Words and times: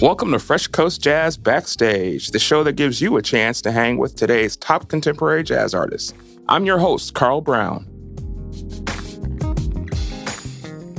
Welcome 0.00 0.30
to 0.30 0.38
Fresh 0.38 0.68
Coast 0.68 1.02
Jazz 1.02 1.36
Backstage, 1.36 2.28
the 2.28 2.38
show 2.38 2.62
that 2.62 2.74
gives 2.74 3.00
you 3.00 3.16
a 3.16 3.22
chance 3.22 3.60
to 3.62 3.72
hang 3.72 3.98
with 3.98 4.14
today's 4.14 4.56
top 4.56 4.86
contemporary 4.86 5.42
jazz 5.42 5.74
artists. 5.74 6.14
I'm 6.48 6.64
your 6.64 6.78
host, 6.78 7.14
Carl 7.14 7.40
Brown. 7.40 7.84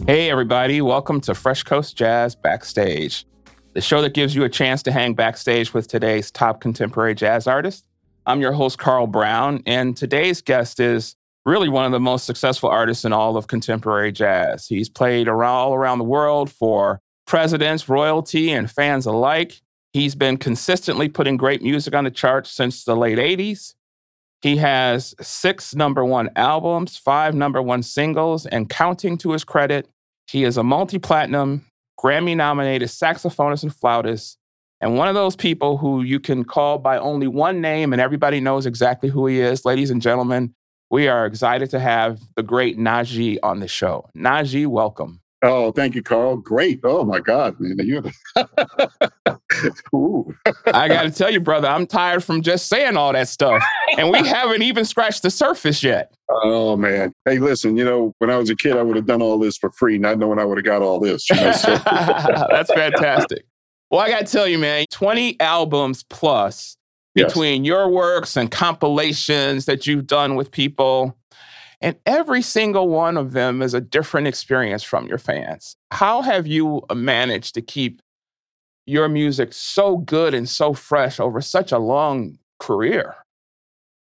Hey, 0.05 0.29
everybody, 0.29 0.81
welcome 0.81 1.21
to 1.21 1.33
Fresh 1.33 1.63
Coast 1.63 1.95
Jazz 1.95 2.35
Backstage, 2.35 3.25
the 3.71 3.79
show 3.79 4.01
that 4.01 4.13
gives 4.13 4.35
you 4.35 4.43
a 4.43 4.49
chance 4.49 4.83
to 4.83 4.91
hang 4.91 5.13
backstage 5.13 5.73
with 5.73 5.87
today's 5.87 6.29
top 6.29 6.59
contemporary 6.59 7.15
jazz 7.15 7.47
artists. 7.47 7.87
I'm 8.25 8.41
your 8.41 8.51
host, 8.51 8.79
Carl 8.79 9.07
Brown, 9.07 9.63
and 9.65 9.95
today's 9.95 10.41
guest 10.41 10.81
is 10.81 11.15
really 11.45 11.69
one 11.69 11.85
of 11.85 11.93
the 11.93 12.01
most 12.01 12.25
successful 12.25 12.69
artists 12.69 13.05
in 13.05 13.13
all 13.13 13.37
of 13.37 13.47
contemporary 13.47 14.11
jazz. 14.11 14.67
He's 14.67 14.89
played 14.89 15.29
around, 15.29 15.55
all 15.55 15.73
around 15.73 15.99
the 15.99 16.03
world 16.03 16.51
for 16.51 16.99
presidents, 17.29 17.87
royalty, 17.87 18.51
and 18.51 18.69
fans 18.69 19.05
alike. 19.05 19.61
He's 19.93 20.15
been 20.15 20.35
consistently 20.35 21.07
putting 21.07 21.37
great 21.37 21.61
music 21.61 21.93
on 21.93 22.03
the 22.03 22.11
charts 22.11 22.49
since 22.49 22.83
the 22.83 22.95
late 22.95 23.19
80s. 23.19 23.75
He 24.41 24.57
has 24.57 25.13
six 25.21 25.75
number 25.75 26.03
one 26.03 26.31
albums, 26.35 26.97
five 26.97 27.35
number 27.35 27.61
one 27.61 27.83
singles, 27.83 28.47
and 28.47 28.67
counting 28.67 29.15
to 29.19 29.33
his 29.33 29.43
credit. 29.43 29.87
He 30.27 30.43
is 30.43 30.57
a 30.57 30.63
multi 30.63 30.97
platinum, 30.97 31.65
Grammy 31.99 32.35
nominated 32.35 32.89
saxophonist 32.89 33.61
and 33.61 33.75
flautist, 33.75 34.37
and 34.81 34.97
one 34.97 35.07
of 35.07 35.15
those 35.15 35.35
people 35.35 35.77
who 35.77 36.01
you 36.01 36.19
can 36.19 36.43
call 36.43 36.79
by 36.79 36.97
only 36.97 37.27
one 37.27 37.61
name 37.61 37.93
and 37.93 38.01
everybody 38.01 38.39
knows 38.39 38.65
exactly 38.65 39.09
who 39.09 39.27
he 39.27 39.39
is. 39.39 39.65
Ladies 39.65 39.91
and 39.91 40.01
gentlemen, 40.01 40.55
we 40.89 41.07
are 41.07 41.27
excited 41.27 41.69
to 41.71 41.79
have 41.79 42.21
the 42.35 42.43
great 42.43 42.79
Najee 42.79 43.37
on 43.43 43.59
the 43.59 43.67
show. 43.67 44.09
Najee, 44.15 44.65
welcome. 44.65 45.21
Oh, 45.41 45.71
thank 45.71 45.95
you, 45.95 46.03
Carl. 46.03 46.35
Great. 46.35 46.81
Oh 46.83 47.05
my 47.05 47.19
God, 47.19 47.55
man. 47.59 47.77
You 47.85 48.03
I 50.65 50.87
gotta 50.87 51.11
tell 51.11 51.31
you, 51.31 51.39
brother, 51.39 51.69
I'm 51.69 51.87
tired 51.87 52.23
from 52.23 52.41
just 52.41 52.67
saying 52.67 52.97
all 52.97 53.13
that 53.13 53.29
stuff. 53.29 53.63
And 53.97 54.09
we 54.09 54.19
haven't 54.27 54.63
even 54.63 54.83
scratched 54.83 55.23
the 55.23 55.31
surface 55.31 55.81
yet. 55.81 56.13
Oh 56.29 56.75
man. 56.75 57.13
Hey, 57.23 57.39
listen, 57.39 57.77
you 57.77 57.85
know, 57.85 58.13
when 58.17 58.29
I 58.29 58.37
was 58.37 58.49
a 58.49 58.55
kid, 58.55 58.75
I 58.75 58.81
would 58.81 58.97
have 58.97 59.05
done 59.05 59.21
all 59.21 59.39
this 59.39 59.57
for 59.57 59.71
free, 59.71 59.97
not 59.97 60.19
knowing 60.19 60.39
I 60.39 60.45
would 60.45 60.57
have 60.57 60.65
got 60.65 60.81
all 60.81 60.99
this. 60.99 61.29
You 61.29 61.37
know, 61.37 61.51
so. 61.53 61.75
That's 61.85 62.73
fantastic. 62.73 63.45
Well, 63.89 64.01
I 64.01 64.09
gotta 64.09 64.25
tell 64.25 64.47
you, 64.47 64.57
man, 64.59 64.85
20 64.91 65.39
albums 65.39 66.03
plus 66.03 66.75
between 67.15 67.63
yes. 67.63 67.69
your 67.69 67.89
works 67.89 68.35
and 68.37 68.51
compilations 68.51 69.65
that 69.65 69.87
you've 69.87 70.05
done 70.05 70.35
with 70.35 70.51
people. 70.51 71.15
And 71.81 71.95
every 72.05 72.41
single 72.41 72.89
one 72.89 73.15
of 73.15 73.31
them 73.31 73.61
is 73.61 73.73
a 73.73 73.81
different 73.81 74.27
experience 74.27 74.83
from 74.83 75.07
your 75.07 75.17
fans. 75.17 75.77
How 75.91 76.21
have 76.21 76.45
you 76.45 76.83
managed 76.93 77.53
to 77.55 77.61
keep 77.61 78.01
your 78.85 79.07
music 79.07 79.53
so 79.53 79.97
good 79.97 80.33
and 80.33 80.49
so 80.49 80.73
fresh 80.73 81.19
over 81.19 81.39
such 81.41 81.71
a 81.71 81.79
long 81.79 82.37
career? 82.59 83.15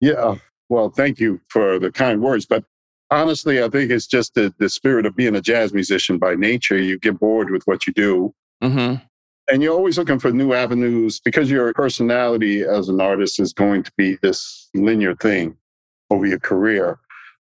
Yeah, 0.00 0.36
well, 0.68 0.88
thank 0.90 1.18
you 1.18 1.40
for 1.48 1.78
the 1.78 1.90
kind 1.90 2.22
words. 2.22 2.46
But 2.46 2.64
honestly, 3.10 3.62
I 3.62 3.68
think 3.68 3.90
it's 3.90 4.06
just 4.06 4.34
the, 4.34 4.54
the 4.58 4.68
spirit 4.68 5.04
of 5.04 5.16
being 5.16 5.36
a 5.36 5.40
jazz 5.40 5.74
musician 5.74 6.18
by 6.18 6.36
nature. 6.36 6.78
You 6.78 6.98
get 6.98 7.18
bored 7.18 7.50
with 7.50 7.66
what 7.66 7.86
you 7.86 7.92
do. 7.92 8.34
Mm-hmm. 8.62 9.04
And 9.50 9.62
you're 9.62 9.74
always 9.74 9.98
looking 9.98 10.18
for 10.18 10.30
new 10.30 10.52
avenues 10.52 11.20
because 11.20 11.50
your 11.50 11.72
personality 11.72 12.62
as 12.62 12.88
an 12.88 13.00
artist 13.00 13.40
is 13.40 13.52
going 13.52 13.82
to 13.82 13.92
be 13.96 14.16
this 14.22 14.68
linear 14.74 15.14
thing 15.16 15.56
over 16.10 16.26
your 16.26 16.38
career 16.38 16.98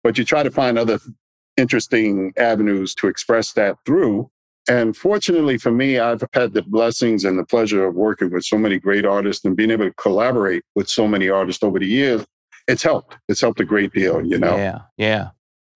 but 0.03 0.19
you 0.19 0.25
try 0.25 0.43
to 0.43 0.51
find 0.51 0.79
other 0.79 0.99
interesting 1.57 2.33
avenues 2.37 2.95
to 2.97 3.09
express 3.09 3.53
that 3.53 3.77
through. 3.85 4.31
And 4.69 4.97
fortunately 4.97 5.59
for 5.59 5.73
me, 5.73 5.99
I've 5.99 6.23
had 6.33 6.55
the 6.55 6.63
blessings 6.63 7.25
and 7.25 7.39
the 7.39 7.45
pleasure 7.45 7.85
of 7.85 7.95
working 7.95 8.31
with 8.31 8.45
so 8.45 8.57
many 8.57 8.79
great 8.79 9.05
artists 9.05 9.45
and 9.45 9.57
being 9.57 9.71
able 9.71 9.87
to 9.87 9.95
collaborate 9.95 10.63
with 10.75 10.89
so 10.89 11.09
many 11.09 11.29
artists 11.29 11.63
over 11.63 11.79
the 11.79 11.87
years. 11.87 12.25
It's 12.69 12.83
helped. 12.83 13.17
It's 13.29 13.41
helped 13.41 13.61
a 13.61 13.65
great 13.65 13.93
deal, 13.93 14.25
you 14.25 14.39
know? 14.39 14.57
Yeah, 14.57 14.81
yeah. 14.97 15.31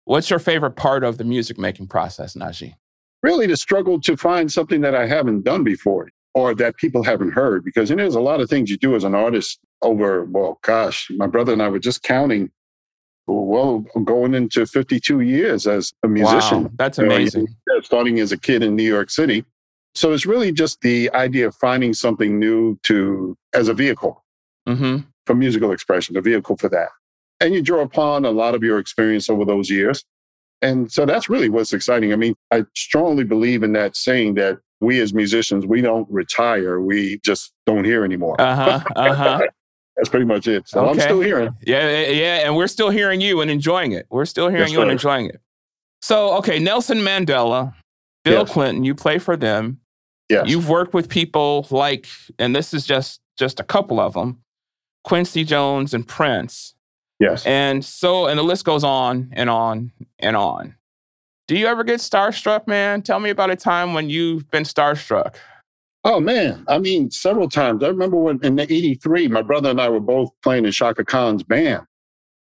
What's 0.04 0.30
your 0.30 0.38
favorite 0.38 0.76
part 0.76 1.02
of 1.02 1.18
the 1.18 1.24
music 1.24 1.58
making 1.58 1.88
process, 1.88 2.34
Najee? 2.34 2.74
Really, 3.24 3.48
to 3.48 3.56
struggle 3.56 4.00
to 4.02 4.16
find 4.16 4.52
something 4.52 4.82
that 4.82 4.94
I 4.94 5.06
haven't 5.06 5.42
done 5.42 5.64
before 5.64 6.08
or 6.34 6.54
that 6.54 6.76
people 6.76 7.02
haven't 7.02 7.32
heard. 7.32 7.64
Because 7.64 7.90
you 7.90 7.96
know, 7.96 8.04
there's 8.04 8.14
a 8.14 8.20
lot 8.20 8.40
of 8.40 8.48
things 8.48 8.70
you 8.70 8.76
do 8.76 8.94
as 8.94 9.02
an 9.02 9.16
artist 9.16 9.58
over, 9.82 10.24
well, 10.26 10.60
gosh, 10.62 11.10
my 11.16 11.26
brother 11.26 11.52
and 11.52 11.60
I 11.60 11.68
were 11.68 11.80
just 11.80 12.04
counting 12.04 12.52
well, 13.26 13.80
going 14.04 14.34
into 14.34 14.66
52 14.66 15.20
years 15.20 15.66
as 15.66 15.92
a 16.02 16.08
musician. 16.08 16.64
Wow, 16.64 16.70
that's 16.78 16.98
amazing. 16.98 17.48
Know, 17.66 17.80
starting 17.80 18.20
as 18.20 18.32
a 18.32 18.38
kid 18.38 18.62
in 18.62 18.76
New 18.76 18.84
York 18.84 19.10
City. 19.10 19.44
So 19.94 20.12
it's 20.12 20.26
really 20.26 20.52
just 20.52 20.80
the 20.82 21.10
idea 21.12 21.48
of 21.48 21.54
finding 21.54 21.94
something 21.94 22.38
new 22.38 22.78
to 22.82 23.36
as 23.54 23.68
a 23.68 23.74
vehicle 23.74 24.22
mm-hmm. 24.68 24.98
for 25.24 25.34
musical 25.34 25.72
expression, 25.72 26.16
a 26.16 26.20
vehicle 26.20 26.56
for 26.56 26.68
that. 26.68 26.88
And 27.40 27.54
you 27.54 27.62
draw 27.62 27.80
upon 27.80 28.24
a 28.24 28.30
lot 28.30 28.54
of 28.54 28.62
your 28.62 28.78
experience 28.78 29.28
over 29.28 29.44
those 29.44 29.70
years. 29.70 30.04
And 30.62 30.90
so 30.90 31.06
that's 31.06 31.28
really 31.28 31.48
what's 31.48 31.72
exciting. 31.72 32.12
I 32.12 32.16
mean, 32.16 32.34
I 32.50 32.64
strongly 32.74 33.24
believe 33.24 33.62
in 33.62 33.72
that 33.72 33.96
saying 33.96 34.34
that 34.34 34.58
we 34.80 35.00
as 35.00 35.14
musicians, 35.14 35.66
we 35.66 35.80
don't 35.80 36.06
retire, 36.10 36.80
we 36.80 37.18
just 37.24 37.52
don't 37.66 37.84
hear 37.84 38.04
anymore. 38.04 38.40
Uh-huh. 38.40 38.80
Uh-huh. 38.94 39.42
That's 39.96 40.08
pretty 40.08 40.26
much 40.26 40.46
it. 40.46 40.68
So 40.68 40.80
okay. 40.80 40.90
I'm 40.90 41.00
still 41.00 41.20
hearing. 41.20 41.56
Yeah, 41.62 42.06
yeah, 42.08 42.46
and 42.46 42.54
we're 42.56 42.66
still 42.66 42.90
hearing 42.90 43.20
you 43.20 43.40
and 43.40 43.50
enjoying 43.50 43.92
it. 43.92 44.06
We're 44.10 44.26
still 44.26 44.48
hearing 44.48 44.64
yes, 44.64 44.72
you 44.72 44.76
sir. 44.76 44.82
and 44.82 44.90
enjoying 44.90 45.26
it. 45.26 45.40
So, 46.02 46.34
okay, 46.34 46.58
Nelson 46.58 46.98
Mandela, 46.98 47.74
Bill 48.24 48.40
yes. 48.40 48.52
Clinton, 48.52 48.84
you 48.84 48.94
play 48.94 49.18
for 49.18 49.36
them. 49.36 49.80
Yes. 50.28 50.48
You've 50.48 50.68
worked 50.68 50.92
with 50.92 51.08
people 51.08 51.66
like, 51.70 52.06
and 52.38 52.54
this 52.54 52.74
is 52.74 52.84
just 52.84 53.20
just 53.38 53.60
a 53.60 53.64
couple 53.64 54.00
of 54.00 54.14
them, 54.14 54.42
Quincy 55.04 55.44
Jones 55.44 55.94
and 55.94 56.06
Prince. 56.06 56.74
Yes. 57.20 57.46
And 57.46 57.84
so, 57.84 58.26
and 58.26 58.38
the 58.38 58.42
list 58.42 58.64
goes 58.64 58.84
on 58.84 59.30
and 59.32 59.48
on 59.48 59.92
and 60.18 60.36
on. 60.36 60.74
Do 61.48 61.56
you 61.56 61.66
ever 61.66 61.84
get 61.84 62.00
starstruck, 62.00 62.66
man? 62.66 63.02
Tell 63.02 63.20
me 63.20 63.30
about 63.30 63.50
a 63.50 63.56
time 63.56 63.94
when 63.94 64.10
you've 64.10 64.50
been 64.50 64.64
starstruck. 64.64 65.36
Oh 66.06 66.20
man, 66.20 66.64
I 66.68 66.78
mean, 66.78 67.10
several 67.10 67.48
times. 67.48 67.82
I 67.82 67.88
remember 67.88 68.16
when 68.16 68.38
in 68.44 68.60
'83, 68.60 69.26
my 69.26 69.42
brother 69.42 69.70
and 69.70 69.80
I 69.80 69.88
were 69.88 69.98
both 69.98 70.30
playing 70.40 70.64
in 70.64 70.70
Chaka 70.70 71.04
Khan's 71.04 71.42
band, 71.42 71.84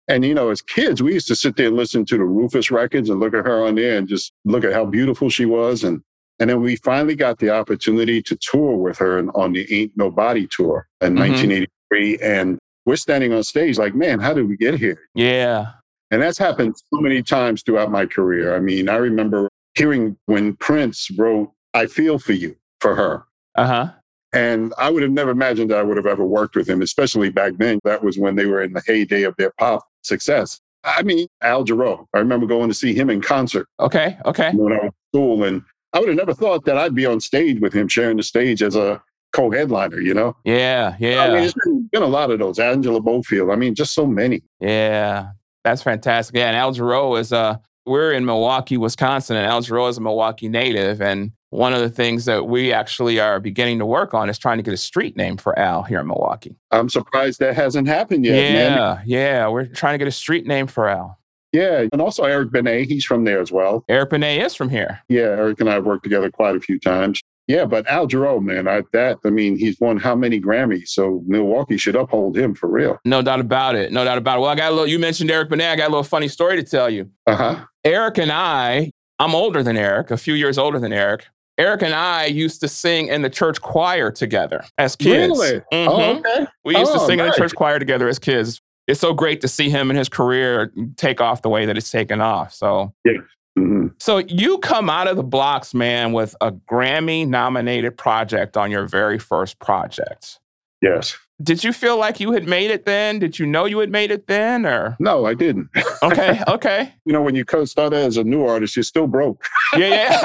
and 0.09 0.25
you 0.25 0.33
know, 0.33 0.49
as 0.49 0.63
kids, 0.63 1.03
we 1.03 1.13
used 1.13 1.29
to 1.29 1.37
sit 1.37 1.57
there 1.57 1.67
and 1.67 1.77
listen 1.77 2.07
to 2.07 2.17
the 2.17 2.25
Rufus 2.25 2.71
records 2.71 3.11
and 3.11 3.21
look 3.21 3.35
at 3.35 3.45
her 3.45 3.67
on 3.67 3.75
there 3.75 3.99
and 3.99 4.09
just 4.09 4.33
look 4.47 4.65
at 4.65 4.73
how 4.73 4.87
beautiful 4.87 5.29
she 5.29 5.45
was, 5.45 5.85
and 5.85 6.01
and 6.39 6.49
then 6.49 6.63
we 6.63 6.77
finally 6.77 7.15
got 7.15 7.39
the 7.39 7.51
opportunity 7.51 8.23
to 8.23 8.37
tour 8.37 8.77
with 8.77 8.97
her 8.97 9.19
on 9.35 9.53
the 9.53 9.71
Ain't 9.71 9.93
Nobody 9.95 10.47
tour 10.47 10.89
in 11.03 11.15
mm-hmm. 11.15 11.31
1983, 11.33 12.19
and 12.23 12.59
we're 12.87 12.97
standing 12.97 13.35
on 13.35 13.43
stage 13.43 13.77
like, 13.77 13.95
man, 13.95 14.21
how 14.21 14.33
did 14.33 14.49
we 14.49 14.57
get 14.57 14.79
here? 14.79 15.03
Yeah. 15.15 15.73
And 16.11 16.23
that's 16.23 16.39
happened 16.39 16.77
so 16.77 17.01
many 17.01 17.23
times 17.23 17.63
throughout 17.63 17.91
my 17.91 18.07
career. 18.07 18.57
I 18.57 18.59
mean, 18.59 18.89
I 18.89 18.97
remember 18.97 19.51
hearing 19.75 20.17
when 20.27 20.57
Prince 20.57 21.11
wrote 21.11 21.53
I 21.75 21.87
Feel 21.87 22.19
For 22.19 22.33
You 22.33 22.57
for 22.81 22.97
her. 22.97 23.27
Uh 23.55 23.67
huh. 23.67 23.93
And 24.33 24.73
I 24.79 24.91
would 24.91 25.03
have 25.03 25.11
never 25.11 25.31
imagined 25.31 25.71
that 25.71 25.79
I 25.79 25.83
would 25.83 25.97
have 25.97 26.07
ever 26.07 26.25
worked 26.25 26.55
with 26.55 26.69
him, 26.69 26.83
especially 26.83 27.31
back 27.31 27.55
then. 27.59 27.81
That 27.85 28.05
was 28.05 28.17
when 28.17 28.37
they 28.37 28.47
were 28.47 28.63
in 28.63 28.73
the 28.73 28.83
heyday 28.87 29.25
of 29.25 29.35
their 29.37 29.53
pop 29.59 29.85
success. 30.03 30.61
I 30.85 31.03
mean, 31.03 31.27
Al 31.43 31.65
Jarreau. 31.65 32.07
I 32.15 32.19
remember 32.19 32.47
going 32.47 32.69
to 32.69 32.75
see 32.75 32.95
him 32.95 33.11
in 33.11 33.21
concert. 33.21 33.67
Okay. 33.81 34.17
Okay. 34.25 34.53
When 34.55 34.73
I 34.73 34.77
was 34.77 34.85
in 34.85 34.93
school. 35.13 35.45
And 35.45 35.63
I 35.93 35.99
would 35.99 36.09
have 36.09 36.17
never 36.17 36.33
thought 36.33 36.65
that 36.65 36.79
I'd 36.79 36.95
be 36.95 37.07
on 37.07 37.21
stage 37.21 37.61
with 37.61 37.73
him, 37.73 37.89
sharing 37.89 38.17
the 38.17 38.23
stage 38.23 38.63
as 38.63 38.77
a 38.77 39.03
co 39.33 39.51
headliner, 39.51 40.01
you 40.01 40.15
know? 40.15 40.37
Yeah. 40.45 40.97
Yeah. 40.99 41.25
I 41.25 41.27
mean, 41.27 41.37
there's 41.41 41.55
been, 41.65 41.89
been 41.93 42.03
a 42.03 42.07
lot 42.07 42.31
of 42.31 42.39
those. 42.39 42.59
Angela 42.59 43.01
Bofill. 43.01 43.53
I 43.53 43.57
mean, 43.57 43.75
just 43.75 43.95
so 43.95 44.07
many. 44.07 44.43
Yeah. 44.61 45.31
That's 45.65 45.83
fantastic. 45.83 46.37
Yeah. 46.37 46.47
And 46.47 46.57
Al 46.57 46.73
Jarreau 46.73 47.19
is, 47.19 47.33
uh, 47.33 47.57
we're 47.85 48.13
in 48.13 48.25
Milwaukee, 48.25 48.77
Wisconsin, 48.77 49.37
and 49.37 49.47
Al 49.47 49.61
Jarreau 49.63 49.91
is 49.91 49.99
a 49.99 50.01
Milwaukee 50.01 50.49
native. 50.49 51.03
And 51.03 51.33
one 51.51 51.73
of 51.73 51.81
the 51.81 51.91
things 51.91 52.25
that 52.25 52.47
we 52.47 52.73
actually 52.73 53.21
are 53.21 53.41
beginning 53.41 53.79
to 53.81 53.87
work 53.87 54.15
on 54.15 54.31
is 54.31 54.39
trying 54.39 54.59
to 54.59 54.63
get 54.63 54.73
a 54.73 54.79
street 54.79 55.17
name 55.17 55.37
for 55.37 55.59
Al 55.59 55.83
here 55.83 56.01
in 56.01 56.07
Milwaukee. 56.07 56.57
I'm 56.71 56.89
surprised 56.89 57.41
that 57.41 57.55
hasn't 57.55 57.89
happened 57.89 58.25
yet. 58.25 58.37
Yeah, 58.37 58.69
man. 58.69 59.03
yeah. 59.05 59.49
We're 59.49 59.67
trying 59.67 59.95
to 59.95 59.99
get 59.99 60.09
a 60.09 60.13
street 60.13 60.47
name 60.47 60.67
for 60.67 60.89
Al. 60.89 61.19
Yeah, 61.53 61.87
and 61.93 62.01
also 62.01 62.23
Eric 62.25 62.53
Benet, 62.53 62.85
he's 62.85 63.05
from 63.05 63.25
there 63.25 63.41
as 63.41 63.51
well. 63.51 63.85
Eric 63.89 64.11
Benet 64.11 64.41
is 64.41 64.55
from 64.55 64.69
here. 64.69 65.01
Yeah, 65.09 65.23
Eric 65.23 65.61
and 65.61 65.69
I 65.69 65.75
have 65.75 65.85
worked 65.85 66.05
together 66.05 66.31
quite 66.31 66.55
a 66.55 66.61
few 66.61 66.79
times. 66.79 67.21
Yeah, 67.49 67.65
but 67.65 67.85
Al 67.89 68.07
Jarreau, 68.07 68.41
man, 68.41 68.69
I, 68.69 68.83
that 68.93 69.19
I 69.25 69.31
mean, 69.31 69.59
he's 69.59 69.81
won 69.81 69.97
how 69.97 70.15
many 70.15 70.41
Grammys? 70.41 70.91
So 70.91 71.25
Milwaukee 71.27 71.77
should 71.77 71.97
uphold 71.97 72.37
him 72.37 72.55
for 72.55 72.69
real. 72.69 73.01
No 73.05 73.23
doubt 73.23 73.41
about 73.41 73.75
it. 73.75 73.91
No 73.91 74.05
doubt 74.05 74.19
about 74.19 74.39
it. 74.39 74.43
Well, 74.43 74.51
I 74.51 74.55
got 74.55 74.71
a 74.71 74.75
little. 74.75 74.87
You 74.87 75.01
mentioned 75.01 75.33
Eric 75.33 75.49
Benet. 75.49 75.73
I 75.73 75.75
got 75.75 75.89
a 75.89 75.91
little 75.91 76.05
funny 76.05 76.29
story 76.29 76.57
to 76.57 76.63
tell 76.63 76.89
you. 76.89 77.11
Uh 77.27 77.35
huh. 77.35 77.65
Eric 77.85 78.19
and 78.19 78.31
I, 78.31 78.93
I'm 79.19 79.35
older 79.35 79.65
than 79.65 79.77
Eric, 79.77 80.13
a 80.13 80.17
few 80.17 80.35
years 80.35 80.59
older 80.59 80.79
than 80.79 80.93
Eric. 80.93 81.27
Eric 81.61 81.83
and 81.83 81.95
I 81.95 82.25
used 82.25 82.61
to 82.63 82.69
sing 82.69 83.09
in 83.09 83.21
the 83.21 83.29
church 83.29 83.61
choir 83.61 84.11
together 84.11 84.65
as 84.79 84.97
kids. 84.97 85.39
Really? 85.39 85.61
Mm-hmm. 85.71 85.89
Oh, 85.89 86.19
okay. 86.19 86.47
We 86.65 86.75
used 86.75 86.91
oh, 86.91 86.95
to 86.95 87.07
sing 87.07 87.19
nice. 87.19 87.27
in 87.27 87.31
the 87.33 87.37
church 87.37 87.55
choir 87.55 87.79
together 87.79 88.09
as 88.09 88.19
kids. 88.19 88.63
It's 88.89 88.99
so 88.99 89.13
great 89.13 89.43
to 89.43 89.49
see 89.49 89.69
him 89.69 89.91
and 89.91 89.99
his 89.99 90.09
career 90.09 90.73
take 90.97 91.21
off 91.21 91.43
the 91.43 91.51
way 91.51 91.67
that 91.67 91.77
it's 91.77 91.91
taken 91.91 92.23
off. 92.23 92.55
So, 92.55 92.95
yeah. 93.05 93.13
Mm-hmm. 93.59 93.89
So 93.99 94.19
you 94.19 94.57
come 94.59 94.89
out 94.89 95.07
of 95.07 95.17
the 95.17 95.23
blocks, 95.23 95.75
man, 95.75 96.13
with 96.13 96.35
a 96.41 96.51
Grammy 96.51 97.29
nominated 97.29 97.99
project 97.99 98.57
on 98.57 98.71
your 98.71 98.87
very 98.87 99.19
first 99.19 99.59
project. 99.59 100.39
Yes. 100.81 101.19
Did 101.43 101.65
you 101.65 101.73
feel 101.73 101.97
like 101.97 102.21
you 102.21 102.33
had 102.33 102.47
made 102.47 102.71
it 102.71 102.85
then? 102.85 103.19
Did 103.19 103.39
you 103.39 103.47
know 103.47 103.65
you 103.65 103.79
had 103.79 103.91
made 103.91 104.11
it 104.11 104.27
then 104.27 104.67
or? 104.67 104.97
No, 105.01 105.25
I 105.25 105.35
didn't. 105.35 105.69
Okay, 106.03 106.41
okay. 106.49 106.93
you 107.05 107.13
know, 107.13 107.23
when 107.23 107.35
you 107.35 107.45
co-start 107.45 107.93
as 107.93 108.17
a 108.17 108.25
new 108.25 108.45
artist, 108.45 108.77
you're 108.77 108.83
still 108.83 109.07
broke. 109.07 109.43
yeah, 109.77 110.21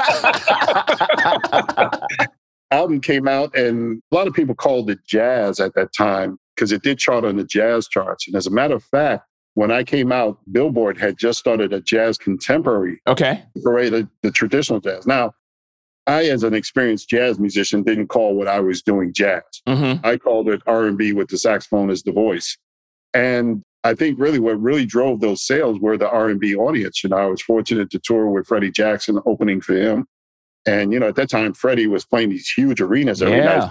yeah. 1.24 1.90
Album 2.70 3.00
came 3.00 3.28
out 3.28 3.56
and 3.56 4.02
a 4.10 4.14
lot 4.14 4.26
of 4.26 4.34
people 4.34 4.54
called 4.54 4.90
it 4.90 4.98
jazz 5.06 5.60
at 5.60 5.74
that 5.74 5.94
time 5.94 6.36
because 6.54 6.72
it 6.72 6.82
did 6.82 6.98
chart 6.98 7.24
on 7.24 7.36
the 7.36 7.44
jazz 7.44 7.86
charts. 7.86 8.26
And 8.26 8.34
as 8.34 8.46
a 8.46 8.50
matter 8.50 8.74
of 8.74 8.82
fact, 8.82 9.24
when 9.54 9.70
I 9.70 9.84
came 9.84 10.12
out, 10.12 10.38
Billboard 10.52 10.98
had 10.98 11.16
just 11.16 11.38
started 11.38 11.72
a 11.72 11.80
jazz 11.80 12.18
contemporary. 12.18 13.00
Okay. 13.06 13.42
Parade 13.62 14.06
the 14.22 14.30
traditional 14.30 14.80
jazz. 14.80 15.06
Now, 15.06 15.32
I, 16.06 16.26
as 16.26 16.44
an 16.44 16.54
experienced 16.54 17.08
jazz 17.08 17.38
musician, 17.38 17.82
didn't 17.82 18.08
call 18.08 18.34
what 18.34 18.48
I 18.48 18.60
was 18.60 18.82
doing 18.82 19.12
jazz. 19.12 19.42
Mm-hmm. 19.66 20.06
I 20.06 20.16
called 20.16 20.48
it 20.48 20.62
R 20.66 20.86
and 20.86 20.96
B 20.96 21.12
with 21.12 21.28
the 21.28 21.38
saxophone 21.38 21.90
as 21.90 22.02
the 22.02 22.12
voice. 22.12 22.56
And 23.12 23.62
I 23.82 23.94
think 23.94 24.18
really 24.18 24.38
what 24.38 24.60
really 24.60 24.84
drove 24.84 25.20
those 25.20 25.46
sales 25.46 25.80
were 25.80 25.96
the 25.96 26.08
R 26.08 26.28
and 26.28 26.40
B 26.40 26.54
audience. 26.54 27.02
You 27.02 27.10
know, 27.10 27.16
I 27.16 27.26
was 27.26 27.42
fortunate 27.42 27.90
to 27.90 27.98
tour 27.98 28.28
with 28.28 28.46
Freddie 28.46 28.70
Jackson, 28.70 29.20
opening 29.26 29.60
for 29.60 29.76
him. 29.76 30.06
And 30.66 30.92
you 30.92 30.98
know, 30.98 31.08
at 31.08 31.16
that 31.16 31.30
time, 31.30 31.54
Freddie 31.54 31.86
was 31.86 32.04
playing 32.04 32.30
these 32.30 32.48
huge 32.48 32.80
arenas 32.80 33.22
every 33.22 33.38
yeah. 33.38 33.58
night. 33.58 33.70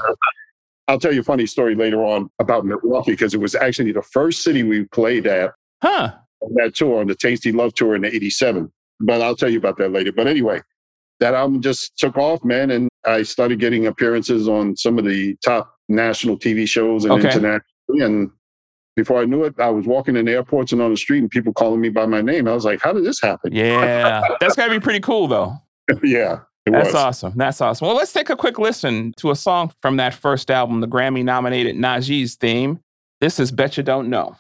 I'll 0.88 1.00
tell 1.00 1.14
you 1.14 1.22
a 1.22 1.24
funny 1.24 1.46
story 1.46 1.76
later 1.76 2.04
on 2.04 2.30
about 2.40 2.66
Milwaukee 2.66 3.12
because 3.12 3.34
it 3.34 3.40
was 3.40 3.56
actually 3.56 3.92
the 3.92 4.04
first 4.04 4.44
city 4.44 4.64
we 4.64 4.86
played 4.86 5.28
at. 5.28 5.52
Huh. 5.82 6.14
On 6.42 6.54
that 6.56 6.76
tour, 6.76 7.02
on 7.02 7.08
the 7.08 7.16
Tasty 7.16 7.52
Love 7.52 7.74
tour 7.74 7.96
in 7.96 8.06
'87. 8.06 8.72
But 9.02 9.22
I'll 9.22 9.36
tell 9.36 9.50
you 9.50 9.58
about 9.58 9.78
that 9.78 9.92
later. 9.92 10.12
But 10.12 10.28
anyway, 10.28 10.62
that 11.20 11.34
album 11.34 11.62
just 11.62 11.98
took 11.98 12.18
off, 12.18 12.44
man. 12.44 12.72
And 12.72 12.90
I 13.06 13.24
started 13.24 13.60
getting 13.60 13.88
appearances 13.88 14.48
on 14.48 14.76
some 14.76 14.98
of 14.98 15.06
the 15.06 15.36
top 15.44 15.74
national 15.90 16.38
TV 16.38 16.68
shows 16.68 17.06
and 17.06 17.14
okay. 17.14 17.28
internationally. 17.28 18.02
And 18.02 18.32
before 18.96 19.22
I 19.22 19.26
knew 19.26 19.44
it, 19.44 19.56
I 19.60 19.70
was 19.70 19.86
walking 19.86 20.16
in 20.16 20.28
airports 20.28 20.72
and 20.72 20.82
on 20.82 20.92
the 20.92 20.98
street 20.98 21.20
and 21.20 21.30
people 21.30 21.54
calling 21.54 21.82
me 21.82 21.90
by 21.90 22.06
my 22.06 22.22
name. 22.22 22.48
I 22.48 22.54
was 22.54 22.66
like, 22.66 22.82
how 22.82 22.94
did 22.94 23.06
this 23.06 23.22
happen? 23.22 23.54
Yeah. 23.54 24.24
That's 24.40 24.56
got 24.56 24.68
to 24.68 24.72
be 24.72 24.80
pretty 24.80 25.02
cool, 25.02 25.28
though. 25.28 25.54
yeah. 26.04 26.40
That's 26.66 26.88
was. 26.88 26.96
awesome. 26.96 27.34
That's 27.36 27.62
awesome. 27.62 27.88
Well, 27.88 27.96
let's 27.96 28.12
take 28.12 28.30
a 28.30 28.36
quick 28.36 28.58
listen 28.58 29.14
to 29.18 29.30
a 29.30 29.36
song 29.36 29.72
from 29.82 29.98
that 29.98 30.16
first 30.16 30.50
album, 30.50 30.82
the 30.82 30.88
Grammy 30.88 31.24
nominated 31.24 31.76
Najee's 31.76 32.36
theme. 32.36 32.80
This 33.22 33.40
is 33.40 33.52
Bet 33.52 33.78
You 33.78 33.84
Don't 33.84 34.10
Know. 34.10 34.36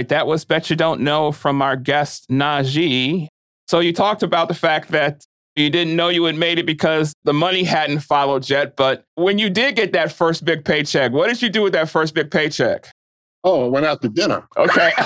Right. 0.00 0.08
That 0.08 0.26
was 0.26 0.44
Bet 0.44 0.70
You 0.70 0.76
Don't 0.76 1.02
Know 1.02 1.30
from 1.30 1.60
our 1.60 1.76
guest, 1.76 2.28
Najee. 2.30 3.28
So 3.68 3.80
you 3.80 3.92
talked 3.92 4.22
about 4.22 4.48
the 4.48 4.54
fact 4.54 4.90
that 4.90 5.22
you 5.56 5.68
didn't 5.68 5.94
know 5.94 6.08
you 6.08 6.24
had 6.24 6.36
made 6.36 6.58
it 6.58 6.64
because 6.64 7.12
the 7.24 7.34
money 7.34 7.64
hadn't 7.64 8.00
followed 8.00 8.48
yet. 8.48 8.76
But 8.76 9.04
when 9.16 9.38
you 9.38 9.50
did 9.50 9.76
get 9.76 9.92
that 9.92 10.10
first 10.10 10.44
big 10.44 10.64
paycheck, 10.64 11.12
what 11.12 11.28
did 11.28 11.42
you 11.42 11.50
do 11.50 11.62
with 11.62 11.74
that 11.74 11.90
first 11.90 12.14
big 12.14 12.30
paycheck? 12.30 12.90
Oh, 13.42 13.64
I 13.64 13.68
went 13.68 13.86
out 13.86 14.02
to 14.02 14.08
dinner. 14.08 14.46
Okay. 14.56 14.92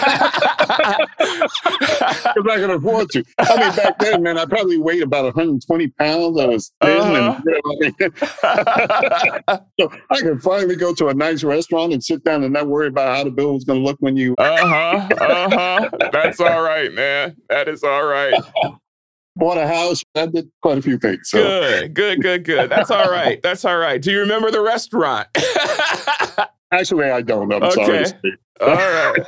Because 2.35 2.51
I 2.51 2.57
could 2.57 2.71
afford 2.71 3.11
to. 3.11 3.25
I 3.39 3.61
mean, 3.61 3.77
back 3.77 3.99
then, 3.99 4.23
man, 4.23 4.39
I 4.39 4.45
probably 4.45 4.79
weighed 4.79 5.03
about 5.03 5.25
120 5.25 5.89
pounds. 5.89 6.41
I 6.41 6.47
was 6.47 6.73
thin. 6.81 7.01
Uh-huh. 7.01 7.41
And, 7.81 8.13
so 9.81 9.93
I 10.11 10.21
could 10.21 10.43
finally 10.43 10.77
go 10.77 10.95
to 10.95 11.09
a 11.09 11.15
nice 11.15 11.45
restaurant 11.45 11.93
and 11.93 12.03
sit 12.03 12.25
down 12.25 12.43
and 12.45 12.53
not 12.53 12.67
worry 12.67 12.89
about 12.89 13.17
how 13.17 13.25
the 13.25 13.31
bill 13.31 13.55
was 13.55 13.65
going 13.65 13.81
to 13.81 13.85
look 13.85 13.97
when 14.01 14.17
you. 14.17 14.35
uh 14.39 14.57
huh. 14.67 15.09
Uh 15.21 15.51
huh. 15.51 15.91
That's 16.13 16.41
all 16.41 16.63
right, 16.63 16.93
man. 16.93 17.37
That 17.49 17.69
is 17.69 17.83
all 17.85 18.05
right. 18.05 18.35
Bought 19.37 19.59
a 19.59 19.67
house. 19.67 20.03
I 20.15 20.27
did 20.27 20.51
quite 20.63 20.79
a 20.79 20.83
few 20.83 20.99
things. 20.99 21.31
So. 21.31 21.39
Good, 21.43 21.95
good, 21.95 22.23
good, 22.23 22.45
good. 22.45 22.71
That's 22.71 22.91
all 22.91 23.11
right. 23.11 23.43
That's 23.43 23.65
all 23.65 23.79
right. 23.79 24.01
Do 24.01 24.13
you 24.13 24.21
remember 24.21 24.51
the 24.51 24.63
restaurant? 24.63 25.29
Actually, 26.73 27.11
I 27.11 27.23
don't. 27.23 27.53
I'm 27.53 27.63
okay. 27.63 28.05
sorry. 28.05 28.39
All 28.61 28.69
right. 28.69 29.23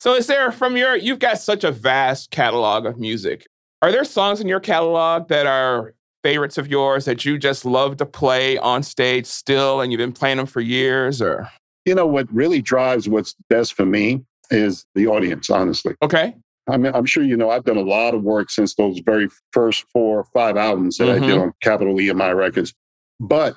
so, 0.00 0.14
is 0.14 0.26
there 0.26 0.50
from 0.52 0.76
your? 0.76 0.96
You've 0.96 1.18
got 1.18 1.38
such 1.38 1.64
a 1.64 1.70
vast 1.70 2.30
catalog 2.30 2.86
of 2.86 2.98
music. 2.98 3.46
Are 3.82 3.92
there 3.92 4.04
songs 4.04 4.40
in 4.40 4.48
your 4.48 4.60
catalog 4.60 5.28
that 5.28 5.46
are 5.46 5.94
favorites 6.22 6.58
of 6.58 6.68
yours 6.68 7.04
that 7.04 7.24
you 7.24 7.38
just 7.38 7.64
love 7.64 7.98
to 7.98 8.06
play 8.06 8.58
on 8.58 8.82
stage 8.82 9.26
still, 9.26 9.80
and 9.80 9.92
you've 9.92 9.98
been 9.98 10.12
playing 10.12 10.38
them 10.38 10.46
for 10.46 10.60
years? 10.60 11.22
Or 11.22 11.48
you 11.84 11.94
know 11.94 12.06
what 12.06 12.32
really 12.32 12.62
drives 12.62 13.08
what's 13.08 13.34
best 13.48 13.74
for 13.74 13.86
me 13.86 14.24
is 14.50 14.86
the 14.94 15.06
audience. 15.06 15.50
Honestly. 15.50 15.94
Okay. 16.02 16.34
I 16.68 16.76
mean, 16.76 16.92
I'm 16.94 17.06
sure 17.06 17.22
you 17.22 17.36
know 17.36 17.50
I've 17.50 17.64
done 17.64 17.76
a 17.76 17.82
lot 17.82 18.14
of 18.14 18.22
work 18.22 18.50
since 18.50 18.74
those 18.74 18.98
very 19.00 19.28
first 19.52 19.84
four 19.92 20.20
or 20.20 20.24
five 20.24 20.56
albums 20.56 20.98
that 20.98 21.04
mm-hmm. 21.04 21.24
I 21.24 21.26
did 21.26 21.38
on 21.38 21.52
Capitol 21.62 21.94
EMI 21.94 22.36
Records. 22.36 22.74
But 23.20 23.56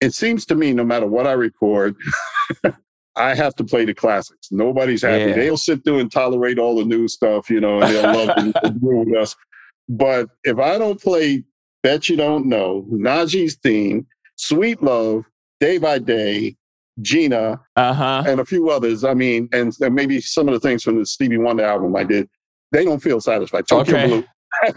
it 0.00 0.14
seems 0.14 0.44
to 0.46 0.54
me, 0.54 0.72
no 0.72 0.84
matter 0.84 1.06
what 1.06 1.26
I 1.26 1.32
record, 1.32 1.96
I 3.16 3.34
have 3.34 3.54
to 3.56 3.64
play 3.64 3.84
the 3.84 3.94
classics. 3.94 4.48
Nobody's 4.50 5.02
happy. 5.02 5.30
Yeah. 5.30 5.34
They'll 5.34 5.56
sit 5.56 5.84
through 5.84 6.00
and 6.00 6.10
tolerate 6.10 6.58
all 6.58 6.76
the 6.76 6.84
new 6.84 7.06
stuff, 7.06 7.48
you 7.48 7.60
know, 7.60 7.80
and 7.80 7.94
they'll 7.94 8.26
love 8.26 8.54
agree 8.64 8.98
with 9.04 9.16
us. 9.16 9.36
But 9.88 10.28
if 10.42 10.58
I 10.58 10.78
don't 10.78 11.00
play 11.00 11.44
Bet 11.82 12.08
You 12.08 12.16
Don't 12.16 12.46
Know, 12.46 12.86
Najee's 12.90 13.56
theme, 13.56 14.06
Sweet 14.36 14.82
Love, 14.82 15.24
Day 15.60 15.78
by 15.78 15.98
Day, 15.98 16.56
Gina, 17.02 17.60
uh-huh. 17.76 18.24
and 18.26 18.40
a 18.40 18.44
few 18.44 18.70
others, 18.70 19.04
I 19.04 19.14
mean, 19.14 19.48
and, 19.52 19.72
and, 19.80 19.94
maybe 19.94 20.20
some 20.20 20.48
of 20.48 20.54
the 20.54 20.60
things 20.60 20.82
from 20.82 20.98
the 20.98 21.06
Stevie 21.06 21.38
Wonder 21.38 21.64
album 21.64 21.94
I 21.94 22.04
did, 22.04 22.28
they 22.72 22.84
don't 22.84 23.02
feel 23.02 23.20
satisfied. 23.20 23.68
Tokyo 23.68 23.96
okay. 23.96 24.06
Blue. 24.06 24.24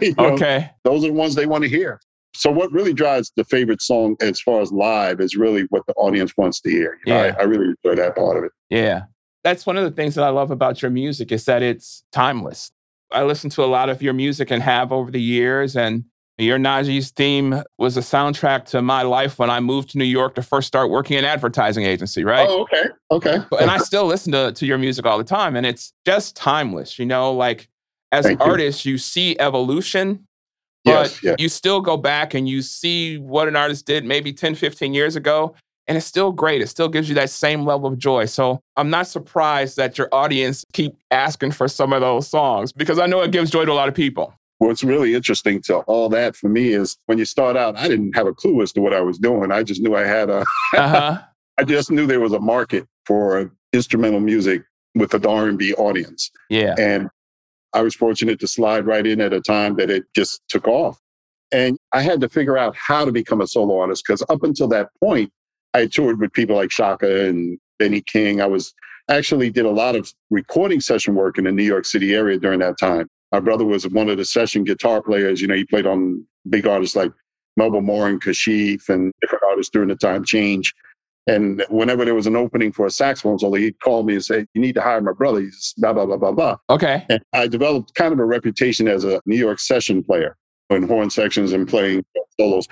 you 0.00 0.14
know, 0.16 0.26
okay. 0.34 0.70
Those 0.84 1.04
are 1.04 1.08
the 1.08 1.14
ones 1.14 1.34
they 1.34 1.46
want 1.46 1.64
to 1.64 1.70
hear. 1.70 2.00
So 2.38 2.52
what 2.52 2.70
really 2.70 2.94
drives 2.94 3.32
the 3.34 3.42
favorite 3.42 3.82
song 3.82 4.16
as 4.20 4.40
far 4.40 4.60
as 4.60 4.70
live 4.70 5.20
is 5.20 5.34
really 5.34 5.62
what 5.70 5.84
the 5.88 5.92
audience 5.94 6.36
wants 6.36 6.60
to 6.60 6.70
hear. 6.70 6.96
You 7.04 7.12
know, 7.12 7.24
yeah. 7.24 7.34
I, 7.36 7.40
I 7.40 7.44
really 7.46 7.74
enjoy 7.84 8.00
that 8.00 8.14
part 8.14 8.36
of 8.36 8.44
it. 8.44 8.52
Yeah. 8.70 9.02
That's 9.42 9.66
one 9.66 9.76
of 9.76 9.82
the 9.82 9.90
things 9.90 10.14
that 10.14 10.22
I 10.22 10.28
love 10.28 10.52
about 10.52 10.80
your 10.80 10.92
music 10.92 11.32
is 11.32 11.46
that 11.46 11.62
it's 11.62 12.04
timeless. 12.12 12.70
I 13.10 13.24
listen 13.24 13.50
to 13.50 13.64
a 13.64 13.66
lot 13.66 13.88
of 13.88 14.02
your 14.02 14.12
music 14.12 14.52
and 14.52 14.62
have 14.62 14.92
over 14.92 15.10
the 15.10 15.20
years. 15.20 15.76
And 15.76 16.04
your 16.38 16.58
Najee's 16.58 17.10
theme 17.10 17.60
was 17.76 17.96
a 17.96 18.02
soundtrack 18.02 18.66
to 18.66 18.82
my 18.82 19.02
life 19.02 19.40
when 19.40 19.50
I 19.50 19.58
moved 19.58 19.90
to 19.90 19.98
New 19.98 20.04
York 20.04 20.36
to 20.36 20.42
first 20.42 20.68
start 20.68 20.90
working 20.90 21.18
in 21.18 21.24
advertising 21.24 21.86
agency, 21.86 22.22
right? 22.22 22.46
Oh, 22.48 22.62
okay. 22.62 22.84
Okay. 23.10 23.38
and 23.60 23.68
I 23.68 23.78
still 23.78 24.06
listen 24.06 24.30
to, 24.30 24.52
to 24.52 24.64
your 24.64 24.78
music 24.78 25.06
all 25.06 25.18
the 25.18 25.24
time. 25.24 25.56
And 25.56 25.66
it's 25.66 25.92
just 26.06 26.36
timeless, 26.36 27.00
you 27.00 27.06
know, 27.06 27.32
like 27.32 27.68
as 28.12 28.26
Thank 28.26 28.40
artists, 28.40 28.86
you. 28.86 28.92
you 28.92 28.98
see 28.98 29.36
evolution 29.40 30.27
but 30.88 31.22
yes, 31.22 31.36
you 31.38 31.48
still 31.48 31.80
go 31.80 31.96
back 31.96 32.34
and 32.34 32.48
you 32.48 32.62
see 32.62 33.18
what 33.18 33.48
an 33.48 33.56
artist 33.56 33.86
did 33.86 34.04
maybe 34.04 34.32
10, 34.32 34.54
15 34.54 34.94
years 34.94 35.16
ago, 35.16 35.54
and 35.86 35.96
it's 35.96 36.06
still 36.06 36.32
great. 36.32 36.60
It 36.60 36.68
still 36.68 36.88
gives 36.88 37.08
you 37.08 37.14
that 37.16 37.30
same 37.30 37.64
level 37.64 37.88
of 37.88 37.98
joy. 37.98 38.26
So 38.26 38.60
I'm 38.76 38.90
not 38.90 39.06
surprised 39.06 39.76
that 39.76 39.98
your 39.98 40.08
audience 40.12 40.64
keep 40.72 40.94
asking 41.10 41.52
for 41.52 41.66
some 41.66 41.92
of 41.92 42.00
those 42.00 42.28
songs 42.28 42.72
because 42.72 42.98
I 42.98 43.06
know 43.06 43.22
it 43.22 43.30
gives 43.30 43.50
joy 43.50 43.64
to 43.64 43.72
a 43.72 43.74
lot 43.74 43.88
of 43.88 43.94
people. 43.94 44.34
What's 44.58 44.82
really 44.82 45.14
interesting 45.14 45.62
to 45.62 45.78
all 45.80 46.08
that 46.10 46.34
for 46.34 46.48
me 46.48 46.72
is 46.72 46.96
when 47.06 47.16
you 47.16 47.24
start 47.24 47.56
out, 47.56 47.76
I 47.76 47.88
didn't 47.88 48.16
have 48.16 48.26
a 48.26 48.34
clue 48.34 48.60
as 48.60 48.72
to 48.72 48.80
what 48.80 48.92
I 48.92 49.00
was 49.00 49.18
doing. 49.18 49.52
I 49.52 49.62
just 49.62 49.80
knew 49.80 49.94
I 49.94 50.04
had 50.04 50.28
a. 50.28 50.40
uh-huh. 50.76 51.18
I 51.58 51.64
just 51.64 51.90
knew 51.90 52.06
there 52.06 52.20
was 52.20 52.32
a 52.32 52.40
market 52.40 52.86
for 53.04 53.52
instrumental 53.72 54.20
music 54.20 54.62
with 54.94 55.10
the 55.10 55.28
R&B 55.28 55.74
audience. 55.74 56.30
Yeah. 56.50 56.74
And 56.78 57.08
I 57.74 57.82
was 57.82 57.94
fortunate 57.94 58.40
to 58.40 58.48
slide 58.48 58.86
right 58.86 59.06
in 59.06 59.20
at 59.20 59.32
a 59.32 59.40
time 59.40 59.76
that 59.76 59.90
it 59.90 60.04
just 60.14 60.42
took 60.48 60.66
off. 60.66 60.98
And 61.52 61.76
I 61.92 62.02
had 62.02 62.20
to 62.20 62.28
figure 62.28 62.58
out 62.58 62.76
how 62.76 63.04
to 63.04 63.12
become 63.12 63.40
a 63.40 63.46
solo 63.46 63.78
artist 63.78 64.04
because 64.06 64.22
up 64.28 64.42
until 64.42 64.68
that 64.68 64.88
point, 65.00 65.30
I 65.74 65.86
toured 65.86 66.20
with 66.20 66.32
people 66.32 66.56
like 66.56 66.70
Chaka 66.70 67.26
and 67.26 67.58
Benny 67.78 68.02
King. 68.02 68.40
I 68.40 68.46
was 68.46 68.74
actually 69.08 69.50
did 69.50 69.64
a 69.64 69.70
lot 69.70 69.96
of 69.96 70.12
recording 70.30 70.80
session 70.80 71.14
work 71.14 71.38
in 71.38 71.44
the 71.44 71.52
New 71.52 71.62
York 71.62 71.84
City 71.84 72.14
area 72.14 72.38
during 72.38 72.60
that 72.60 72.78
time. 72.78 73.08
My 73.32 73.40
brother 73.40 73.64
was 73.64 73.86
one 73.88 74.08
of 74.08 74.16
the 74.16 74.24
session 74.24 74.64
guitar 74.64 75.02
players. 75.02 75.40
You 75.40 75.48
know, 75.48 75.54
he 75.54 75.64
played 75.64 75.86
on 75.86 76.26
big 76.48 76.66
artists 76.66 76.96
like 76.96 77.12
Melba 77.56 77.80
Moore 77.80 78.08
and 78.08 78.22
Kashif 78.22 78.88
and 78.88 79.12
different 79.20 79.44
artists 79.48 79.70
during 79.70 79.88
the 79.88 79.96
time 79.96 80.24
change. 80.24 80.72
And 81.28 81.64
whenever 81.68 82.04
there 82.04 82.14
was 82.14 82.26
an 82.26 82.36
opening 82.36 82.72
for 82.72 82.86
a 82.86 82.90
saxophone 82.90 83.38
solo, 83.38 83.56
he'd 83.56 83.78
call 83.80 84.02
me 84.02 84.14
and 84.14 84.24
say, 84.24 84.46
You 84.54 84.60
need 84.60 84.74
to 84.74 84.80
hire 84.80 85.00
my 85.00 85.12
brother. 85.12 85.40
He's 85.40 85.74
blah, 85.76 85.92
blah, 85.92 86.06
blah, 86.06 86.16
blah, 86.16 86.32
blah. 86.32 86.56
Okay. 86.70 87.04
And 87.08 87.20
I 87.32 87.46
developed 87.46 87.94
kind 87.94 88.12
of 88.12 88.18
a 88.18 88.24
reputation 88.24 88.88
as 88.88 89.04
a 89.04 89.20
New 89.26 89.36
York 89.36 89.60
session 89.60 90.02
player 90.02 90.36
in 90.70 90.88
horn 90.88 91.10
sections 91.10 91.52
and 91.52 91.68
playing 91.68 92.04
solos. 92.38 92.66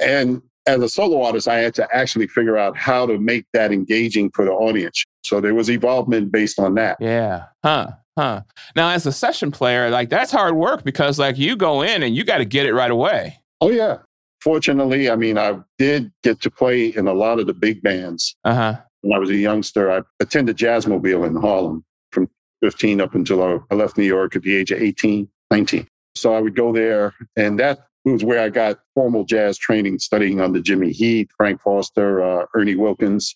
And 0.00 0.42
as 0.66 0.80
a 0.82 0.88
solo 0.88 1.22
artist, 1.22 1.48
I 1.48 1.58
had 1.58 1.74
to 1.74 1.88
actually 1.94 2.28
figure 2.28 2.56
out 2.56 2.76
how 2.76 3.06
to 3.06 3.18
make 3.18 3.46
that 3.52 3.72
engaging 3.72 4.30
for 4.30 4.44
the 4.44 4.52
audience. 4.52 5.04
So 5.24 5.40
there 5.40 5.54
was 5.54 5.70
evolvement 5.70 6.30
based 6.30 6.58
on 6.58 6.74
that. 6.74 6.98
Yeah. 7.00 7.46
Huh. 7.64 7.92
Huh. 8.18 8.42
Now, 8.76 8.90
as 8.90 9.06
a 9.06 9.12
session 9.12 9.50
player, 9.50 9.88
like 9.88 10.10
that's 10.10 10.30
hard 10.30 10.54
work 10.54 10.84
because 10.84 11.18
like 11.18 11.38
you 11.38 11.56
go 11.56 11.80
in 11.80 12.02
and 12.02 12.14
you 12.14 12.24
got 12.24 12.38
to 12.38 12.44
get 12.44 12.66
it 12.66 12.74
right 12.74 12.90
away. 12.90 13.38
Oh, 13.62 13.70
yeah 13.70 13.98
fortunately, 14.42 15.08
I 15.08 15.16
mean, 15.16 15.38
I 15.38 15.58
did 15.78 16.12
get 16.22 16.40
to 16.42 16.50
play 16.50 16.86
in 16.86 17.06
a 17.06 17.12
lot 17.12 17.38
of 17.38 17.46
the 17.46 17.54
big 17.54 17.82
bands. 17.82 18.36
Uh-huh. 18.44 18.76
When 19.02 19.16
I 19.16 19.18
was 19.18 19.30
a 19.30 19.36
youngster, 19.36 19.90
I 19.90 20.02
attended 20.20 20.56
Jazzmobile 20.56 21.26
in 21.26 21.36
Harlem 21.36 21.84
from 22.10 22.28
15 22.62 23.00
up 23.00 23.14
until 23.14 23.64
I 23.70 23.74
left 23.74 23.96
New 23.96 24.04
York 24.04 24.36
at 24.36 24.42
the 24.42 24.56
age 24.56 24.70
of 24.70 24.80
18, 24.80 25.28
19. 25.50 25.86
So 26.14 26.34
I 26.34 26.40
would 26.40 26.56
go 26.56 26.72
there, 26.72 27.14
and 27.36 27.58
that 27.58 27.86
was 28.04 28.24
where 28.24 28.42
I 28.42 28.48
got 28.48 28.80
formal 28.94 29.24
jazz 29.24 29.56
training, 29.58 29.98
studying 30.00 30.40
under 30.40 30.60
Jimmy 30.60 30.92
Heath, 30.92 31.30
Frank 31.36 31.60
Foster, 31.62 32.22
uh, 32.22 32.46
Ernie 32.54 32.74
Wilkins, 32.74 33.34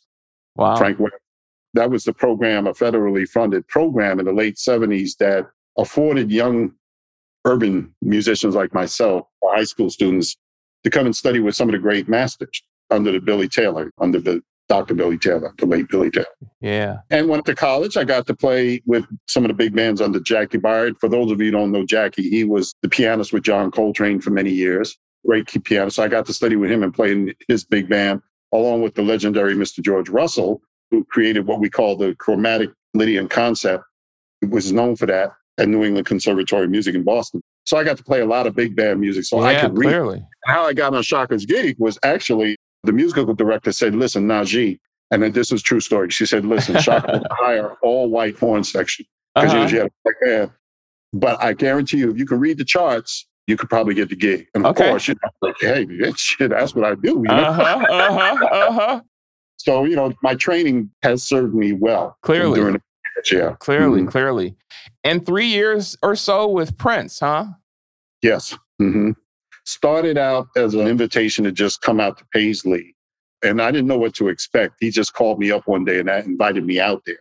wow. 0.56 0.76
Frank 0.76 0.98
Wess. 0.98 1.12
That 1.74 1.90
was 1.90 2.04
the 2.04 2.12
program, 2.12 2.66
a 2.66 2.72
federally 2.72 3.28
funded 3.28 3.66
program 3.68 4.18
in 4.18 4.26
the 4.26 4.32
late 4.32 4.56
70s 4.56 5.16
that 5.18 5.46
afforded 5.78 6.30
young 6.30 6.72
urban 7.44 7.94
musicians 8.02 8.54
like 8.54 8.74
myself, 8.74 9.26
high 9.44 9.64
school 9.64 9.90
students, 9.90 10.36
to 10.86 10.90
come 10.90 11.04
and 11.04 11.16
study 11.16 11.40
with 11.40 11.56
some 11.56 11.68
of 11.68 11.72
the 11.72 11.80
great 11.80 12.08
masters 12.08 12.62
under 12.92 13.10
the 13.10 13.18
Billy 13.18 13.48
Taylor, 13.48 13.90
under 13.98 14.20
the 14.20 14.40
Dr. 14.68 14.94
Billy 14.94 15.18
Taylor, 15.18 15.52
the 15.58 15.66
late 15.66 15.88
Billy 15.88 16.12
Taylor. 16.12 16.26
Yeah. 16.60 16.98
And 17.10 17.28
went 17.28 17.44
to 17.46 17.56
college. 17.56 17.96
I 17.96 18.04
got 18.04 18.24
to 18.28 18.36
play 18.36 18.80
with 18.86 19.04
some 19.26 19.44
of 19.44 19.48
the 19.48 19.54
big 19.54 19.74
bands 19.74 20.00
under 20.00 20.20
Jaki 20.20 20.60
Byard. 20.60 21.00
For 21.00 21.08
those 21.08 21.32
of 21.32 21.40
you 21.40 21.46
who 21.46 21.50
don't 21.50 21.72
know 21.72 21.84
Jackie, 21.84 22.30
he 22.30 22.44
was 22.44 22.72
the 22.82 22.88
pianist 22.88 23.32
with 23.32 23.42
John 23.42 23.72
Coltrane 23.72 24.20
for 24.20 24.30
many 24.30 24.50
years. 24.50 24.96
Great 25.26 25.48
pianist. 25.64 25.96
So 25.96 26.04
I 26.04 26.08
got 26.08 26.24
to 26.26 26.32
study 26.32 26.54
with 26.54 26.70
him 26.70 26.84
and 26.84 26.94
play 26.94 27.10
in 27.10 27.34
his 27.48 27.64
big 27.64 27.88
band, 27.88 28.22
along 28.52 28.82
with 28.82 28.94
the 28.94 29.02
legendary 29.02 29.54
Mr. 29.56 29.82
George 29.82 30.08
Russell, 30.08 30.62
who 30.92 31.02
created 31.06 31.48
what 31.48 31.58
we 31.58 31.68
call 31.68 31.96
the 31.96 32.14
chromatic 32.14 32.70
Lydian 32.94 33.26
concept. 33.26 33.82
It 34.40 34.50
was 34.50 34.72
known 34.72 34.94
for 34.94 35.06
that 35.06 35.32
at 35.58 35.66
New 35.68 35.82
England 35.82 36.06
Conservatory 36.06 36.66
of 36.66 36.70
Music 36.70 36.94
in 36.94 37.02
Boston. 37.02 37.42
So 37.66 37.76
I 37.76 37.84
got 37.84 37.96
to 37.96 38.04
play 38.04 38.20
a 38.20 38.26
lot 38.26 38.46
of 38.46 38.54
big 38.54 38.76
band 38.76 39.00
music. 39.00 39.24
So 39.24 39.40
yeah, 39.40 39.58
I 39.58 39.60
could 39.60 39.76
read. 39.76 39.88
Clearly. 39.88 40.24
How 40.44 40.66
I 40.66 40.72
got 40.72 40.94
on 40.94 41.02
Chaka's 41.02 41.44
gig 41.44 41.76
was 41.78 41.98
actually 42.04 42.56
the 42.84 42.92
musical 42.92 43.34
director 43.34 43.72
said, 43.72 43.94
listen, 43.94 44.26
Najee, 44.26 44.78
and 45.10 45.22
then 45.22 45.32
this 45.32 45.50
is 45.50 45.62
true 45.62 45.80
story. 45.80 46.10
She 46.10 46.26
said, 46.26 46.44
listen, 46.44 46.74
will 46.86 47.22
hire 47.30 47.74
all 47.82 48.08
white 48.08 48.38
horn 48.38 48.62
section 48.62 49.04
because 49.34 49.52
uh-huh. 49.52 49.68
she 49.68 49.76
had 49.76 49.86
a 49.86 50.10
band. 50.24 50.50
But 51.12 51.42
I 51.42 51.52
guarantee 51.52 51.98
you, 51.98 52.10
if 52.10 52.18
you 52.18 52.26
can 52.26 52.38
read 52.38 52.58
the 52.58 52.64
charts, 52.64 53.26
you 53.46 53.56
could 53.56 53.68
probably 53.68 53.94
get 53.94 54.08
the 54.08 54.16
gig. 54.16 54.46
And 54.54 54.66
of 54.66 54.76
okay. 54.76 54.88
course, 54.88 55.08
you 55.08 55.14
know, 55.14 55.30
like, 55.40 55.56
hey, 55.60 55.86
shit, 56.16 56.50
that's 56.50 56.74
what 56.74 56.84
I 56.84 56.94
do. 56.94 57.10
You 57.10 57.22
know? 57.22 57.34
uh-huh, 57.34 57.86
uh-huh, 57.90 58.46
uh-huh. 58.46 59.00
So, 59.58 59.84
you 59.84 59.96
know, 59.96 60.12
my 60.22 60.34
training 60.34 60.90
has 61.02 61.24
served 61.24 61.54
me 61.54 61.72
well. 61.72 62.18
Clearly. 62.22 62.60
During 62.60 62.80
yeah. 63.30 63.54
Clearly, 63.58 64.00
mm-hmm. 64.00 64.10
clearly. 64.10 64.56
And 65.04 65.24
three 65.24 65.46
years 65.46 65.96
or 66.02 66.16
so 66.16 66.48
with 66.48 66.76
Prince, 66.76 67.20
huh? 67.20 67.46
Yes. 68.22 68.56
Mm-hmm. 68.80 69.12
Started 69.64 70.18
out 70.18 70.48
as 70.56 70.74
an 70.74 70.86
invitation 70.86 71.44
to 71.44 71.52
just 71.52 71.80
come 71.82 72.00
out 72.00 72.18
to 72.18 72.24
Paisley. 72.32 72.94
And 73.42 73.60
I 73.60 73.70
didn't 73.70 73.86
know 73.86 73.98
what 73.98 74.14
to 74.14 74.28
expect. 74.28 74.76
He 74.80 74.90
just 74.90 75.14
called 75.14 75.38
me 75.38 75.50
up 75.50 75.66
one 75.66 75.84
day 75.84 75.98
and 75.98 76.08
invited 76.08 76.64
me 76.64 76.80
out 76.80 77.02
there. 77.06 77.18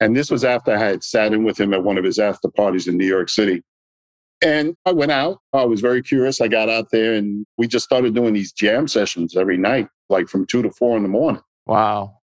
And 0.00 0.14
this 0.14 0.30
was 0.30 0.44
after 0.44 0.72
I 0.74 0.78
had 0.78 1.02
sat 1.02 1.32
in 1.32 1.44
with 1.44 1.58
him 1.58 1.72
at 1.72 1.82
one 1.82 1.96
of 1.96 2.04
his 2.04 2.18
after 2.18 2.48
parties 2.48 2.86
in 2.86 2.96
New 2.96 3.06
York 3.06 3.28
City. 3.28 3.62
And 4.42 4.76
I 4.84 4.92
went 4.92 5.12
out. 5.12 5.38
I 5.54 5.64
was 5.64 5.80
very 5.80 6.02
curious. 6.02 6.40
I 6.40 6.48
got 6.48 6.68
out 6.68 6.90
there 6.90 7.14
and 7.14 7.46
we 7.56 7.66
just 7.66 7.86
started 7.86 8.14
doing 8.14 8.34
these 8.34 8.52
jam 8.52 8.86
sessions 8.86 9.34
every 9.34 9.56
night, 9.56 9.88
like 10.10 10.28
from 10.28 10.46
two 10.46 10.62
to 10.62 10.70
four 10.70 10.96
in 10.96 11.02
the 11.02 11.08
morning. 11.08 11.42
Wow. 11.66 12.18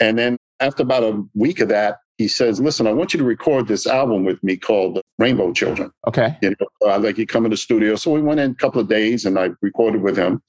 And 0.00 0.18
then 0.18 0.36
after 0.60 0.82
about 0.82 1.02
a 1.02 1.22
week 1.34 1.60
of 1.60 1.68
that, 1.68 1.98
he 2.18 2.28
says, 2.28 2.60
Listen, 2.60 2.86
I 2.86 2.92
want 2.92 3.12
you 3.12 3.18
to 3.18 3.24
record 3.24 3.66
this 3.66 3.86
album 3.86 4.24
with 4.24 4.42
me 4.42 4.56
called 4.56 5.00
Rainbow 5.18 5.52
Children. 5.52 5.90
Okay. 6.06 6.36
You 6.42 6.50
know, 6.50 6.90
I'd 6.90 7.02
like 7.02 7.18
you 7.18 7.26
come 7.26 7.44
in 7.44 7.50
the 7.50 7.56
studio. 7.56 7.96
So 7.96 8.10
we 8.12 8.22
went 8.22 8.40
in 8.40 8.52
a 8.52 8.54
couple 8.54 8.80
of 8.80 8.88
days 8.88 9.24
and 9.24 9.38
I 9.38 9.50
recorded 9.62 10.02
with 10.02 10.16
him. 10.16 10.42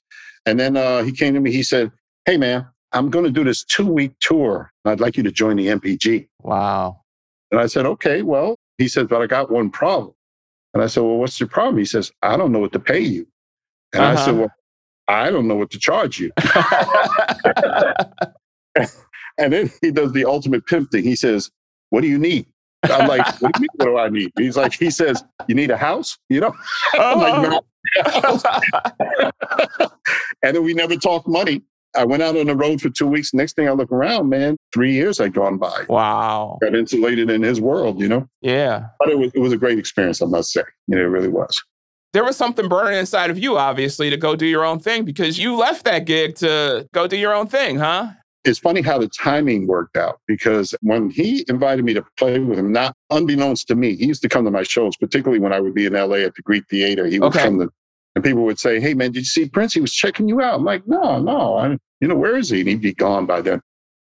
And 0.45 0.60
then 0.60 0.78
uh, 0.78 1.04
he 1.04 1.12
came 1.12 1.34
to 1.34 1.39
me, 1.39 1.51
he 1.51 1.63
said, 1.63 1.91
Hey, 2.25 2.38
man, 2.38 2.67
I'm 2.91 3.10
going 3.10 3.25
to 3.25 3.32
do 3.32 3.43
this 3.43 3.63
two 3.63 3.88
week 3.88 4.13
tour. 4.19 4.71
I'd 4.86 4.99
like 4.99 5.17
you 5.17 5.23
to 5.23 5.32
join 5.32 5.58
the 5.58 5.67
NPG." 5.67 6.28
Wow. 6.41 7.01
And 7.51 7.60
I 7.60 7.65
said, 7.65 7.86
Okay, 7.86 8.21
well, 8.21 8.56
he 8.78 8.88
says, 8.88 9.08
But 9.08 9.21
I 9.21 9.28
got 9.28 9.51
one 9.51 9.69
problem. 9.69 10.13
And 10.73 10.84
I 10.84 10.88
said, 10.88 11.04
Well, 11.04 11.17
what's 11.17 11.39
your 11.39 11.49
problem? 11.49 11.78
He 11.78 11.86
says, 11.86 12.12
I 12.21 12.38
don't 12.38 12.51
know 12.51 12.60
what 12.60 12.73
to 12.73 12.80
pay 12.80 12.99
you. 12.99 13.28
And 13.93 14.04
uh-huh. 14.04 14.21
I 14.21 14.25
said, 14.25 14.34
uh-huh. 14.36 14.39
Well, 14.39 14.51
I 15.08 15.32
don't 15.32 15.47
know 15.47 15.56
what 15.56 15.71
to 15.71 15.80
charge 15.80 16.19
you. 16.19 16.32
and 19.38 19.54
then 19.54 19.71
he 19.82 19.91
does 19.91 20.12
the 20.13 20.26
ultimate 20.26 20.65
pimp 20.65 20.91
thing. 20.91 21.04
He 21.04 21.15
says, 21.15 21.52
What 21.89 22.02
do 22.02 22.08
you 22.08 22.17
need? 22.17 22.45
I'm 22.84 23.08
like, 23.08 23.26
What 23.41 23.54
do 23.54 23.60
you 23.60 23.62
mean, 23.62 23.69
what 23.76 23.86
do 23.86 23.98
I 23.98 24.10
need? 24.10 24.32
He's 24.38 24.58
like, 24.58 24.74
He 24.74 24.89
says, 24.89 25.24
You 25.48 25.56
need 25.56 25.71
a 25.71 25.78
house? 25.78 26.17
You 26.30 26.41
know? 26.41 26.56
I'm 26.93 27.19
like, 27.19 27.34
oh. 27.34 27.62
No. 29.80 29.91
and 30.43 30.56
then 30.56 30.63
we 30.63 30.74
never 30.74 30.95
talked 30.95 31.28
money. 31.28 31.62
I 31.95 32.04
went 32.04 32.21
out 32.21 32.36
on 32.36 32.48
the 32.48 32.56
road 32.56 32.82
for 32.82 32.89
two 32.89 33.08
weeks. 33.08 33.34
Next 33.34 33.54
thing 33.54 33.69
I 33.69 33.71
look 33.71 33.91
around, 33.91 34.30
man, 34.30 34.58
three 34.74 34.91
years 34.91 35.17
had 35.17 35.34
gone 35.34 35.58
by. 35.58 35.86
Wow. 35.88 36.58
Got 36.62 36.76
insulated 36.76 37.30
in 37.30 37.41
his 37.41 37.62
world, 37.62 38.02
you 38.02 38.10
know? 38.10 38.28
Yeah. 38.41 38.88
But 39.00 39.10
it 39.10 39.17
was, 39.17 39.32
it 39.34 39.39
was 39.39 39.54
a 39.54 39.58
great 39.58 39.80
experience, 39.80 40.21
I 40.21 40.26
must 40.26 40.52
say. 40.52 40.63
You 40.88 40.98
know, 40.98 41.02
it 41.02 41.06
really 41.06 41.30
was. 41.30 41.62
There 42.13 42.24
was 42.24 42.38
something 42.38 42.67
burning 42.69 42.98
inside 42.98 43.30
of 43.30 43.38
you, 43.38 43.58
obviously, 43.58 44.10
to 44.10 44.17
go 44.17 44.36
do 44.36 44.45
your 44.45 44.63
own 44.65 44.80
thing 44.80 45.04
because 45.04 45.38
you 45.38 45.56
left 45.56 45.84
that 45.86 46.06
gig 46.06 46.36
to 46.38 46.88
go 46.93 47.08
do 47.08 47.17
your 47.17 47.34
own 47.34 47.48
thing, 47.48 47.78
huh? 47.78 48.10
It's 48.45 48.60
funny 48.60 48.81
how 48.81 48.99
the 48.99 49.08
timing 49.08 49.65
worked 49.65 49.97
out 49.97 50.19
because 50.27 50.75
when 50.81 51.10
he 51.10 51.43
invited 51.49 51.84
me 51.84 51.95
to 51.95 52.05
play 52.15 52.39
with 52.39 52.60
him, 52.60 52.71
not 52.71 52.95
unbeknownst 53.10 53.67
to 53.69 53.75
me, 53.75 53.95
he 53.95 54.05
used 54.05 54.21
to 54.21 54.29
come 54.29 54.45
to 54.45 54.51
my 54.51 54.62
shows, 54.63 54.95
particularly 54.95 55.39
when 55.39 55.51
I 55.51 55.60
would 55.60 55.73
be 55.73 55.88
in 55.88 55.93
LA 55.93 56.17
at 56.17 56.36
the 56.36 56.43
Greek 56.43 56.63
Theater. 56.69 57.08
He 57.08 57.19
would 57.19 57.27
okay. 57.27 57.43
come 57.43 57.60
to 57.60 57.69
and 58.15 58.23
people 58.23 58.43
would 58.43 58.60
say, 58.60 58.79
Hey, 58.79 58.93
man, 58.93 59.12
did 59.12 59.19
you 59.19 59.25
see 59.25 59.49
Prince? 59.49 59.73
He 59.73 59.81
was 59.81 59.93
checking 59.93 60.27
you 60.27 60.41
out. 60.41 60.55
I'm 60.55 60.63
like, 60.63 60.88
No, 60.88 61.19
no. 61.19 61.58
I, 61.58 61.77
you 61.99 62.08
know, 62.08 62.15
where 62.15 62.38
is 62.38 62.49
he? 62.49 62.62
And 62.62 62.69
he'd 62.69 62.81
be 62.81 62.93
gone 62.93 63.25
by 63.25 63.41
then. 63.41 63.62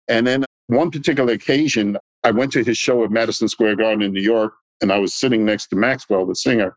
And 0.08 0.26
then 0.26 0.44
one 0.68 0.90
particular 0.90 1.32
occasion, 1.32 1.96
I 2.24 2.30
went 2.30 2.52
to 2.52 2.62
his 2.62 2.78
show 2.78 3.04
at 3.04 3.10
Madison 3.10 3.48
Square 3.48 3.76
Garden 3.76 4.02
in 4.02 4.12
New 4.12 4.22
York, 4.22 4.54
and 4.80 4.92
I 4.92 4.98
was 4.98 5.14
sitting 5.14 5.44
next 5.44 5.68
to 5.68 5.76
Maxwell, 5.76 6.26
the 6.26 6.34
singer, 6.34 6.76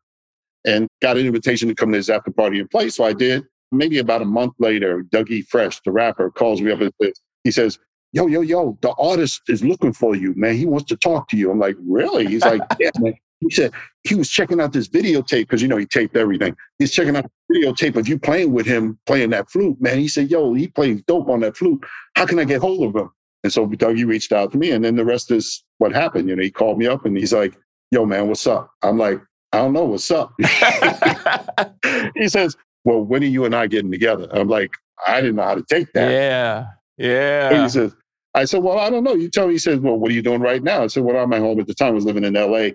and 0.65 0.87
got 1.01 1.17
an 1.17 1.25
invitation 1.25 1.67
to 1.69 1.75
come 1.75 1.91
to 1.91 1.97
his 1.97 2.09
after 2.09 2.31
party 2.31 2.59
and 2.59 2.69
play. 2.69 2.89
So 2.89 3.03
I 3.03 3.13
did. 3.13 3.45
Maybe 3.71 3.99
about 3.99 4.21
a 4.21 4.25
month 4.25 4.53
later, 4.59 5.03
Dougie 5.03 5.45
Fresh, 5.47 5.81
the 5.85 5.91
rapper, 5.91 6.29
calls 6.29 6.61
me 6.61 6.71
up 6.71 6.81
and 6.81 6.91
says, 7.01 7.13
he 7.43 7.51
says, 7.51 7.79
Yo, 8.13 8.27
yo, 8.27 8.41
yo, 8.41 8.77
the 8.81 8.91
artist 8.91 9.41
is 9.47 9.63
looking 9.63 9.93
for 9.93 10.15
you, 10.15 10.33
man. 10.35 10.55
He 10.55 10.65
wants 10.65 10.87
to 10.89 10.97
talk 10.97 11.29
to 11.29 11.37
you. 11.37 11.49
I'm 11.49 11.59
like, 11.59 11.77
really? 11.79 12.27
He's 12.27 12.43
like, 12.43 12.61
yeah, 12.79 12.89
man. 12.99 13.13
He 13.41 13.49
said 13.49 13.71
he 14.03 14.13
was 14.13 14.29
checking 14.29 14.61
out 14.61 14.71
this 14.71 14.87
videotape 14.87 15.41
because 15.41 15.61
you 15.61 15.67
know 15.67 15.77
he 15.77 15.85
taped 15.85 16.15
everything. 16.15 16.55
He's 16.77 16.91
checking 16.91 17.15
out 17.15 17.25
the 17.49 17.59
videotape 17.59 17.95
of 17.95 18.07
you 18.07 18.19
playing 18.19 18.51
with 18.51 18.67
him, 18.67 18.99
playing 19.07 19.31
that 19.31 19.49
flute, 19.49 19.81
man. 19.81 19.97
He 19.97 20.07
said, 20.07 20.29
"Yo, 20.29 20.53
he 20.53 20.67
plays 20.67 21.01
dope 21.07 21.27
on 21.27 21.39
that 21.39 21.57
flute. 21.57 21.83
How 22.15 22.27
can 22.27 22.37
I 22.37 22.43
get 22.43 22.61
hold 22.61 22.83
of 22.83 22.95
him?" 22.95 23.09
And 23.43 23.51
so 23.51 23.67
Dougie 23.67 24.05
reached 24.05 24.31
out 24.31 24.51
to 24.51 24.59
me, 24.59 24.69
and 24.71 24.85
then 24.85 24.95
the 24.95 25.05
rest 25.05 25.31
is 25.31 25.63
what 25.79 25.91
happened. 25.91 26.29
You 26.29 26.35
know, 26.35 26.43
he 26.43 26.51
called 26.51 26.77
me 26.77 26.85
up 26.85 27.05
and 27.05 27.17
he's 27.17 27.33
like, 27.33 27.57
"Yo, 27.89 28.05
man, 28.05 28.27
what's 28.27 28.45
up?" 28.45 28.69
I'm 28.83 28.99
like, 28.99 29.19
"I 29.53 29.57
don't 29.57 29.73
know, 29.73 29.85
what's 29.85 30.11
up?" 30.11 30.33
he 32.15 32.27
says, 32.27 32.55
"Well, 32.83 33.01
when 33.01 33.23
are 33.23 33.27
you 33.27 33.45
and 33.45 33.55
I 33.55 33.65
getting 33.65 33.91
together?" 33.91 34.27
I'm 34.31 34.49
like, 34.49 34.71
"I 35.07 35.19
didn't 35.19 35.37
know 35.37 35.43
how 35.43 35.55
to 35.55 35.65
take 35.67 35.91
that." 35.93 36.11
Yeah, 36.11 36.67
yeah. 36.97 37.63
He 37.63 37.69
says, 37.69 37.95
I 38.35 38.45
said, 38.45 38.63
Well, 38.63 38.79
I 38.79 38.89
don't 38.89 39.03
know. 39.03 39.15
You 39.15 39.29
tell 39.29 39.47
me. 39.47 39.53
He 39.55 39.59
says, 39.59 39.79
Well, 39.79 39.97
what 39.97 40.11
are 40.11 40.13
you 40.15 40.21
doing 40.23 40.41
right 40.41 40.63
now? 40.63 40.83
I 40.83 40.87
said, 40.87 41.03
Well, 41.03 41.17
I'm 41.17 41.33
at 41.33 41.41
home 41.41 41.59
at 41.59 41.67
the 41.67 41.73
time. 41.75 41.89
I 41.89 41.95
was 41.95 42.05
living 42.05 42.25
in 42.25 42.33
LA. 42.35 42.69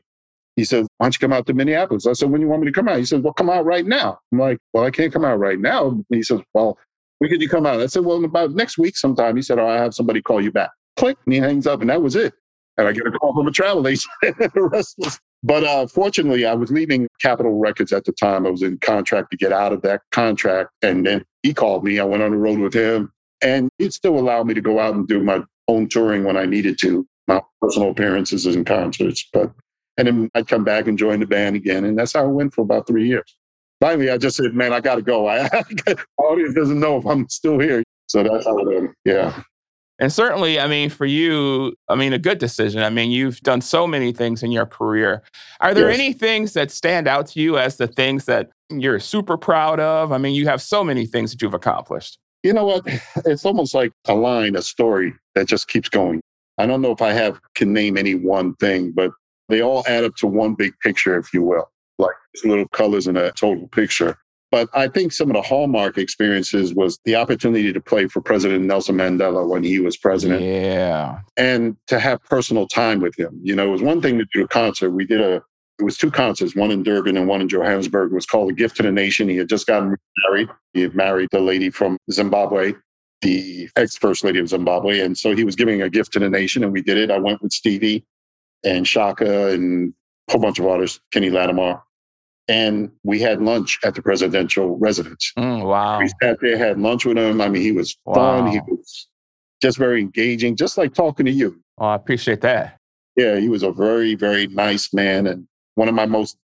He 0.57 0.65
says, 0.65 0.87
Why 0.99 1.07
don't 1.07 1.15
you 1.17 1.21
come 1.21 1.35
out 1.35 1.47
to 1.49 1.55
Minneapolis? 1.55 2.07
I 2.07 2.15
said, 2.15 2.31
When 2.31 2.41
do 2.41 2.47
you 2.47 2.51
want 2.51 2.63
me 2.63 2.69
to 2.69 2.75
come 2.75 2.89
out? 2.89 2.99
He 2.99 3.07
says, 3.07 3.23
Well, 3.23 3.35
come 3.35 3.51
out 3.51 3.67
right 3.67 3.87
now. 3.87 4.21
I'm 4.33 4.41
like, 4.41 4.59
Well, 4.75 4.85
I 4.85 4.93
can't 4.93 5.13
come 5.13 5.25
out 5.27 5.39
right 5.39 5.61
now. 5.61 5.89
And 5.91 6.05
he 6.11 6.23
says, 6.23 6.41
Well, 6.55 6.79
when 7.21 7.31
could 7.31 7.43
you 7.43 7.51
come 7.51 7.67
out? 7.67 7.81
I 7.81 7.87
said, 7.87 8.05
Well, 8.05 8.25
about 8.25 8.53
next 8.53 8.79
week 8.79 8.97
sometime. 8.99 9.37
He 9.37 9.43
said, 9.43 9.59
Oh, 9.59 9.69
I 9.69 9.77
have 9.77 9.95
somebody 9.95 10.23
call 10.23 10.43
you 10.43 10.53
back. 10.53 10.71
Click. 10.97 11.19
And 11.27 11.35
he 11.35 11.41
hangs 11.41 11.67
up, 11.67 11.83
and 11.83 11.91
that 11.91 12.03
was 12.03 12.17
it. 12.17 12.35
And 12.79 12.89
I 12.89 12.93
get 12.93 13.07
a 13.07 13.13
call 13.13 13.35
from 13.35 13.49
a 13.49 13.53
travel 13.53 13.89
agent. 13.89 14.07
the 14.23 14.71
rest 14.73 14.97
was. 14.99 15.21
But 15.45 15.65
uh, 15.65 15.87
fortunately, 15.89 16.47
I 16.47 16.55
was 16.55 16.73
leaving 16.73 17.09
Capitol 17.21 17.59
Records 17.59 17.93
at 17.93 18.05
the 18.07 18.13
time. 18.13 18.47
I 18.47 18.51
was 18.51 18.63
in 18.63 18.79
contract 18.79 19.31
to 19.33 19.37
get 19.39 19.53
out 19.53 19.73
of 19.75 19.83
that 19.83 20.03
contract. 20.13 20.71
And 20.83 21.07
then 21.07 21.25
he 21.43 21.55
called 21.55 21.85
me. 21.85 22.01
I 22.01 22.05
went 22.05 22.23
on 22.23 22.33
the 22.33 22.39
road 22.39 22.61
with 22.61 22.75
him. 22.75 23.13
And 23.43 23.69
he'd 23.79 23.93
still 23.93 24.19
allow 24.19 24.43
me 24.43 24.55
to 24.55 24.61
go 24.61 24.81
out 24.81 24.95
and 24.95 25.07
do 25.07 25.23
my 25.23 25.43
own 25.69 25.89
touring 25.89 26.25
when 26.25 26.37
I 26.37 26.47
needed 26.47 26.79
to, 26.81 27.07
my 27.27 27.43
personal 27.61 27.91
appearances 27.91 28.47
and 28.47 28.65
concerts. 28.67 29.29
But 29.33 29.53
and 29.97 30.09
then 30.09 30.31
I'd 30.35 30.49
come 30.49 30.65
back 30.65 30.87
and 30.87 30.99
join 30.99 31.21
the 31.21 31.27
band 31.27 31.57
again. 31.57 31.85
And 31.85 31.99
that's 31.99 32.13
how 32.13 32.25
it 32.27 32.33
went 32.33 32.55
for 32.55 32.63
about 32.63 32.87
three 32.87 33.07
years. 33.07 33.37
Finally, 33.81 34.11
I 34.11 34.19
just 34.19 34.37
said, 34.37 34.55
man, 34.55 34.73
I 34.73 34.81
got 34.81 34.97
to 34.97 35.03
go. 35.03 35.29
I, 35.29 35.49
audience 36.19 36.55
doesn't 36.55 36.81
know 36.81 36.97
if 36.97 37.07
I'm 37.07 37.29
still 37.29 37.59
here. 37.59 37.83
So 38.07 38.23
that's 38.23 38.47
how 38.47 38.59
it 38.59 38.75
ended. 38.75 38.91
Yeah. 39.05 39.43
And 39.99 40.13
certainly, 40.13 40.61
I 40.61 40.67
mean, 40.67 40.91
for 40.91 41.07
you, 41.07 41.75
I 41.89 41.95
mean, 41.95 42.13
a 42.13 42.19
good 42.19 42.39
decision. 42.39 42.83
I 42.83 42.91
mean, 42.91 43.11
you've 43.11 43.41
done 43.41 43.63
so 43.63 43.87
many 43.87 44.13
things 44.13 44.43
in 44.43 44.53
your 44.53 44.67
career. 44.67 45.23
Are 45.61 45.73
there 45.73 45.89
yes. 45.89 45.99
any 45.99 46.13
things 46.13 46.53
that 46.53 46.71
stand 46.71 47.09
out 47.09 47.29
to 47.29 47.41
you 47.41 47.57
as 47.57 47.79
the 47.79 47.87
things 47.87 48.27
that 48.27 48.51
you're 48.69 49.01
super 49.01 49.39
proud 49.39 49.81
of? 49.81 50.13
I 50.13 50.19
mean, 50.19 50.35
you 50.35 50.47
have 50.49 50.61
so 50.61 50.85
many 50.85 51.07
things 51.07 51.31
that 51.31 51.41
you've 51.41 51.55
accomplished. 51.55 52.19
You 52.47 52.53
know 52.53 52.65
what? 52.65 52.87
It's 53.25 53.45
almost 53.45 53.75
like 53.75 53.93
a 54.07 54.15
line, 54.15 54.55
a 54.55 54.63
story 54.63 55.13
that 55.35 55.49
just 55.49 55.67
keeps 55.67 55.89
going. 55.89 56.21
I 56.59 56.67
don't 56.67 56.81
know 56.81 56.93
if 56.93 57.03
I 57.03 57.13
have 57.13 57.41
can 57.55 57.73
name 57.73 57.99
any 57.99 58.15
one 58.15 58.55
thing, 58.57 58.93
but 58.93 59.11
they 59.49 59.63
all 59.63 59.85
add 59.89 60.05
up 60.05 60.15
to 60.17 60.27
one 60.27 60.55
big 60.55 60.73
picture, 60.81 61.19
if 61.19 61.35
you 61.35 61.43
will, 61.43 61.69
like 61.99 62.15
little 62.45 62.69
colors 62.69 63.09
in 63.09 63.17
a 63.17 63.33
total 63.33 63.67
picture. 63.69 64.17
But 64.53 64.69
I 64.75 64.87
think 64.87 65.13
some 65.13 65.29
of 65.29 65.35
the 65.35 65.43
hallmark 65.43 65.99
experiences 65.99 66.73
was 66.73 67.01
the 67.05 67.17
opportunity 67.17 67.73
to 67.73 67.81
play 67.81 68.07
for 68.07 68.21
President 68.21 68.65
Nelson 68.65 68.97
Mandela 68.97 69.47
when 69.47 69.65
he 69.65 69.81
was 69.81 69.97
president. 69.97 70.43
Yeah. 70.43 71.19
And 71.37 71.77
to 71.89 71.99
have 71.99 72.23
personal 72.23 72.69
time 72.69 73.01
with 73.01 73.19
him. 73.19 73.41
You 73.43 73.57
know, 73.57 73.67
it 73.67 73.73
was 73.73 73.83
one 73.83 74.01
thing 74.01 74.19
to 74.19 74.27
do 74.33 74.45
a 74.45 74.49
concert. 74.49 74.91
We 74.91 75.05
did 75.05 75.21
a, 75.21 75.43
it 75.79 75.85
was 75.85 75.99
two 75.99 76.11
concerts, 76.11 76.57
one 76.57 76.71
in 76.71 76.83
Durban 76.83 77.17
and 77.17 77.29
one 77.29 77.41
in 77.41 77.49
Johannesburg. 77.49 78.11
It 78.11 78.15
was 78.15 78.27
called 78.27 78.51
A 78.51 78.55
Gift 78.55 78.77
to 78.77 78.83
the 78.83 78.93
Nation. 78.93 79.29
He 79.29 79.37
had 79.37 79.49
just 79.49 79.67
gotten 79.67 79.97
married. 80.25 80.49
He 80.73 80.83
had 80.83 80.95
married 80.95 81.29
the 81.33 81.41
lady 81.41 81.71
from 81.71 81.99
Zimbabwe, 82.11 82.73
the 83.21 83.69
ex 83.77 83.97
First 83.97 84.25
Lady 84.25 84.39
of 84.39 84.49
Zimbabwe. 84.49 85.01
And 85.01 85.17
so 85.17 85.35
he 85.35 85.45
was 85.45 85.55
giving 85.55 85.83
a 85.83 85.91
gift 85.91 86.13
to 86.15 86.19
the 86.19 86.31
nation, 86.31 86.65
and 86.65 86.73
we 86.73 86.81
did 86.81 86.97
it. 86.97 87.11
I 87.11 87.19
went 87.19 87.43
with 87.43 87.53
Stevie 87.53 88.07
and 88.65 88.87
Chaka 88.87 89.49
and 89.49 89.93
a 90.29 90.33
whole 90.33 90.41
bunch 90.41 90.59
of 90.59 90.67
artists, 90.67 91.01
Kenny 91.13 91.31
Lattimore. 91.31 91.83
And 92.49 92.93
we 93.03 93.21
had 93.21 93.43
lunch 93.43 93.79
at 93.85 93.95
the 93.95 94.03
presidential 94.03 94.79
residence. 94.79 95.33
Mm, 95.37 95.67
wow. 95.67 95.99
We 95.99 96.09
sat 96.23 96.39
there, 96.41 96.57
had 96.57 96.79
lunch 96.79 97.05
with 97.05 97.19
him. 97.19 97.41
I 97.41 97.49
mean, 97.49 97.63
he 97.63 97.73
was 97.73 97.97
wow. 98.05 98.15
fun. 98.15 98.53
He 98.53 98.61
was 98.69 99.09
just 99.61 99.79
very 99.79 100.01
engaging, 100.01 100.57
just 100.57 100.79
like 100.79 100.95
talking 100.95 101.27
to 101.27 101.33
you. 101.33 101.61
Oh, 101.79 101.87
I 101.87 101.97
appreciate 101.97 102.41
that. 102.43 102.79
Yeah, 103.17 103.39
he 103.39 103.49
was 103.49 103.63
a 103.63 103.73
very, 103.73 104.15
very 104.15 104.47
nice 104.47 104.95
man. 104.95 105.27
And 105.27 105.49
one 105.77 105.89
of 105.89 105.95
my 105.95 106.07
most 106.07 106.37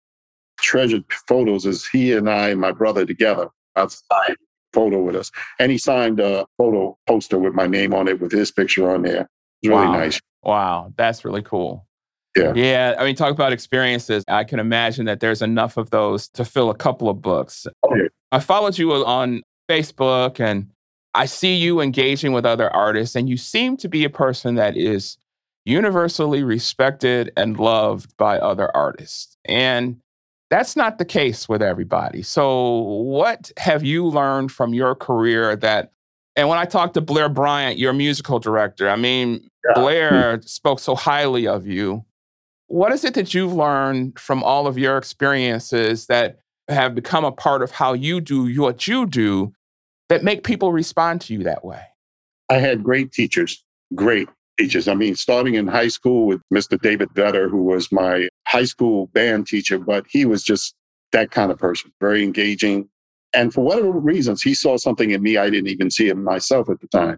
treasured 0.61 1.05
photos 1.27 1.65
is 1.65 1.87
he 1.89 2.13
and 2.13 2.29
I 2.29 2.51
and 2.51 2.61
my 2.61 2.71
brother 2.73 3.07
together 3.07 3.49
outside 3.77 4.37
photo 4.73 5.03
with 5.03 5.17
us. 5.17 5.33
And 5.59 5.73
he 5.73 5.79
signed 5.79 6.21
a 6.21 6.47
photo 6.59 6.97
poster 7.07 7.39
with 7.39 7.55
my 7.55 7.67
name 7.67 7.95
on 7.95 8.07
it 8.07 8.21
with 8.21 8.31
his 8.31 8.51
picture 8.51 8.91
on 8.91 9.03
there. 9.03 9.29
It 9.63 9.71
was 9.71 9.79
really 9.79 9.87
wow. 9.87 9.97
nice. 9.97 10.21
Wow, 10.43 10.93
that's 10.97 11.25
really 11.25 11.43
cool. 11.43 11.87
Yeah. 12.37 12.53
Yeah. 12.55 12.95
I 12.99 13.05
mean, 13.05 13.17
talk 13.17 13.33
about 13.33 13.53
experiences. 13.53 14.23
I 14.29 14.45
can 14.45 14.61
imagine 14.61 15.07
that 15.07 15.21
there's 15.21 15.43
enough 15.43 15.77
of 15.77 15.91
those 15.91 16.29
to 16.31 16.45
fill 16.45 16.71
a 16.71 16.77
couple 16.77 17.09
of 17.09 17.21
books. 17.21 17.67
Oh, 17.83 17.95
yeah. 17.97 18.09
I 18.31 18.39
followed 18.39 18.79
you 18.79 18.93
on 18.93 19.43
Facebook 19.69 20.39
and 20.39 20.71
I 21.15 21.27
see 21.27 21.57
you 21.57 21.81
engaging 21.81 22.33
with 22.33 22.47
other 22.47 22.71
artists, 22.71 23.17
and 23.17 23.29
you 23.29 23.37
seem 23.37 23.77
to 23.79 23.89
be 23.89 24.05
a 24.05 24.11
person 24.11 24.55
that 24.55 24.77
is 24.77 25.17
universally 25.65 26.43
respected 26.43 27.33
and 27.37 27.59
loved 27.59 28.17
by 28.17 28.39
other 28.39 28.75
artists. 28.75 29.37
And 29.45 30.01
that's 30.51 30.75
not 30.75 30.99
the 30.99 31.05
case 31.05 31.49
with 31.49 31.63
everybody. 31.63 32.23
So, 32.23 32.79
what 32.83 33.53
have 33.57 33.85
you 33.85 34.07
learned 34.07 34.51
from 34.53 34.75
your 34.75 34.95
career 34.95 35.57
that 35.57 35.93
and 36.37 36.49
when 36.49 36.59
I 36.59 36.65
talked 36.65 36.95
to 36.95 37.01
Blair 37.01 37.29
Bryant, 37.29 37.79
your 37.79 37.93
musical 37.93 38.39
director, 38.39 38.89
I 38.89 38.97
mean, 38.97 39.49
yeah. 39.65 39.81
Blair 39.81 40.41
spoke 40.43 40.79
so 40.79 40.95
highly 40.95 41.47
of 41.47 41.67
you. 41.67 42.05
What 42.69 42.93
is 42.93 43.05
it 43.05 43.15
that 43.15 43.35
you've 43.35 43.53
learned 43.53 44.19
from 44.19 44.43
all 44.43 44.67
of 44.67 44.79
your 44.79 44.97
experiences 44.97 46.07
that 46.07 46.39
have 46.69 46.95
become 46.95 47.25
a 47.25 47.33
part 47.33 47.63
of 47.63 47.73
how 47.73 47.95
you 47.95 48.21
do 48.21 48.61
what 48.61 48.87
you 48.87 49.07
do 49.07 49.53
that 50.09 50.23
make 50.23 50.45
people 50.45 50.73
respond 50.73 51.21
to 51.23 51.35
you 51.35 51.43
that 51.43 51.65
way? 51.65 51.83
I 52.49 52.55
had 52.55 52.83
great 52.83 53.13
teachers, 53.13 53.65
great. 53.95 54.29
Teachers. 54.61 54.89
I 54.89 54.95
mean, 54.95 55.17
starting 55.17 55.55
in 55.55 55.67
high 55.67 55.89
school 55.89 56.27
with 56.27 56.43
Mr. 56.53 56.79
David 56.79 57.09
Vetter, 57.15 57.49
who 57.49 57.63
was 57.63 57.91
my 57.91 58.29
high 58.47 58.65
school 58.65 59.07
band 59.15 59.47
teacher, 59.47 59.79
but 59.79 60.05
he 60.07 60.27
was 60.27 60.43
just 60.43 60.75
that 61.13 61.31
kind 61.31 61.51
of 61.51 61.59
person, 61.59 61.91
very 61.99 62.23
engaging. 62.23 62.87
And 63.33 63.55
for 63.55 63.63
whatever 63.63 63.91
reasons, 63.91 64.43
he 64.43 64.53
saw 64.53 64.77
something 64.77 65.13
in 65.13 65.23
me 65.23 65.39
I 65.39 65.49
didn't 65.49 65.69
even 65.69 65.91
see 65.91 66.11
in 66.11 66.23
myself 66.23 66.69
at 66.69 66.79
the 66.81 66.89
time. 66.89 67.17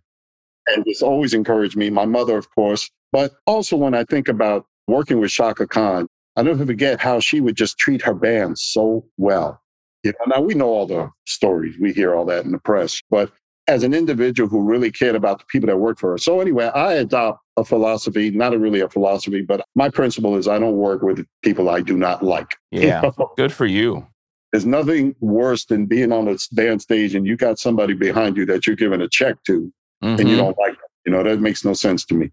And 0.69 0.85
just 0.87 1.03
always 1.03 1.35
encouraged 1.35 1.77
me. 1.77 1.91
My 1.91 2.05
mother, 2.05 2.39
of 2.39 2.49
course. 2.55 2.89
But 3.11 3.33
also 3.45 3.77
when 3.77 3.95
I 3.95 4.05
think 4.05 4.29
about 4.29 4.65
working 4.87 5.19
with 5.19 5.33
Chaka 5.33 5.67
Khan, 5.67 6.07
I 6.37 6.43
never 6.43 6.65
forget 6.65 7.01
how 7.01 7.19
she 7.19 7.41
would 7.41 7.57
just 7.57 7.77
treat 7.77 8.03
her 8.03 8.15
band 8.15 8.57
so 8.57 9.05
well. 9.17 9.61
You 10.05 10.13
know, 10.13 10.37
now 10.37 10.43
we 10.43 10.55
know 10.55 10.69
all 10.69 10.87
the 10.87 11.11
stories. 11.27 11.75
We 11.81 11.93
hear 11.93 12.15
all 12.15 12.25
that 12.27 12.45
in 12.45 12.53
the 12.53 12.59
press. 12.61 13.01
But 13.11 13.33
as 13.69 13.85
an 13.85 13.95
individual 13.95 14.49
who 14.49 14.61
really 14.61 14.91
cared 14.91 15.15
about 15.15 15.39
the 15.39 15.45
people 15.47 15.69
that 15.69 15.77
work 15.77 15.99
for 15.99 16.11
her. 16.11 16.19
So 16.19 16.41
anyway, 16.41 16.67
I 16.75 16.95
adopt 16.95 17.41
a 17.57 17.65
philosophy, 17.65 18.31
not 18.31 18.55
a 18.55 18.59
really 18.59 18.81
a 18.81 18.89
philosophy, 18.89 19.43
but 19.43 19.65
my 19.75 19.89
principle 19.89 20.37
is 20.37 20.49
I 20.49 20.59
don't 20.59 20.77
work 20.77 21.03
with 21.03 21.25
people 21.43 21.69
I 21.69 21.81
do 21.81 21.97
not 21.97 22.23
like. 22.23 22.57
Yeah. 22.73 23.11
Good 23.37 23.53
for 23.53 23.67
you. 23.67 24.07
There's 24.51 24.67
nothing 24.67 25.15
worse 25.21 25.67
than 25.67 25.87
being 25.87 26.11
on 26.11 26.27
a 26.27 26.37
band 26.53 26.83
stage 26.83 27.15
and 27.15 27.27
you 27.27 27.37
got 27.37 27.59
somebody 27.59 27.95
behind 27.95 28.37
you 28.37 28.47
that 28.47 28.67
you're 28.67 28.77
giving 28.77 29.01
a 29.01 29.09
check 29.09 29.37
to 29.45 29.73
mm-hmm. 30.03 30.07
and 30.07 30.21
you 30.21 30.37
mm-hmm. 30.37 30.37
don't 30.37 30.59
like 30.59 30.73
them. 30.73 30.89
You 31.07 31.13
know, 31.13 31.23
that 31.23 31.41
makes 31.41 31.65
no 31.65 31.75
sense 31.75 32.05
to 32.07 32.15
me. 32.15 32.31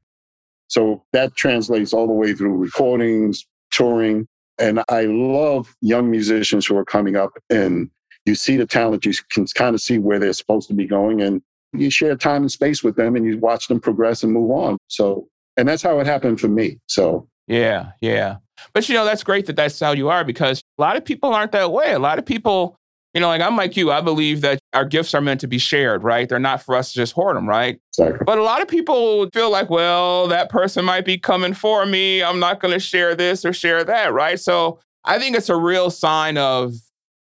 So 0.67 1.03
that 1.13 1.35
translates 1.35 1.93
all 1.93 2.07
the 2.07 2.13
way 2.13 2.33
through 2.33 2.55
recordings, 2.55 3.45
touring. 3.71 4.27
And 4.59 4.83
I 4.89 5.03
love 5.05 5.75
young 5.81 6.09
musicians 6.09 6.65
who 6.65 6.77
are 6.77 6.85
coming 6.85 7.15
up 7.15 7.31
and 7.49 7.89
you 8.25 8.35
see 8.35 8.57
the 8.57 8.65
talent, 8.65 9.05
you 9.05 9.13
can 9.29 9.45
kind 9.47 9.73
of 9.73 9.81
see 9.81 9.97
where 9.97 10.19
they're 10.19 10.33
supposed 10.33 10.67
to 10.67 10.73
be 10.73 10.85
going, 10.85 11.21
and 11.21 11.41
you 11.73 11.89
share 11.89 12.15
time 12.15 12.41
and 12.43 12.51
space 12.51 12.83
with 12.83 12.95
them 12.95 13.15
and 13.15 13.25
you 13.25 13.37
watch 13.37 13.67
them 13.67 13.79
progress 13.79 14.23
and 14.23 14.33
move 14.33 14.51
on. 14.51 14.77
So, 14.87 15.27
and 15.57 15.67
that's 15.67 15.83
how 15.83 15.99
it 15.99 16.07
happened 16.07 16.39
for 16.39 16.47
me. 16.47 16.79
So, 16.87 17.27
yeah, 17.47 17.91
yeah. 18.01 18.37
But 18.73 18.87
you 18.89 18.95
know, 18.95 19.05
that's 19.05 19.23
great 19.23 19.45
that 19.47 19.55
that's 19.55 19.79
how 19.79 19.91
you 19.91 20.09
are 20.09 20.23
because 20.23 20.61
a 20.77 20.81
lot 20.81 20.97
of 20.97 21.05
people 21.05 21.33
aren't 21.33 21.51
that 21.53 21.71
way. 21.71 21.93
A 21.93 21.99
lot 21.99 22.19
of 22.19 22.25
people, 22.25 22.75
you 23.13 23.21
know, 23.21 23.27
like 23.27 23.41
I'm 23.41 23.55
like 23.55 23.77
you, 23.77 23.91
I 23.91 24.01
believe 24.01 24.41
that 24.41 24.59
our 24.73 24.85
gifts 24.85 25.13
are 25.13 25.21
meant 25.21 25.41
to 25.41 25.47
be 25.47 25.57
shared, 25.57 26.03
right? 26.03 26.27
They're 26.27 26.39
not 26.39 26.61
for 26.61 26.75
us 26.75 26.91
to 26.91 26.95
just 26.95 27.13
hoard 27.13 27.35
them, 27.35 27.47
right? 27.47 27.79
Exactly. 27.91 28.23
But 28.25 28.37
a 28.37 28.43
lot 28.43 28.61
of 28.61 28.67
people 28.67 29.29
feel 29.31 29.49
like, 29.49 29.69
well, 29.69 30.27
that 30.27 30.49
person 30.49 30.85
might 30.85 31.05
be 31.05 31.17
coming 31.17 31.53
for 31.53 31.85
me. 31.85 32.21
I'm 32.21 32.39
not 32.39 32.59
going 32.59 32.73
to 32.73 32.79
share 32.79 33.15
this 33.15 33.45
or 33.45 33.53
share 33.53 33.83
that, 33.83 34.13
right? 34.13 34.39
So 34.39 34.79
I 35.05 35.17
think 35.17 35.35
it's 35.35 35.49
a 35.49 35.55
real 35.55 35.89
sign 35.89 36.37
of 36.37 36.73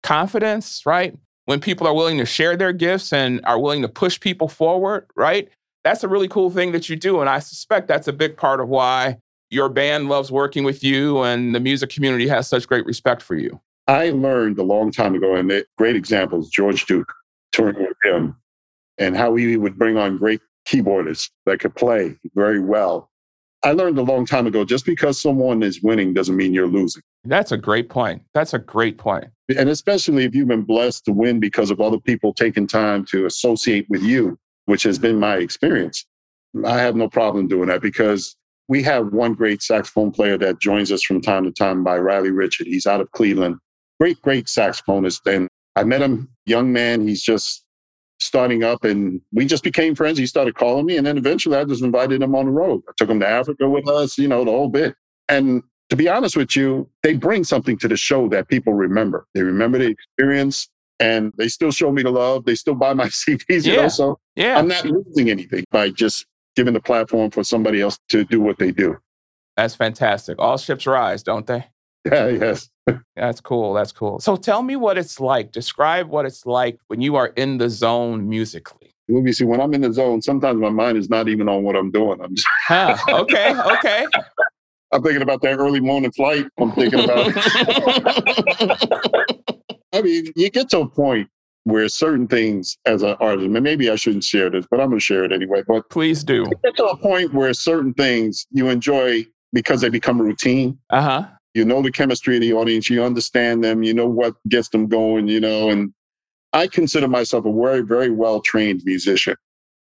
confidence, 0.04 0.86
right? 0.86 1.18
When 1.46 1.60
people 1.60 1.88
are 1.88 1.94
willing 1.94 2.18
to 2.20 2.26
share 2.26 2.56
their 2.56 2.72
gifts 2.72 3.12
and 3.12 3.42
are 3.46 3.60
willing 3.60 3.82
to 3.82 3.90
push 3.90 4.20
people 4.20 4.48
forward, 4.48 5.08
right? 5.16 5.50
That's 5.84 6.04
a 6.04 6.08
really 6.08 6.28
cool 6.28 6.50
thing 6.50 6.72
that 6.72 6.88
you 6.88 6.96
do. 6.96 7.20
And 7.20 7.30
I 7.30 7.40
suspect 7.40 7.88
that's 7.88 8.08
a 8.08 8.14
big 8.14 8.38
part 8.38 8.62
of 8.62 8.70
why 8.70 9.18
your 9.50 9.68
band 9.68 10.08
loves 10.08 10.32
working 10.32 10.64
with 10.64 10.84
you 10.84 11.22
and 11.22 11.54
the 11.54 11.60
music 11.60 11.90
community 11.90 12.28
has 12.28 12.48
such 12.48 12.68
great 12.68 12.86
respect 12.86 13.22
for 13.22 13.36
you. 13.36 13.60
I 13.88 14.12
learned 14.12 14.58
a 14.58 14.64
long 14.64 14.92
time 14.92 15.14
ago, 15.14 15.36
and 15.36 15.52
great 15.78 15.98
examples, 15.98 16.50
George 16.50 16.86
Duke, 16.86 17.12
touring 17.52 17.80
with 17.80 17.98
him, 18.04 18.38
and 18.98 19.18
how 19.18 19.36
he 19.36 19.58
would 19.58 19.78
bring 19.78 19.98
on 19.98 20.18
great 20.18 20.40
keyboardists 20.66 21.30
that 21.46 21.60
could 21.60 21.76
play 21.76 22.18
very 22.34 22.62
well. 22.62 23.10
I 23.64 23.72
learned 23.72 23.98
a 23.98 24.02
long 24.02 24.26
time 24.26 24.46
ago 24.46 24.66
just 24.66 24.86
because 24.86 25.22
someone 25.22 25.64
is 25.64 25.82
winning 25.82 26.14
doesn't 26.14 26.36
mean 26.36 26.54
you're 26.54 26.68
losing. 26.68 27.02
That's 27.24 27.54
a 27.54 27.58
great 27.58 27.90
point. 27.90 28.22
That's 28.34 28.54
a 28.54 28.60
great 28.60 28.98
point. 28.98 29.28
And 29.58 29.70
especially 29.70 30.26
if 30.26 30.36
you've 30.36 30.50
been 30.50 30.64
blessed 30.64 31.06
to 31.06 31.14
win 31.14 31.40
because 31.40 31.72
of 31.72 31.80
other 31.80 32.00
people 32.00 32.34
taking 32.34 32.68
time 32.68 33.06
to 33.06 33.26
associate 33.26 33.86
with 33.90 34.02
you, 34.02 34.38
which 34.66 34.84
has 34.84 35.00
been 35.00 35.20
my 35.20 35.38
experience. 35.38 36.06
I 36.66 36.80
have 36.80 36.96
no 36.96 37.10
problem 37.10 37.48
doing 37.48 37.70
that 37.70 37.82
because 37.82 38.36
we 38.68 38.84
have 38.84 39.14
one 39.14 39.34
great 39.34 39.62
saxophone 39.62 40.12
player 40.12 40.38
that 40.38 40.60
joins 40.60 40.92
us 40.92 41.04
from 41.04 41.22
time 41.22 41.46
to 41.46 41.52
time 41.52 41.84
by 41.84 41.98
Riley 41.98 42.32
Richard. 42.32 42.68
He's 42.68 42.86
out 42.86 43.02
of 43.02 43.12
Cleveland. 43.12 43.58
Great, 44.00 44.22
great 44.22 44.48
saxophonist. 44.48 45.20
And 45.26 45.48
I 45.76 45.84
met 45.84 46.02
him, 46.02 46.30
young 46.46 46.72
man. 46.74 47.08
He's 47.08 47.24
just 47.24 47.63
starting 48.24 48.64
up 48.64 48.84
and 48.84 49.22
we 49.32 49.46
just 49.46 49.64
became 49.64 49.96
friends. 49.96 50.18
He 50.18 50.26
started 50.26 50.56
calling 50.56 50.86
me 50.86 50.98
and 50.98 51.06
then 51.06 51.18
eventually 51.18 51.58
I 51.58 51.64
just 51.66 51.84
invited 51.84 52.22
him 52.22 52.36
on 52.36 52.46
the 52.46 52.52
road. 52.52 52.82
I 52.88 52.94
took 52.98 53.10
him 53.10 53.20
to 53.20 53.28
Africa 53.28 53.70
with 53.70 53.88
us, 53.88 54.18
you 54.18 54.28
know, 54.28 54.44
the 54.44 54.52
whole 54.52 54.70
bit. 54.70 54.96
And 55.30 55.64
to 55.90 55.96
be 55.96 56.10
honest 56.10 56.36
with 56.36 56.56
you, 56.56 56.90
they 57.04 57.14
bring 57.14 57.44
something 57.44 57.78
to 57.80 57.88
the 57.88 57.98
show 57.98 58.28
that 58.30 58.48
people 58.48 58.74
remember. 58.74 59.28
They 59.34 59.44
remember 59.44 59.78
the 59.78 59.88
experience 59.88 60.70
and 61.00 61.34
they 61.38 61.48
still 61.48 61.72
show 61.72 61.92
me 61.92 62.04
the 62.04 62.12
love. 62.12 62.46
They 62.46 62.56
still 62.56 62.76
buy 62.76 62.94
my 62.94 63.08
CDs, 63.08 63.66
you 63.66 63.76
know. 63.76 63.88
So 63.88 64.20
yeah. 64.36 64.58
I'm 64.58 64.68
not 64.68 64.86
losing 64.86 65.30
anything 65.30 65.66
by 65.72 65.90
just 65.90 66.26
giving 66.56 66.74
the 66.74 66.82
platform 66.82 67.32
for 67.32 67.44
somebody 67.44 67.82
else 67.82 67.98
to 68.10 68.24
do 68.24 68.40
what 68.40 68.60
they 68.60 68.72
do. 68.72 68.98
That's 69.58 69.76
fantastic. 69.76 70.40
All 70.40 70.58
ships 70.58 70.88
rise, 70.88 71.24
don't 71.24 71.48
they? 71.48 71.66
Yeah, 72.06 72.28
yes. 72.28 72.70
That's 73.16 73.40
cool. 73.40 73.74
That's 73.74 73.92
cool. 73.92 74.20
So 74.20 74.36
tell 74.36 74.64
me 74.64 74.76
what 74.76 74.98
it's 74.98 75.20
like. 75.20 75.52
Describe 75.52 76.10
what 76.10 76.26
it's 76.26 76.46
like 76.46 76.80
when 76.88 77.02
you 77.02 77.16
are 77.16 77.28
in 77.28 77.58
the 77.58 77.70
zone 77.70 78.28
musically. 78.28 78.94
Let 79.10 79.24
me 79.24 79.34
see. 79.34 79.46
When 79.46 79.62
I'm 79.62 79.74
in 79.74 79.82
the 79.82 79.92
zone, 79.92 80.22
sometimes 80.22 80.60
my 80.60 80.70
mind 80.70 80.98
is 80.98 81.10
not 81.10 81.28
even 81.28 81.50
on 81.50 81.64
what 81.64 81.76
I'm 81.76 81.92
doing. 81.92 82.22
I'm 82.22 82.36
just 82.36 82.48
huh. 82.68 82.98
okay, 83.10 83.54
okay. 83.78 84.06
I'm 84.92 85.02
thinking 85.02 85.22
about 85.22 85.42
that 85.42 85.60
early 85.60 85.82
morning 85.82 86.12
flight. 86.12 86.48
I'm 86.58 86.72
thinking 86.72 87.04
about. 87.04 87.34
I 89.94 90.02
mean, 90.02 90.32
you 90.36 90.50
get 90.50 90.70
to 90.70 90.80
a 90.80 90.90
point 90.90 91.30
where 91.66 91.88
certain 91.90 92.28
things, 92.28 92.78
as 92.86 93.04
an 93.04 93.16
artist, 93.20 93.46
and 93.46 93.64
maybe 93.64 93.90
I 93.90 93.96
shouldn't 93.96 94.24
share 94.24 94.50
this, 94.50 94.66
but 94.70 94.80
I'm 94.80 94.90
going 94.90 95.00
to 95.00 95.04
share 95.04 95.24
it 95.24 95.32
anyway. 95.32 95.64
But 95.68 95.90
please 95.90 96.24
do. 96.24 96.46
get 96.64 96.76
to 96.78 96.86
a 96.86 96.98
point 96.98 97.34
where 97.34 97.54
certain 97.54 97.94
things 97.94 98.48
you 98.52 98.70
enjoy 98.70 99.26
because 99.52 99.82
they 99.82 99.90
become 99.90 100.22
routine. 100.22 100.78
Uh 100.90 101.02
huh 101.02 101.28
you 101.54 101.66
know 101.66 101.82
the 101.82 101.92
chemistry 101.92 102.36
of 102.36 102.42
the 102.42 102.54
audience, 102.54 102.90
you 102.90 103.04
understand 103.04 103.64
them, 103.64 103.84
you 103.84 103.94
know 103.94 104.08
what 104.08 104.36
gets 104.48 104.70
them 104.70 104.88
going, 104.88 105.28
you 105.28 105.40
know. 105.40 105.70
And 105.70 105.94
I 106.54 106.68
consider 106.68 107.08
myself 107.08 107.46
a 107.46 107.54
very, 107.54 107.82
very 107.82 108.10
well 108.10 108.42
trained 108.42 108.82
musician. 108.86 109.36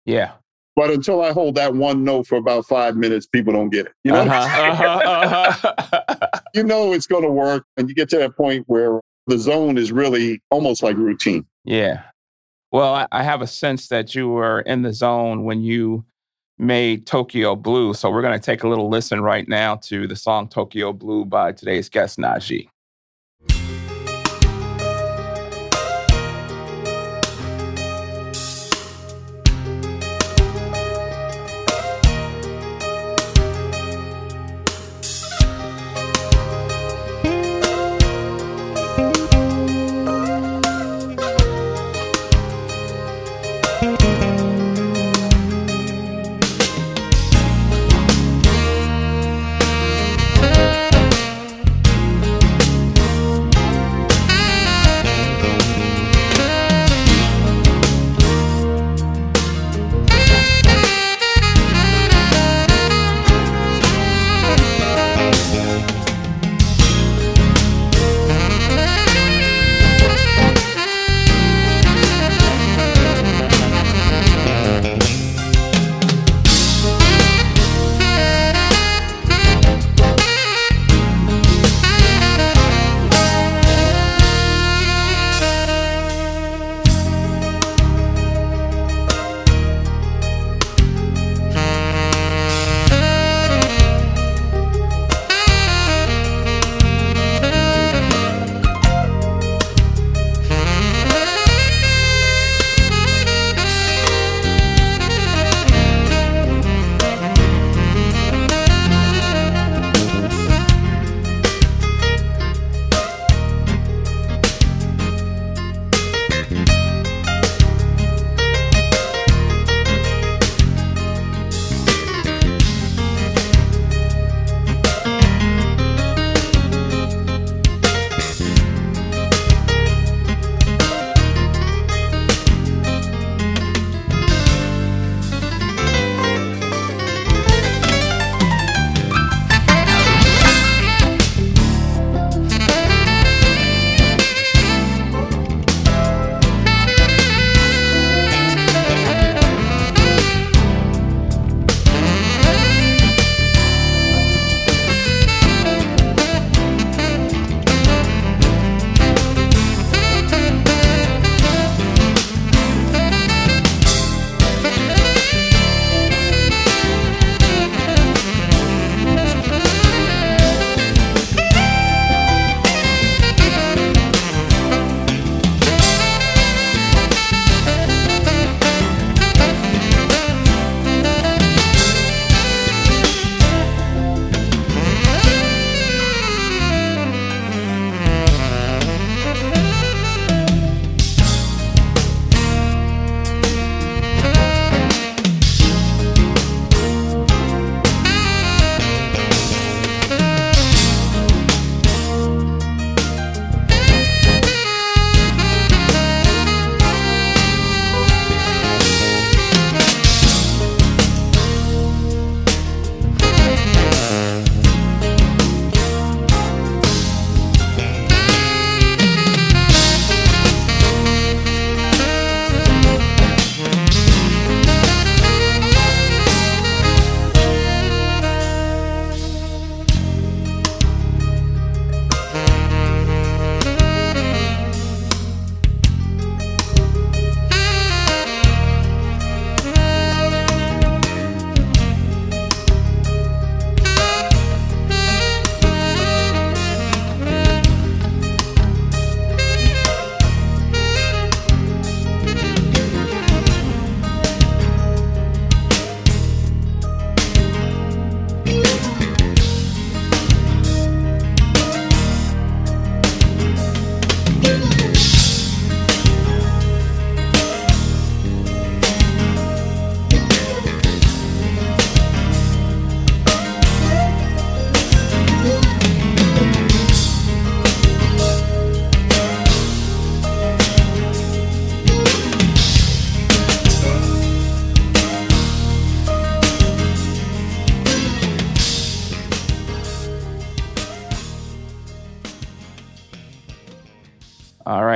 Yeah. 0.06 0.34
But 0.75 0.91
until 0.91 1.23
I 1.23 1.32
hold 1.32 1.56
that 1.56 1.73
one 1.73 2.03
note 2.03 2.27
for 2.27 2.38
about 2.38 2.67
five 2.67 2.95
minutes, 2.95 3.25
people 3.25 3.51
don't 3.51 3.69
get 3.69 3.88
it. 3.88 3.93
You 4.03 4.12
know, 4.12 4.19
uh-huh, 4.19 4.71
uh-huh, 4.71 5.73
uh-huh. 6.03 6.39
you 6.53 6.63
know 6.63 6.93
it's 6.93 7.08
going 7.08 7.23
to 7.23 7.32
work, 7.32 7.65
and 7.77 7.89
you 7.89 7.95
get 7.95 8.10
to 8.10 8.17
that 8.19 8.38
point 8.38 8.63
where 8.67 9.01
the 9.25 9.39
zone 9.39 9.77
is 9.77 9.91
really 9.91 10.41
almost 10.51 10.84
like 10.84 10.95
routine. 10.95 11.45
Yeah. 11.65 12.03
Well, 12.71 13.08
I 13.12 13.23
have 13.23 13.41
a 13.41 13.47
sense 13.47 13.88
that 13.88 14.13
you 14.13 14.30
were 14.30 14.62
in 14.62 14.84
the 14.84 14.93
zone 14.93 15.45
when 15.45 15.62
you 15.62 16.06
made 16.58 17.06
Tokyo 17.06 17.56
Blue. 17.56 17.93
So 17.93 18.10
we're 18.10 18.22
going 18.22 18.38
to 18.38 18.46
take 18.46 18.63
a 18.63 18.67
little 18.67 18.89
listen 18.89 19.22
right 19.22 19.48
now 19.48 19.76
to 19.76 20.08
the 20.08 20.15
song 20.15 20.48
Tokyo 20.48 20.93
Blue 20.93 21.26
by 21.26 21.52
today's 21.52 21.89
guest, 21.89 22.17
Najee. 22.17 22.67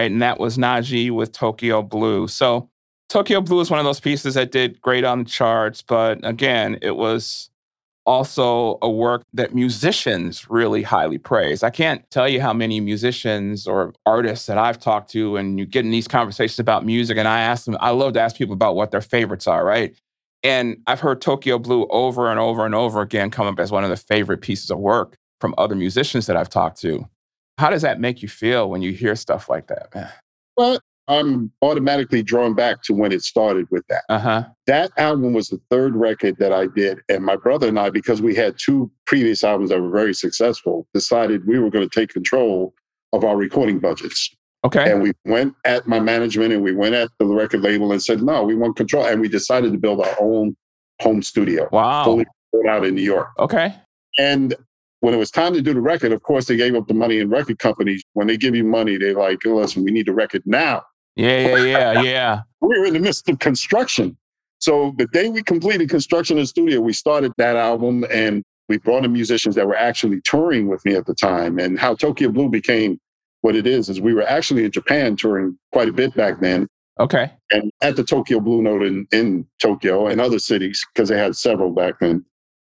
Right. 0.01 0.09
And 0.09 0.23
that 0.23 0.39
was 0.39 0.57
Najee 0.57 1.11
with 1.11 1.31
Tokyo 1.31 1.83
Blue. 1.83 2.27
So 2.27 2.67
Tokyo 3.07 3.39
Blue 3.39 3.61
is 3.61 3.69
one 3.69 3.79
of 3.79 3.85
those 3.85 3.99
pieces 3.99 4.33
that 4.33 4.51
did 4.51 4.81
great 4.81 5.03
on 5.03 5.19
the 5.19 5.29
charts. 5.29 5.83
But 5.83 6.25
again, 6.25 6.79
it 6.81 6.95
was 6.95 7.51
also 8.07 8.79
a 8.81 8.89
work 8.89 9.21
that 9.33 9.53
musicians 9.53 10.49
really 10.49 10.81
highly 10.81 11.19
praise. 11.19 11.61
I 11.61 11.69
can't 11.69 12.09
tell 12.09 12.27
you 12.27 12.41
how 12.41 12.51
many 12.51 12.79
musicians 12.79 13.67
or 13.67 13.93
artists 14.07 14.47
that 14.47 14.57
I've 14.57 14.79
talked 14.79 15.11
to, 15.11 15.37
and 15.37 15.59
you 15.59 15.67
get 15.67 15.85
in 15.85 15.91
these 15.91 16.07
conversations 16.07 16.57
about 16.57 16.83
music, 16.83 17.15
and 17.15 17.27
I 17.27 17.41
ask 17.41 17.65
them, 17.65 17.77
I 17.79 17.91
love 17.91 18.13
to 18.13 18.21
ask 18.21 18.35
people 18.35 18.53
about 18.53 18.75
what 18.75 18.89
their 18.89 19.01
favorites 19.01 19.45
are, 19.45 19.63
right? 19.63 19.93
And 20.41 20.77
I've 20.87 20.99
heard 20.99 21.21
Tokyo 21.21 21.59
Blue 21.59 21.85
over 21.91 22.31
and 22.31 22.39
over 22.39 22.65
and 22.65 22.73
over 22.73 23.01
again 23.01 23.29
come 23.29 23.45
up 23.45 23.59
as 23.59 23.71
one 23.71 23.83
of 23.83 23.91
the 23.91 23.97
favorite 23.97 24.41
pieces 24.41 24.71
of 24.71 24.79
work 24.79 25.15
from 25.39 25.53
other 25.59 25.75
musicians 25.75 26.25
that 26.25 26.35
I've 26.35 26.49
talked 26.49 26.81
to. 26.81 27.07
How 27.57 27.69
does 27.69 27.81
that 27.83 27.99
make 27.99 28.21
you 28.21 28.27
feel 28.27 28.69
when 28.69 28.81
you 28.81 28.91
hear 28.91 29.15
stuff 29.15 29.49
like 29.49 29.67
that, 29.67 29.93
man? 29.93 30.09
Well, 30.57 30.79
I'm 31.07 31.51
automatically 31.61 32.23
drawn 32.23 32.53
back 32.53 32.83
to 32.83 32.93
when 32.93 33.11
it 33.11 33.21
started 33.23 33.67
with 33.69 33.83
that. 33.89 34.03
Uh-huh. 34.07 34.45
That 34.67 34.91
album 34.97 35.33
was 35.33 35.49
the 35.49 35.59
third 35.69 35.95
record 35.95 36.37
that 36.37 36.53
I 36.53 36.67
did. 36.67 36.99
And 37.09 37.25
my 37.25 37.35
brother 37.35 37.67
and 37.67 37.77
I, 37.79 37.89
because 37.89 38.21
we 38.21 38.33
had 38.33 38.55
two 38.57 38.89
previous 39.05 39.43
albums 39.43 39.71
that 39.71 39.81
were 39.81 39.89
very 39.89 40.13
successful, 40.13 40.87
decided 40.93 41.45
we 41.45 41.59
were 41.59 41.69
going 41.69 41.87
to 41.87 41.99
take 41.99 42.11
control 42.11 42.73
of 43.13 43.23
our 43.23 43.35
recording 43.35 43.79
budgets. 43.79 44.33
Okay. 44.63 44.91
And 44.91 45.01
we 45.01 45.11
went 45.25 45.55
at 45.65 45.87
my 45.87 45.99
management 45.99 46.53
and 46.53 46.63
we 46.63 46.73
went 46.73 46.95
at 46.95 47.09
the 47.19 47.25
record 47.25 47.61
label 47.61 47.91
and 47.91 48.01
said, 48.01 48.21
no, 48.21 48.43
we 48.43 48.55
want 48.55 48.77
control. 48.77 49.05
And 49.05 49.19
we 49.19 49.27
decided 49.27 49.71
to 49.73 49.77
build 49.77 49.99
our 49.99 50.15
own 50.19 50.55
home 51.01 51.21
studio. 51.23 51.67
Wow. 51.71 52.05
Fully 52.05 52.25
out 52.69 52.85
in 52.85 52.95
New 52.95 53.01
York. 53.01 53.29
Okay. 53.39 53.75
And 54.19 54.55
when 55.01 55.13
it 55.13 55.17
was 55.17 55.29
time 55.29 55.53
to 55.53 55.61
do 55.61 55.73
the 55.73 55.81
record, 55.81 56.11
of 56.11 56.21
course, 56.23 56.45
they 56.45 56.55
gave 56.55 56.75
up 56.75 56.87
the 56.87 56.93
money 56.93 57.19
in 57.19 57.29
record 57.29 57.59
companies. 57.59 58.03
When 58.13 58.27
they 58.27 58.37
give 58.37 58.55
you 58.55 58.63
money, 58.63 58.97
they're 58.97 59.15
like, 59.15 59.43
listen, 59.43 59.83
we 59.83 59.91
need 59.91 60.05
the 60.05 60.13
record 60.13 60.43
now. 60.45 60.83
Yeah, 61.15 61.47
yeah, 61.47 61.63
yeah, 61.63 62.01
yeah. 62.03 62.41
we 62.61 62.79
were 62.79 62.85
in 62.85 62.93
the 62.93 62.99
midst 62.99 63.27
of 63.27 63.39
construction. 63.39 64.15
So 64.59 64.93
the 64.97 65.07
day 65.07 65.29
we 65.29 65.41
completed 65.41 65.89
construction 65.89 66.37
in 66.37 66.43
the 66.43 66.47
studio, 66.47 66.79
we 66.81 66.93
started 66.93 67.33
that 67.37 67.55
album 67.55 68.05
and 68.11 68.43
we 68.69 68.77
brought 68.77 69.03
in 69.03 69.11
musicians 69.11 69.55
that 69.55 69.67
were 69.67 69.75
actually 69.75 70.21
touring 70.21 70.67
with 70.67 70.85
me 70.85 70.95
at 70.95 71.07
the 71.07 71.15
time. 71.15 71.57
And 71.57 71.79
how 71.79 71.95
Tokyo 71.95 72.29
Blue 72.29 72.47
became 72.47 72.99
what 73.41 73.55
it 73.55 73.65
is, 73.65 73.89
is 73.89 73.99
we 73.99 74.13
were 74.13 74.27
actually 74.27 74.65
in 74.65 74.71
Japan 74.71 75.15
touring 75.15 75.57
quite 75.73 75.89
a 75.89 75.93
bit 75.93 76.13
back 76.15 76.39
then. 76.41 76.67
Okay. 76.99 77.31
And 77.49 77.71
at 77.81 77.95
the 77.95 78.03
Tokyo 78.03 78.39
Blue 78.39 78.61
Note 78.61 78.83
in, 78.83 79.07
in 79.11 79.47
Tokyo 79.59 80.05
and 80.05 80.21
other 80.21 80.37
cities, 80.37 80.85
because 80.93 81.09
they 81.09 81.17
had 81.17 81.35
several 81.35 81.71
back 81.71 81.95
then. 81.99 82.23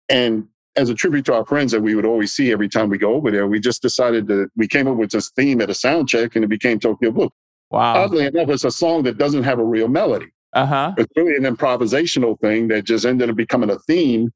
And 0.08 0.48
as 0.76 0.88
a 0.88 0.94
tribute 0.94 1.24
to 1.26 1.34
our 1.34 1.44
friends 1.44 1.72
that 1.72 1.82
we 1.82 1.94
would 1.94 2.06
always 2.06 2.32
see 2.32 2.52
every 2.52 2.68
time 2.68 2.88
we 2.88 2.98
go 2.98 3.14
over 3.14 3.30
there, 3.30 3.46
we 3.46 3.60
just 3.60 3.82
decided 3.82 4.26
that 4.28 4.48
we 4.56 4.66
came 4.66 4.88
up 4.88 4.96
with 4.96 5.10
this 5.10 5.30
theme 5.30 5.60
at 5.60 5.70
a 5.70 5.74
sound 5.74 6.08
check 6.08 6.34
and 6.34 6.44
it 6.44 6.48
became 6.48 6.78
Tokyo 6.78 7.10
Blue. 7.10 7.30
Wow. 7.70 8.04
Oddly 8.04 8.26
enough, 8.26 8.48
it's 8.48 8.64
a 8.64 8.70
song 8.70 9.02
that 9.04 9.18
doesn't 9.18 9.42
have 9.44 9.58
a 9.58 9.64
real 9.64 9.88
melody. 9.88 10.32
Uh-huh. 10.54 10.92
It's 10.98 11.12
really 11.16 11.36
an 11.36 11.44
improvisational 11.44 12.38
thing 12.40 12.68
that 12.68 12.84
just 12.84 13.06
ended 13.06 13.30
up 13.30 13.36
becoming 13.36 13.70
a 13.70 13.78
theme 13.80 14.30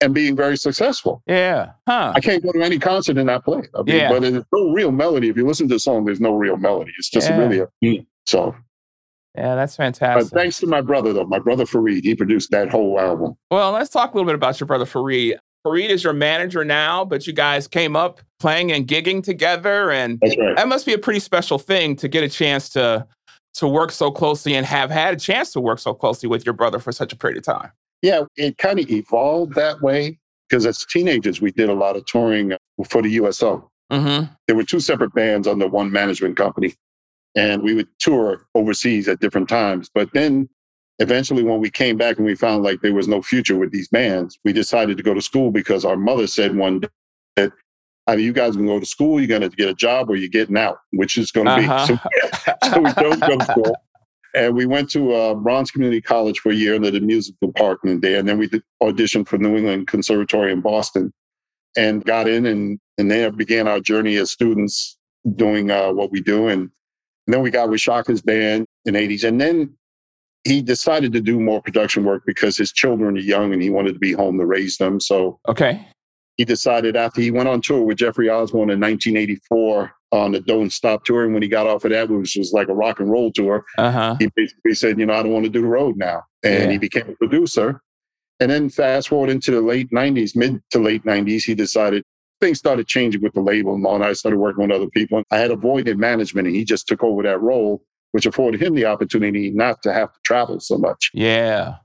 and 0.00 0.12
being 0.12 0.36
very 0.36 0.56
successful. 0.56 1.22
Yeah. 1.26 1.72
Huh. 1.88 2.12
I 2.14 2.20
can't 2.20 2.42
go 2.42 2.52
to 2.52 2.62
any 2.62 2.78
concert 2.78 3.16
and 3.16 3.26
not 3.26 3.44
play 3.44 3.60
it. 3.60 3.70
I 3.74 3.82
mean, 3.82 3.96
yeah. 3.96 4.10
But 4.10 4.22
there's 4.22 4.44
no 4.52 4.72
real 4.72 4.92
melody. 4.92 5.28
If 5.28 5.36
you 5.36 5.46
listen 5.46 5.68
to 5.68 5.74
the 5.74 5.80
song, 5.80 6.04
there's 6.04 6.20
no 6.20 6.34
real 6.34 6.56
melody. 6.56 6.92
It's 6.98 7.08
just 7.08 7.28
yeah. 7.28 7.38
really 7.38 7.60
a 7.60 7.68
theme. 7.80 8.06
So 8.26 8.54
yeah, 9.36 9.56
that's 9.56 9.76
fantastic. 9.76 10.30
But 10.30 10.38
thanks 10.38 10.60
to 10.60 10.66
my 10.66 10.80
brother, 10.80 11.12
though, 11.12 11.24
my 11.24 11.40
brother 11.40 11.66
Farid, 11.66 12.04
he 12.04 12.14
produced 12.14 12.52
that 12.52 12.70
whole 12.70 13.00
album. 13.00 13.34
Well, 13.50 13.72
let's 13.72 13.90
talk 13.90 14.12
a 14.12 14.16
little 14.16 14.26
bit 14.26 14.36
about 14.36 14.60
your 14.60 14.68
brother 14.68 14.86
Farid. 14.86 15.38
Farid 15.64 15.90
is 15.90 16.04
your 16.04 16.12
manager 16.12 16.64
now, 16.64 17.04
but 17.04 17.26
you 17.26 17.32
guys 17.32 17.66
came 17.66 17.96
up 17.96 18.20
playing 18.38 18.70
and 18.70 18.86
gigging 18.86 19.24
together, 19.24 19.90
and 19.90 20.20
right. 20.22 20.56
that 20.56 20.68
must 20.68 20.86
be 20.86 20.92
a 20.92 20.98
pretty 20.98 21.20
special 21.20 21.58
thing 21.58 21.96
to 21.96 22.06
get 22.06 22.22
a 22.22 22.28
chance 22.28 22.68
to 22.70 23.06
to 23.54 23.68
work 23.68 23.92
so 23.92 24.10
closely 24.10 24.54
and 24.54 24.66
have 24.66 24.90
had 24.90 25.14
a 25.14 25.16
chance 25.16 25.52
to 25.52 25.60
work 25.60 25.78
so 25.78 25.94
closely 25.94 26.28
with 26.28 26.44
your 26.44 26.52
brother 26.52 26.78
for 26.78 26.92
such 26.92 27.12
a 27.12 27.16
period 27.16 27.38
of 27.38 27.44
time. 27.44 27.70
Yeah, 28.02 28.24
it 28.36 28.58
kind 28.58 28.78
of 28.78 28.90
evolved 28.90 29.54
that 29.54 29.80
way 29.80 30.18
because 30.48 30.66
as 30.66 30.84
teenagers 30.84 31.40
we 31.40 31.52
did 31.52 31.68
a 31.68 31.74
lot 31.74 31.96
of 31.96 32.04
touring 32.04 32.52
for 32.88 33.00
the 33.00 33.10
USO. 33.10 33.70
Mm-hmm. 33.92 34.32
There 34.46 34.56
were 34.56 34.64
two 34.64 34.80
separate 34.80 35.14
bands 35.14 35.46
under 35.46 35.68
one 35.68 35.90
management 35.92 36.36
company, 36.36 36.74
and 37.34 37.62
we 37.62 37.74
would 37.74 37.88
tour 37.98 38.46
overseas 38.54 39.08
at 39.08 39.20
different 39.20 39.48
times. 39.48 39.88
But 39.94 40.12
then 40.12 40.48
eventually 40.98 41.42
when 41.42 41.60
we 41.60 41.70
came 41.70 41.96
back 41.96 42.16
and 42.16 42.26
we 42.26 42.34
found 42.34 42.62
like 42.62 42.80
there 42.80 42.94
was 42.94 43.08
no 43.08 43.20
future 43.20 43.56
with 43.56 43.72
these 43.72 43.88
bands 43.88 44.38
we 44.44 44.52
decided 44.52 44.96
to 44.96 45.02
go 45.02 45.14
to 45.14 45.22
school 45.22 45.50
because 45.50 45.84
our 45.84 45.96
mother 45.96 46.26
said 46.26 46.56
one 46.56 46.80
day 46.80 46.88
that 47.36 47.52
either 48.06 48.20
you 48.20 48.32
guys 48.32 48.54
can 48.54 48.66
go 48.66 48.78
to 48.78 48.86
school 48.86 49.18
you're 49.18 49.26
going 49.26 49.48
to 49.48 49.56
get 49.56 49.68
a 49.68 49.74
job 49.74 50.08
or 50.08 50.16
you're 50.16 50.28
getting 50.28 50.56
out 50.56 50.78
which 50.92 51.18
is 51.18 51.32
going 51.32 51.46
to 51.46 51.52
uh-huh. 51.52 51.86
be 51.86 51.96
so, 52.64 52.74
so, 52.74 52.80
we 52.80 52.92
don't 52.92 53.20
go 53.20 53.36
to 53.36 53.44
school. 53.44 53.76
And 54.36 54.56
we 54.56 54.66
went 54.66 54.90
to 54.90 55.12
uh, 55.12 55.34
bronx 55.34 55.70
community 55.70 56.00
college 56.00 56.40
for 56.40 56.50
a 56.50 56.54
year 56.54 56.74
under 56.74 56.90
the 56.90 56.98
music 56.98 57.36
department 57.40 58.02
there. 58.02 58.18
And 58.18 58.28
then 58.28 58.36
we 58.36 58.48
did 58.48 58.64
audition 58.80 59.24
for 59.24 59.38
new 59.38 59.56
england 59.56 59.88
conservatory 59.88 60.52
in 60.52 60.60
boston 60.60 61.12
and 61.76 62.04
got 62.04 62.28
in 62.28 62.46
and, 62.46 62.78
and 62.98 63.10
there 63.10 63.32
began 63.32 63.66
our 63.66 63.80
journey 63.80 64.16
as 64.16 64.30
students 64.30 64.96
doing 65.36 65.70
uh, 65.70 65.92
what 65.92 66.12
we 66.12 66.20
do. 66.20 66.48
And, 66.48 66.70
and 67.26 67.34
then 67.34 67.42
we 67.42 67.50
got 67.50 67.70
with 67.70 67.80
Chaka's 67.80 68.22
band 68.22 68.66
in 68.84 68.94
the 68.94 69.00
80s 69.00 69.24
and 69.24 69.40
then 69.40 69.74
he 70.44 70.60
decided 70.60 71.12
to 71.14 71.20
do 71.20 71.40
more 71.40 71.60
production 71.60 72.04
work 72.04 72.22
because 72.26 72.56
his 72.56 72.72
children 72.72 73.16
are 73.16 73.20
young 73.20 73.52
and 73.52 73.62
he 73.62 73.70
wanted 73.70 73.94
to 73.94 73.98
be 73.98 74.12
home 74.12 74.38
to 74.38 74.46
raise 74.46 74.76
them. 74.76 75.00
So 75.00 75.40
okay, 75.48 75.86
he 76.36 76.44
decided 76.44 76.96
after 76.96 77.20
he 77.20 77.30
went 77.30 77.48
on 77.48 77.60
tour 77.60 77.82
with 77.82 77.98
Jeffrey 77.98 78.28
Osborne 78.28 78.70
in 78.70 78.80
1984 78.80 79.92
on 80.12 80.32
the 80.32 80.40
Don't 80.40 80.70
Stop 80.70 81.04
touring. 81.04 81.32
When 81.32 81.42
he 81.42 81.48
got 81.48 81.66
off 81.66 81.84
of 81.84 81.90
that, 81.92 82.08
which 82.08 82.36
was 82.36 82.52
like 82.52 82.68
a 82.68 82.74
rock 82.74 83.00
and 83.00 83.10
roll 83.10 83.32
tour, 83.32 83.64
uh-huh. 83.78 84.16
he 84.18 84.28
basically 84.36 84.74
said, 84.74 84.98
"You 84.98 85.06
know, 85.06 85.14
I 85.14 85.22
don't 85.22 85.32
want 85.32 85.44
to 85.44 85.50
do 85.50 85.62
the 85.62 85.66
road 85.66 85.96
now," 85.96 86.22
and 86.42 86.64
yeah. 86.64 86.70
he 86.70 86.78
became 86.78 87.08
a 87.08 87.14
producer. 87.14 87.80
And 88.40 88.50
then 88.50 88.68
fast 88.68 89.08
forward 89.08 89.30
into 89.30 89.52
the 89.52 89.60
late 89.60 89.90
90s, 89.90 90.34
mid 90.34 90.60
to 90.72 90.80
late 90.80 91.04
90s, 91.04 91.44
he 91.44 91.54
decided 91.54 92.02
things 92.40 92.58
started 92.58 92.88
changing 92.88 93.22
with 93.22 93.32
the 93.32 93.40
label 93.40 93.76
and 93.76 93.86
all. 93.86 93.94
And 93.94 94.04
I 94.04 94.12
started 94.12 94.38
working 94.38 94.66
with 94.66 94.76
other 94.76 94.90
people. 94.90 95.22
I 95.30 95.38
had 95.38 95.52
avoided 95.52 95.98
management, 95.98 96.48
and 96.48 96.56
he 96.56 96.64
just 96.64 96.88
took 96.88 97.02
over 97.02 97.22
that 97.22 97.40
role 97.40 97.80
which 98.14 98.26
afforded 98.26 98.62
him 98.62 98.76
the 98.76 98.84
opportunity 98.84 99.50
not 99.50 99.82
to 99.82 99.92
have 99.92 100.12
to 100.12 100.20
travel 100.22 100.60
so 100.60 100.78
much. 100.78 101.10
Yeah. 101.14 101.78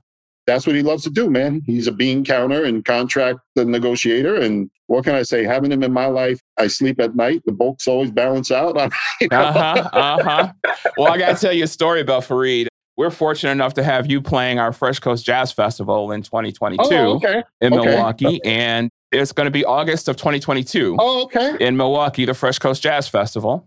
That's 0.46 0.64
what 0.64 0.76
he 0.76 0.82
loves 0.82 1.02
to 1.02 1.10
do, 1.10 1.28
man. 1.28 1.60
He's 1.66 1.88
a 1.88 1.92
bean 1.92 2.24
counter 2.24 2.62
and 2.62 2.84
contract 2.84 3.40
negotiator. 3.56 4.36
And 4.36 4.70
what 4.86 5.02
can 5.02 5.16
I 5.16 5.24
say? 5.24 5.42
Having 5.42 5.72
him 5.72 5.82
in 5.82 5.92
my 5.92 6.06
life, 6.06 6.40
I 6.56 6.68
sleep 6.68 7.00
at 7.00 7.16
night. 7.16 7.42
The 7.46 7.52
books 7.52 7.88
always 7.88 8.12
balance 8.12 8.52
out. 8.52 8.76
you 9.20 9.26
know? 9.28 9.40
Uh 9.40 9.52
huh. 9.52 9.90
Uh 9.92 10.22
huh. 10.22 10.52
well, 10.96 11.12
I 11.12 11.18
got 11.18 11.34
to 11.34 11.40
tell 11.40 11.52
you 11.52 11.64
a 11.64 11.68
story 11.68 12.00
about 12.00 12.22
Farid. 12.22 12.68
We're 12.96 13.10
fortunate 13.10 13.50
enough 13.50 13.74
to 13.74 13.82
have 13.82 14.08
you 14.08 14.22
playing 14.22 14.60
our 14.60 14.72
Fresh 14.72 15.00
Coast 15.00 15.24
Jazz 15.24 15.50
Festival 15.50 16.12
in 16.12 16.22
2022 16.22 16.78
oh, 16.94 17.16
okay. 17.16 17.42
in 17.60 17.74
okay. 17.74 17.86
Milwaukee. 17.86 18.26
Okay. 18.26 18.40
And 18.44 18.88
it's 19.10 19.32
going 19.32 19.46
to 19.46 19.50
be 19.50 19.64
August 19.64 20.06
of 20.06 20.16
2022. 20.16 20.96
Oh, 20.96 21.24
okay. 21.24 21.56
In 21.58 21.76
Milwaukee, 21.76 22.24
the 22.24 22.34
Fresh 22.34 22.60
Coast 22.60 22.82
Jazz 22.82 23.08
Festival. 23.08 23.66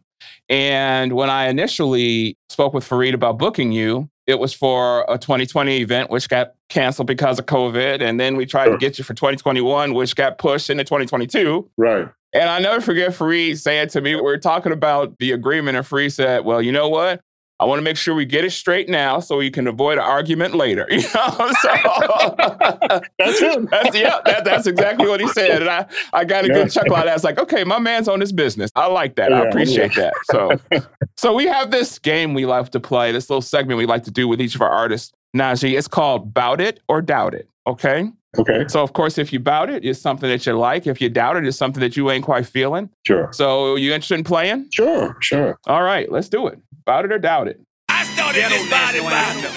And 0.49 1.13
when 1.13 1.29
I 1.29 1.47
initially 1.47 2.37
spoke 2.49 2.73
with 2.73 2.83
Farid 2.83 3.13
about 3.13 3.37
booking 3.37 3.71
you, 3.71 4.09
it 4.25 4.39
was 4.39 4.53
for 4.53 5.05
a 5.09 5.17
2020 5.17 5.77
event, 5.77 6.09
which 6.09 6.29
got 6.29 6.53
canceled 6.69 7.07
because 7.07 7.39
of 7.39 7.45
COVID. 7.45 8.01
And 8.01 8.19
then 8.19 8.35
we 8.35 8.45
tried 8.45 8.65
sure. 8.65 8.73
to 8.73 8.77
get 8.77 8.97
you 8.97 9.03
for 9.03 9.13
2021, 9.13 9.93
which 9.93 10.15
got 10.15 10.37
pushed 10.37 10.69
into 10.69 10.83
2022. 10.83 11.69
Right. 11.77 12.07
And 12.33 12.49
I 12.49 12.59
never 12.59 12.81
forget 12.81 13.13
Farid 13.13 13.59
saying 13.59 13.89
to 13.89 14.01
me, 14.01 14.15
we 14.15 14.31
are 14.31 14.39
talking 14.39 14.71
about 14.71 15.17
the 15.19 15.31
agreement, 15.33 15.77
and 15.77 15.85
Farid 15.85 16.13
said, 16.13 16.45
Well, 16.45 16.61
you 16.61 16.71
know 16.71 16.89
what? 16.89 17.21
I 17.59 17.65
want 17.65 17.79
to 17.79 17.83
make 17.83 17.97
sure 17.97 18.13
we 18.15 18.25
get 18.25 18.43
it 18.43 18.51
straight 18.51 18.89
now 18.89 19.19
so 19.19 19.37
we 19.37 19.49
can 19.49 19.67
avoid 19.67 19.97
an 19.97 20.03
argument 20.03 20.55
later. 20.55 20.87
You 20.93 21.01
know, 21.15 21.51
so 21.61 21.69
that's 23.19 23.39
him. 23.39 23.67
That's, 23.71 23.95
yeah, 23.95 24.19
that, 24.25 24.43
that's 24.43 24.67
exactly 24.67 25.07
what 25.07 25.19
he 25.19 25.27
said. 25.29 25.61
And 25.61 25.69
I, 25.69 25.85
I 26.11 26.23
got 26.23 26.45
a 26.45 26.47
yeah. 26.47 26.53
good 26.53 26.71
chuckle 26.71 26.95
out 26.95 27.01
of 27.01 27.05
that. 27.05 27.11
I 27.11 27.15
was 27.15 27.23
like, 27.23 27.39
okay, 27.39 27.63
my 27.63 27.79
man's 27.79 28.07
on 28.07 28.19
his 28.19 28.31
business. 28.31 28.71
I 28.75 28.87
like 28.87 29.15
that. 29.15 29.31
Yeah, 29.31 29.41
I 29.41 29.47
appreciate 29.47 29.95
yeah. 29.95 30.11
that. 30.11 30.59
So 30.71 30.81
so 31.17 31.33
we 31.33 31.45
have 31.45 31.71
this 31.71 31.99
game 31.99 32.33
we 32.33 32.45
like 32.45 32.69
to 32.69 32.79
play, 32.79 33.11
this 33.11 33.29
little 33.29 33.41
segment 33.41 33.77
we 33.77 33.85
like 33.85 34.03
to 34.03 34.11
do 34.11 34.27
with 34.27 34.41
each 34.41 34.55
of 34.55 34.61
our 34.61 34.69
artists 34.69 35.13
Najee, 35.35 35.77
it's 35.77 35.87
called 35.87 36.33
Bout 36.33 36.61
It 36.61 36.79
or 36.87 37.01
Doubt 37.01 37.33
It. 37.33 37.49
Okay. 37.67 38.11
Okay. 38.37 38.65
So, 38.67 38.81
of 38.81 38.93
course, 38.93 39.17
if 39.19 39.31
you 39.31 39.39
bout 39.39 39.69
it, 39.69 39.85
it's 39.85 40.01
something 40.01 40.27
that 40.29 40.43
you 40.45 40.53
like. 40.57 40.87
If 40.87 40.99
you 40.99 41.07
doubt 41.09 41.37
it, 41.37 41.45
it's 41.45 41.55
something 41.57 41.81
that 41.81 41.95
you 41.95 42.09
ain't 42.09 42.25
quite 42.25 42.47
feeling. 42.47 42.89
Sure. 43.05 43.29
So, 43.31 43.75
you 43.75 43.93
interested 43.93 44.15
in 44.15 44.23
playing? 44.23 44.69
Sure, 44.71 45.15
sure. 45.21 45.59
All 45.67 45.83
right, 45.83 46.11
let's 46.11 46.29
do 46.29 46.47
it. 46.47 46.59
Bout 46.85 47.05
it 47.05 47.11
or 47.11 47.19
doubt 47.19 47.47
it. 47.47 47.61
I 47.89 48.03
started 48.05 48.45
this 48.49 48.67
body 48.71 48.99
body. 48.99 49.47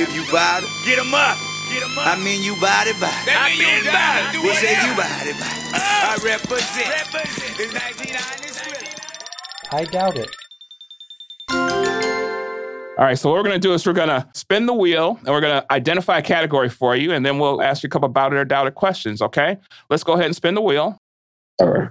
If 0.00 0.12
you 0.14 0.24
bout 0.32 0.62
it, 0.64 0.68
Get 0.84 0.98
'em 0.98 1.14
up. 1.14 1.38
Get 1.72 1.82
'em 1.84 1.96
up. 1.98 2.06
I 2.06 2.16
mean 2.24 2.42
you 2.42 2.56
body 2.60 2.92
body. 2.98 3.30
I 3.30 3.54
mean 3.56 3.84
body. 3.86 4.38
We 4.42 4.52
say 4.54 4.74
you 4.74 4.94
body 4.98 5.32
body. 5.32 5.60
Uh, 5.72 5.78
I 5.78 6.18
represent. 6.22 6.88
Represent. 6.90 7.60
It's 7.60 7.72
1993. 7.72 9.78
I 9.78 9.84
doubt 9.84 10.16
it. 10.18 10.28
All 12.96 13.04
right, 13.04 13.18
so 13.18 13.28
what 13.28 13.36
we're 13.36 13.42
going 13.42 13.60
to 13.60 13.68
do 13.68 13.72
is 13.72 13.84
we're 13.84 13.92
going 13.92 14.08
to 14.08 14.24
spin 14.34 14.66
the 14.66 14.72
wheel 14.72 15.18
and 15.18 15.28
we're 15.28 15.40
going 15.40 15.60
to 15.60 15.72
identify 15.72 16.18
a 16.18 16.22
category 16.22 16.68
for 16.68 16.94
you, 16.94 17.10
and 17.12 17.26
then 17.26 17.40
we'll 17.40 17.60
ask 17.60 17.82
you 17.82 17.88
a 17.88 17.90
couple 17.90 18.06
about 18.06 18.32
it 18.32 18.36
or 18.36 18.44
doubt 18.44 18.68
it 18.68 18.76
questions, 18.76 19.20
okay? 19.20 19.58
Let's 19.90 20.04
go 20.04 20.12
ahead 20.12 20.26
and 20.26 20.36
spin 20.36 20.54
the 20.54 20.60
wheel. 20.60 20.96
All 21.60 21.68
right. 21.68 21.90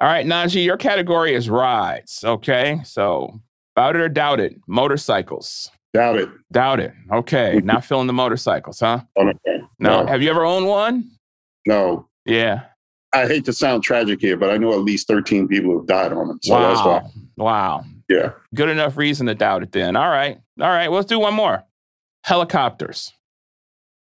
All 0.00 0.08
right, 0.08 0.24
Najee, 0.24 0.64
your 0.64 0.78
category 0.78 1.34
is 1.34 1.50
rides, 1.50 2.24
okay? 2.24 2.80
So, 2.84 3.40
about 3.74 3.94
it 3.94 4.00
or 4.00 4.08
doubt 4.08 4.40
it, 4.40 4.56
motorcycles. 4.66 5.70
Doubt 5.92 6.16
it. 6.16 6.30
Doubt 6.50 6.80
it. 6.80 6.94
Okay, 7.12 7.60
not 7.64 7.84
feeling 7.84 8.06
the 8.06 8.12
motorcycles, 8.14 8.80
huh? 8.80 9.00
Oh, 9.16 9.28
okay. 9.28 9.62
No. 9.78 10.02
No. 10.02 10.06
Have 10.06 10.22
you 10.22 10.30
ever 10.30 10.44
owned 10.46 10.66
one? 10.66 11.10
No. 11.66 12.08
Yeah. 12.24 12.62
I 13.12 13.26
hate 13.26 13.44
to 13.46 13.52
sound 13.52 13.82
tragic 13.82 14.20
here, 14.22 14.38
but 14.38 14.48
I 14.48 14.56
know 14.56 14.72
at 14.72 14.80
least 14.80 15.08
13 15.08 15.46
people 15.46 15.76
have 15.76 15.86
died 15.86 16.12
on 16.12 16.28
them. 16.28 16.38
So 16.42 16.58
that's 16.58 16.80
why. 16.84 17.02
wow. 17.36 17.84
Yeah. 18.08 18.32
Good 18.54 18.68
enough 18.68 18.96
reason 18.96 19.26
to 19.26 19.34
doubt 19.34 19.62
it 19.62 19.72
then. 19.72 19.96
All 19.96 20.08
right. 20.08 20.38
All 20.60 20.68
right. 20.68 20.90
Let's 20.90 21.06
do 21.06 21.18
one 21.18 21.34
more. 21.34 21.64
Helicopters. 22.24 23.12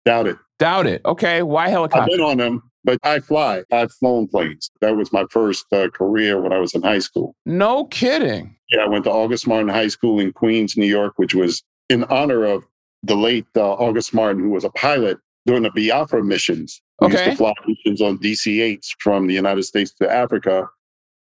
Doubt 0.04 0.26
it. 0.26 0.36
Doubt 0.58 0.86
it. 0.86 1.02
Okay. 1.04 1.42
Why 1.42 1.64
I've 1.64 1.70
helicopters? 1.70 2.16
been 2.16 2.24
on 2.24 2.38
them, 2.38 2.62
but 2.84 2.98
I 3.02 3.20
fly. 3.20 3.62
I've 3.72 3.92
flown 3.92 4.28
planes. 4.28 4.70
That 4.80 4.96
was 4.96 5.12
my 5.12 5.24
first 5.30 5.66
uh, 5.72 5.88
career 5.90 6.40
when 6.40 6.52
I 6.52 6.58
was 6.58 6.74
in 6.74 6.82
high 6.82 6.98
school. 6.98 7.34
No 7.44 7.84
kidding. 7.86 8.56
Yeah, 8.70 8.82
I 8.82 8.88
went 8.88 9.04
to 9.04 9.10
August 9.10 9.46
Martin 9.46 9.68
High 9.68 9.88
School 9.88 10.20
in 10.20 10.32
Queens, 10.32 10.76
New 10.76 10.86
York, 10.86 11.14
which 11.16 11.34
was 11.34 11.62
in 11.88 12.04
honor 12.04 12.44
of 12.44 12.64
the 13.02 13.16
late 13.16 13.46
uh, 13.56 13.72
August 13.72 14.14
Martin, 14.14 14.42
who 14.42 14.50
was 14.50 14.64
a 14.64 14.70
pilot 14.70 15.18
during 15.46 15.62
the 15.62 15.70
Biafra 15.70 16.22
missions. 16.22 16.80
We 17.00 17.08
used 17.08 17.24
to 17.24 17.36
fly 17.36 17.54
missions 17.66 18.02
on 18.02 18.18
DC-8s 18.18 18.88
from 18.98 19.26
the 19.26 19.34
United 19.34 19.62
States 19.62 19.92
to 19.94 20.10
Africa 20.10 20.68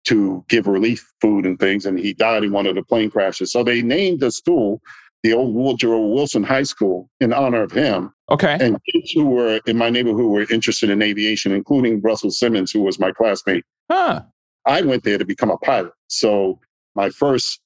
to 0.06 0.44
give 0.48 0.66
relief 0.66 1.12
food 1.20 1.46
and 1.46 1.58
things, 1.58 1.86
and 1.86 1.98
he 1.98 2.12
died 2.12 2.44
in 2.44 2.52
one 2.52 2.66
of 2.66 2.74
the 2.74 2.82
plane 2.82 3.10
crashes. 3.10 3.52
So 3.52 3.62
they 3.62 3.82
named 3.82 4.20
the 4.20 4.30
school 4.30 4.80
the 5.22 5.32
old 5.32 5.54
Woodrow 5.54 6.06
Wilson 6.06 6.44
High 6.44 6.62
School 6.62 7.10
in 7.20 7.32
honor 7.32 7.62
of 7.62 7.72
him. 7.72 8.12
Okay. 8.30 8.56
And 8.60 8.78
kids 8.84 9.10
who 9.12 9.26
were 9.26 9.60
in 9.66 9.76
my 9.76 9.90
neighborhood 9.90 10.20
who 10.20 10.28
were 10.28 10.46
interested 10.50 10.88
in 10.88 11.02
aviation, 11.02 11.52
including 11.52 12.00
Russell 12.00 12.30
Simmons, 12.30 12.70
who 12.70 12.82
was 12.82 12.98
my 12.98 13.10
classmate. 13.10 13.64
Huh. 13.90 14.22
I 14.66 14.82
went 14.82 15.02
there 15.04 15.18
to 15.18 15.24
become 15.24 15.50
a 15.50 15.56
pilot. 15.58 15.92
So 16.08 16.60
my 16.94 17.10
first 17.10 17.60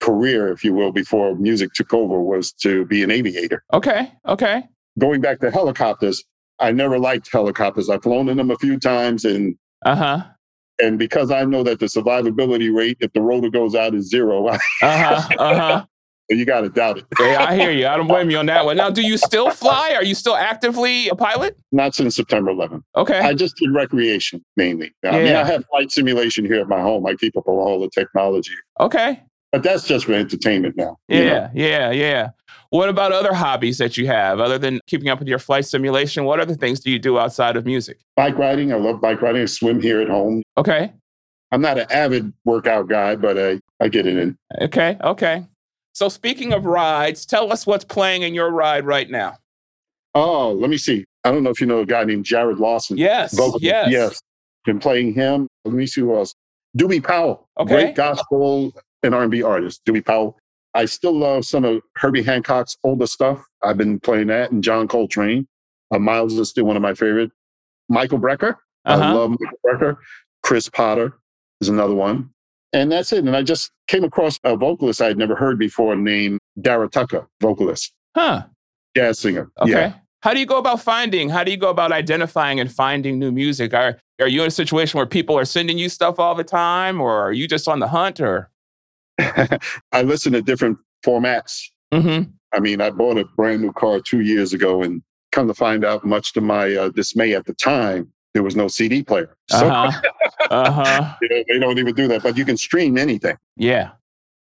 career, 0.00 0.52
if 0.52 0.64
you 0.64 0.72
will, 0.72 0.92
before 0.92 1.34
music 1.36 1.72
took 1.74 1.92
over 1.92 2.20
was 2.20 2.52
to 2.54 2.86
be 2.86 3.02
an 3.02 3.10
aviator. 3.10 3.62
Okay. 3.72 4.10
Okay. 4.26 4.64
Going 4.98 5.20
back 5.20 5.40
to 5.40 5.50
helicopters, 5.50 6.22
I 6.58 6.72
never 6.72 6.98
liked 6.98 7.30
helicopters. 7.30 7.90
I've 7.90 8.02
flown 8.02 8.28
in 8.28 8.36
them 8.38 8.50
a 8.50 8.56
few 8.56 8.78
times 8.78 9.24
and 9.24 9.56
Uh 9.84 9.96
huh. 9.96 10.24
And 10.80 10.98
because 10.98 11.30
I 11.30 11.44
know 11.44 11.62
that 11.62 11.80
the 11.80 11.86
survivability 11.86 12.74
rate, 12.74 12.96
if 13.00 13.12
the 13.12 13.20
rotor 13.20 13.50
goes 13.50 13.74
out, 13.74 13.94
is 13.94 14.08
zero, 14.08 14.46
Uh 14.48 14.58
huh. 14.82 15.28
Uh 15.38 15.54
huh. 15.56 15.84
you 16.30 16.44
got 16.44 16.62
to 16.62 16.68
doubt 16.70 16.98
it. 16.98 17.04
Yeah, 17.20 17.44
I 17.46 17.56
hear 17.56 17.70
you. 17.70 17.86
I 17.86 17.96
don't 17.96 18.06
blame 18.06 18.30
you 18.30 18.38
on 18.38 18.46
that 18.46 18.64
one. 18.64 18.76
Now, 18.76 18.88
do 18.90 19.02
you 19.02 19.16
still 19.18 19.50
fly? 19.50 19.92
Are 19.94 20.04
you 20.04 20.14
still 20.14 20.36
actively 20.36 21.08
a 21.08 21.14
pilot? 21.14 21.58
Not 21.72 21.94
since 21.94 22.16
September 22.16 22.52
11th. 22.52 22.82
Okay. 22.96 23.18
I 23.18 23.34
just 23.34 23.56
did 23.56 23.70
recreation 23.72 24.42
mainly. 24.56 24.92
I 25.04 25.10
mean, 25.22 25.34
I 25.34 25.44
have 25.44 25.64
flight 25.66 25.90
simulation 25.92 26.44
here 26.46 26.60
at 26.60 26.68
my 26.68 26.80
home. 26.80 27.06
I 27.06 27.14
keep 27.14 27.36
up 27.36 27.44
with 27.46 27.56
all 27.56 27.80
the 27.80 27.90
technology, 27.90 28.54
Okay. 28.80 29.20
But 29.52 29.62
that's 29.62 29.86
just 29.86 30.06
for 30.06 30.14
entertainment 30.14 30.76
now. 30.76 30.96
you 31.08 31.24
know? 31.24 31.24
Yeah. 31.24 31.50
Yeah. 31.54 31.90
Yeah. 31.90 32.30
What 32.70 32.88
about 32.88 33.12
other 33.12 33.34
hobbies 33.34 33.76
that 33.78 33.98
you 33.98 34.06
have 34.06 34.40
other 34.40 34.56
than 34.56 34.80
keeping 34.86 35.10
up 35.10 35.18
with 35.18 35.28
your 35.28 35.38
flight 35.38 35.66
simulation? 35.66 36.24
What 36.24 36.40
other 36.40 36.54
things 36.54 36.80
do 36.80 36.90
you 36.90 36.98
do 36.98 37.18
outside 37.18 37.54
of 37.54 37.66
music? 37.66 37.98
Bike 38.16 38.38
riding. 38.38 38.72
I 38.72 38.76
love 38.76 38.98
bike 38.98 39.20
riding. 39.20 39.42
I 39.42 39.44
swim 39.44 39.80
here 39.82 40.00
at 40.00 40.08
home. 40.08 40.42
Okay. 40.56 40.90
I'm 41.50 41.60
not 41.60 41.78
an 41.78 41.86
avid 41.90 42.32
workout 42.46 42.88
guy, 42.88 43.14
but 43.14 43.38
I, 43.38 43.60
I 43.78 43.88
get 43.88 44.06
it 44.06 44.16
in. 44.16 44.38
Okay. 44.62 44.96
Okay. 45.04 45.46
So, 45.92 46.08
speaking 46.08 46.54
of 46.54 46.64
rides, 46.64 47.26
tell 47.26 47.52
us 47.52 47.66
what's 47.66 47.84
playing 47.84 48.22
in 48.22 48.32
your 48.32 48.50
ride 48.50 48.86
right 48.86 49.10
now. 49.10 49.36
Oh, 50.14 50.52
let 50.52 50.70
me 50.70 50.78
see. 50.78 51.04
I 51.24 51.30
don't 51.30 51.42
know 51.42 51.50
if 51.50 51.60
you 51.60 51.66
know 51.66 51.80
a 51.80 51.86
guy 51.86 52.04
named 52.04 52.24
Jarrod 52.24 52.58
Lawson. 52.58 52.96
Yes. 52.96 53.36
Vocalist. 53.36 53.62
Yes. 53.62 53.90
Yes. 53.90 54.20
Been 54.64 54.78
playing 54.78 55.12
him. 55.12 55.46
Let 55.66 55.74
me 55.74 55.86
see 55.86 56.00
who 56.00 56.16
else. 56.16 56.34
Doobie 56.78 57.04
Powell. 57.04 57.46
Okay. 57.58 57.74
Great 57.74 57.94
gospel 57.94 58.72
and 59.02 59.14
R&B 59.14 59.42
artist. 59.42 59.82
Doobie 59.86 60.04
Powell. 60.04 60.36
I 60.74 60.86
still 60.86 61.12
love 61.16 61.44
some 61.44 61.64
of 61.64 61.82
Herbie 61.96 62.22
Hancock's 62.22 62.76
older 62.82 63.06
stuff. 63.06 63.44
I've 63.62 63.76
been 63.76 64.00
playing 64.00 64.28
that 64.28 64.52
and 64.52 64.64
John 64.64 64.88
Coltrane. 64.88 65.46
Uh, 65.92 65.98
Miles 65.98 66.32
is 66.38 66.48
still 66.48 66.64
one 66.64 66.76
of 66.76 66.82
my 66.82 66.94
favorite. 66.94 67.30
Michael 67.88 68.18
Brecker. 68.18 68.56
I 68.84 68.94
Uh-huh. 68.94 69.14
love 69.14 69.30
Michael 69.38 69.58
Brecker. 69.66 69.96
Chris 70.42 70.68
Potter 70.68 71.12
is 71.60 71.68
another 71.68 71.94
one. 71.94 72.30
And 72.72 72.90
that's 72.90 73.12
it. 73.12 73.18
And 73.24 73.36
I 73.36 73.42
just 73.42 73.70
came 73.86 74.02
across 74.02 74.38
a 74.44 74.56
vocalist 74.56 75.02
I 75.02 75.06
had 75.08 75.18
never 75.18 75.36
heard 75.36 75.58
before 75.58 75.94
named 75.94 76.38
Dara 76.60 76.88
Tucker, 76.88 77.28
vocalist, 77.40 77.92
Huh. 78.16 78.44
jazz 78.96 79.18
singer. 79.18 79.50
Okay. 79.60 79.70
Yeah. 79.72 79.92
How 80.22 80.32
do 80.32 80.40
you 80.40 80.46
go 80.46 80.56
about 80.56 80.80
finding? 80.80 81.28
How 81.28 81.44
do 81.44 81.50
you 81.50 81.56
go 81.58 81.68
about 81.68 81.92
identifying 81.92 82.60
and 82.60 82.72
finding 82.72 83.18
new 83.18 83.30
music? 83.32 83.74
Are 83.74 83.98
are 84.20 84.28
you 84.28 84.42
in 84.42 84.48
a 84.48 84.52
situation 84.52 84.96
where 84.98 85.06
people 85.06 85.36
are 85.36 85.44
sending 85.44 85.78
you 85.78 85.88
stuff 85.88 86.18
all 86.20 86.34
the 86.36 86.44
time, 86.44 87.00
or 87.00 87.12
are 87.12 87.32
you 87.32 87.48
just 87.48 87.66
on 87.68 87.80
the 87.80 87.88
hunt? 87.88 88.20
Or 88.20 88.48
I 89.92 90.02
listen 90.02 90.32
to 90.32 90.42
different 90.42 90.78
formats. 91.04 91.62
mm-hmm. 91.92 92.30
I 92.54 92.60
mean, 92.60 92.80
I 92.82 92.90
bought 92.90 93.16
a 93.18 93.24
brand 93.36 93.62
new 93.62 93.72
car 93.72 94.00
two 94.00 94.20
years 94.20 94.52
ago, 94.52 94.82
and 94.82 95.02
come 95.32 95.48
to 95.48 95.54
find 95.54 95.84
out, 95.84 96.04
much 96.04 96.32
to 96.34 96.40
my 96.40 96.74
uh, 96.74 96.88
dismay 96.90 97.34
at 97.34 97.46
the 97.46 97.54
time, 97.54 98.12
there 98.34 98.42
was 98.42 98.56
no 98.56 98.68
CD 98.68 99.02
player. 99.02 99.36
So 99.48 99.66
uh 99.66 99.90
huh. 99.90 100.02
Uh 100.50 100.70
huh. 100.70 101.14
you 101.22 101.28
know, 101.30 101.44
they 101.48 101.58
don't 101.58 101.78
even 101.78 101.94
do 101.94 102.08
that, 102.08 102.22
but 102.22 102.36
you 102.36 102.44
can 102.44 102.56
stream 102.58 102.98
anything. 102.98 103.36
Yeah. 103.56 103.90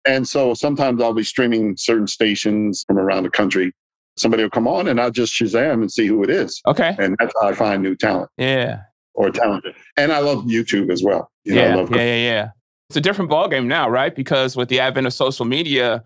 And 0.06 0.26
so 0.26 0.54
sometimes 0.54 1.02
I'll 1.02 1.12
be 1.12 1.24
streaming 1.24 1.76
certain 1.76 2.06
stations 2.06 2.84
from 2.86 2.98
around 2.98 3.24
the 3.24 3.30
country. 3.30 3.72
Somebody 4.16 4.42
will 4.42 4.50
come 4.50 4.66
on, 4.66 4.88
and 4.88 5.00
I'll 5.00 5.10
just 5.10 5.34
Shazam 5.34 5.74
and 5.74 5.92
see 5.92 6.06
who 6.06 6.22
it 6.24 6.30
is, 6.30 6.60
Okay. 6.66 6.96
and 6.98 7.14
that's 7.18 7.32
how 7.40 7.48
I 7.48 7.52
find 7.54 7.82
new 7.82 7.94
talent 7.94 8.30
Yeah. 8.38 8.80
or 9.14 9.30
talented. 9.30 9.74
And 9.96 10.12
I 10.12 10.20
love 10.20 10.44
YouTube 10.44 10.90
as 10.90 11.02
well. 11.02 11.30
You 11.44 11.56
know, 11.56 11.62
I 11.62 11.68
yeah. 11.68 11.74
love 11.76 11.90
Yeah. 11.90 11.96
Yeah. 11.96 12.14
Yeah. 12.16 12.48
It's 12.90 12.96
a 12.96 13.00
different 13.02 13.30
ballgame 13.30 13.66
now, 13.66 13.88
right? 13.90 14.14
Because 14.14 14.56
with 14.56 14.68
the 14.70 14.80
advent 14.80 15.06
of 15.06 15.12
social 15.12 15.44
media, 15.44 16.02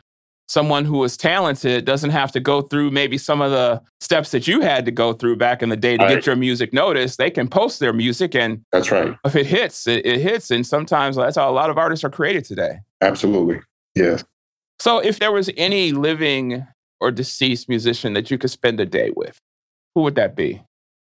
someone 0.49 0.85
who 0.85 1.05
is 1.05 1.16
talented 1.16 1.85
doesn't 1.85 2.11
have 2.11 2.33
to 2.33 2.41
go 2.41 2.61
through 2.61 2.91
maybe 2.91 3.16
some 3.18 3.41
of 3.41 3.53
the 3.53 3.80
steps 4.01 4.33
that 4.33 4.49
you 4.49 4.61
had 4.62 4.85
to 4.87 4.91
go 4.91 5.12
through 5.12 5.37
back 5.37 5.62
in 5.62 5.68
the 5.68 5.76
day 5.76 5.97
to 5.97 6.03
Right. 6.05 6.16
get 6.16 6.26
your 6.26 6.35
music 6.35 6.72
noticed. 6.72 7.18
They 7.18 7.30
can 7.30 7.47
post 7.47 7.78
their 7.78 7.93
music, 7.93 8.35
and 8.35 8.62
That's 8.72 8.91
right. 8.91 9.16
if 9.24 9.37
it 9.37 9.47
hits, 9.47 9.87
it, 9.87 10.05
it 10.05 10.20
hits. 10.20 10.51
And 10.51 10.66
sometimes 10.66 11.14
that's 11.14 11.37
how 11.37 11.49
a 11.49 11.53
lot 11.55 11.70
of 11.70 11.78
artists 11.78 12.05
are 12.05 12.11
created 12.11 12.45
today. 12.45 12.80
Absolutely. 13.01 13.61
Yes. 13.95 14.24
So, 14.80 14.99
if 14.99 15.20
there 15.20 15.30
was 15.30 15.49
any 15.57 15.93
living 15.93 16.66
or 17.01 17.12
deceased 17.12 17.68
musician 17.68 18.12
that 18.14 18.28
you 18.28 18.39
could 18.39 18.51
spend 18.51 18.80
a 18.80 18.87
day 18.87 19.12
with, 19.14 19.39
who 19.95 20.03
would 20.03 20.16
that 20.16 20.35
be? 20.35 20.61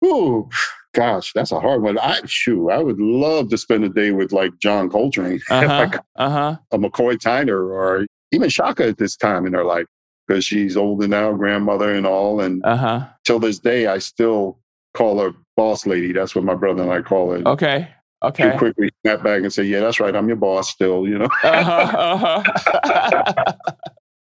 Ooh, 0.04 0.48
gosh, 0.94 1.32
that's 1.34 1.52
a 1.52 1.60
hard 1.60 1.82
one. 1.82 1.98
I 1.98 2.20
shoot, 2.24 2.70
I 2.70 2.78
would 2.78 2.98
love 2.98 3.50
to 3.50 3.58
spend 3.58 3.84
a 3.84 3.88
day 3.90 4.12
with 4.12 4.32
like 4.32 4.58
John 4.58 4.88
Coltrane, 4.88 5.40
Uh 5.50 5.66
huh. 5.68 5.98
Uh 6.16 6.30
huh. 6.30 6.56
a 6.72 6.78
McCoy 6.78 7.16
Tyner, 7.16 7.68
or 7.70 8.06
even 8.32 8.48
Chaka 8.48 8.86
at 8.88 8.98
this 8.98 9.16
time 9.16 9.46
in 9.46 9.52
her 9.52 9.64
life, 9.64 9.86
because 10.26 10.44
she's 10.44 10.76
older 10.76 11.06
now, 11.06 11.32
grandmother 11.32 11.92
and 11.92 12.06
all. 12.06 12.40
And 12.40 12.64
Uh 12.64 12.76
huh. 12.76 13.06
till 13.24 13.38
this 13.38 13.58
day, 13.58 13.86
I 13.88 13.98
still 13.98 14.58
call 14.94 15.18
her 15.20 15.32
boss 15.56 15.86
lady. 15.86 16.12
That's 16.12 16.34
what 16.34 16.44
my 16.44 16.54
brother 16.54 16.82
and 16.82 16.90
I 16.92 17.02
call 17.02 17.32
her. 17.32 17.42
Okay. 17.46 17.88
She 17.88 18.42
Okay. 18.42 18.56
quickly 18.56 18.88
snap 19.02 19.22
back 19.22 19.42
and 19.42 19.52
say, 19.52 19.64
"Yeah, 19.64 19.80
that's 19.80 20.00
right. 20.00 20.16
I'm 20.16 20.26
your 20.28 20.38
boss 20.38 20.70
still." 20.70 21.06
You 21.06 21.18
know. 21.18 21.28
Uh-huh, 21.42 22.42
uh-huh. 22.42 23.52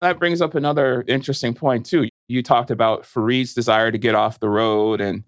that 0.00 0.18
brings 0.20 0.40
up 0.40 0.54
another 0.54 1.04
interesting 1.08 1.52
point 1.52 1.84
too. 1.84 2.08
You 2.28 2.42
talked 2.44 2.70
about 2.70 3.04
Fareed's 3.04 3.54
desire 3.54 3.90
to 3.90 3.98
get 3.98 4.14
off 4.14 4.38
the 4.38 4.48
road 4.48 5.00
and 5.00 5.24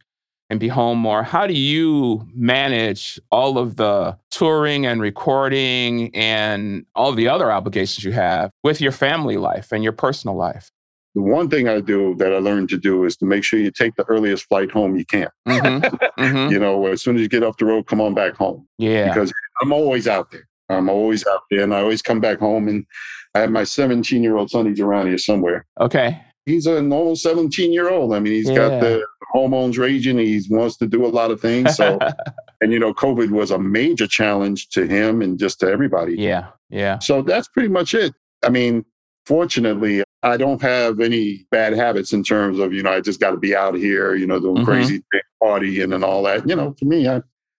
and 0.50 0.58
be 0.58 0.68
home 0.68 0.98
more. 0.98 1.22
How 1.22 1.46
do 1.46 1.54
you 1.54 2.26
manage 2.34 3.18
all 3.30 3.56
of 3.56 3.76
the 3.76 4.18
touring 4.30 4.84
and 4.84 5.00
recording 5.00 6.14
and 6.14 6.84
all 6.94 7.12
the 7.12 7.28
other 7.28 7.50
obligations 7.52 8.04
you 8.04 8.12
have 8.12 8.50
with 8.64 8.80
your 8.80 8.92
family 8.92 9.36
life 9.36 9.70
and 9.72 9.82
your 9.84 9.92
personal 9.92 10.36
life? 10.36 10.70
The 11.14 11.22
one 11.22 11.48
thing 11.48 11.68
I 11.68 11.80
do 11.80 12.14
that 12.16 12.32
I 12.32 12.38
learned 12.38 12.68
to 12.70 12.78
do 12.78 13.04
is 13.04 13.16
to 13.18 13.24
make 13.24 13.42
sure 13.42 13.58
you 13.58 13.70
take 13.70 13.94
the 13.96 14.04
earliest 14.04 14.44
flight 14.46 14.70
home 14.70 14.96
you 14.96 15.04
can. 15.04 15.28
Mhm, 15.48 15.80
mhm. 16.18 16.50
You 16.50 16.58
know, 16.58 16.86
as 16.86 17.02
soon 17.02 17.16
as 17.16 17.22
you 17.22 17.28
get 17.28 17.42
off 17.42 17.56
the 17.56 17.64
road, 17.64 17.86
come 17.86 18.00
on 18.00 18.14
back 18.14 18.34
home. 18.34 18.66
Yeah. 18.78 19.08
because 19.08 19.32
I'm 19.62 19.72
always 19.72 20.06
out 20.06 20.30
there. 20.30 20.48
I'm 20.68 20.88
always 20.88 21.26
out 21.26 21.40
there, 21.50 21.62
and 21.62 21.74
I 21.74 21.80
always 21.80 22.00
come 22.00 22.20
back 22.20 22.38
home. 22.38 22.68
And 22.68 22.86
I 23.34 23.40
have 23.40 23.50
my 23.50 23.64
17 23.64 24.22
year 24.22 24.36
old 24.36 24.50
son. 24.50 24.66
He's 24.66 24.78
around 24.80 25.08
here 25.08 25.18
somewhere. 25.18 25.66
Okay. 25.80 26.20
He's 26.50 26.66
a 26.66 26.82
normal 26.82 27.16
17 27.16 27.72
year 27.72 27.90
old. 27.90 28.14
I 28.14 28.20
mean, 28.20 28.32
he's 28.32 28.48
yeah. 28.48 28.56
got 28.56 28.80
the 28.80 29.04
hormones 29.30 29.78
raging. 29.78 30.18
He 30.18 30.42
wants 30.50 30.76
to 30.78 30.86
do 30.86 31.06
a 31.06 31.08
lot 31.08 31.30
of 31.30 31.40
things. 31.40 31.76
So, 31.76 31.98
and 32.60 32.72
you 32.72 32.78
know, 32.78 32.92
COVID 32.92 33.30
was 33.30 33.50
a 33.50 33.58
major 33.58 34.06
challenge 34.06 34.68
to 34.70 34.86
him 34.86 35.22
and 35.22 35.38
just 35.38 35.60
to 35.60 35.70
everybody. 35.70 36.16
Yeah. 36.16 36.48
Yeah. 36.68 36.98
So 36.98 37.22
that's 37.22 37.48
pretty 37.48 37.68
much 37.68 37.94
it. 37.94 38.14
I 38.44 38.50
mean, 38.50 38.84
fortunately, 39.26 40.02
I 40.22 40.36
don't 40.36 40.60
have 40.60 41.00
any 41.00 41.46
bad 41.50 41.72
habits 41.72 42.12
in 42.12 42.22
terms 42.22 42.58
of, 42.58 42.72
you 42.72 42.82
know, 42.82 42.92
I 42.92 43.00
just 43.00 43.20
got 43.20 43.30
to 43.30 43.38
be 43.38 43.56
out 43.56 43.74
here, 43.74 44.14
you 44.14 44.26
know, 44.26 44.38
doing 44.38 44.56
mm-hmm. 44.56 44.64
crazy 44.64 45.02
partying 45.42 45.94
and 45.94 46.04
all 46.04 46.22
that. 46.24 46.48
You 46.48 46.56
know, 46.56 46.74
for 46.78 46.84
me, 46.84 47.08
I, 47.08 47.16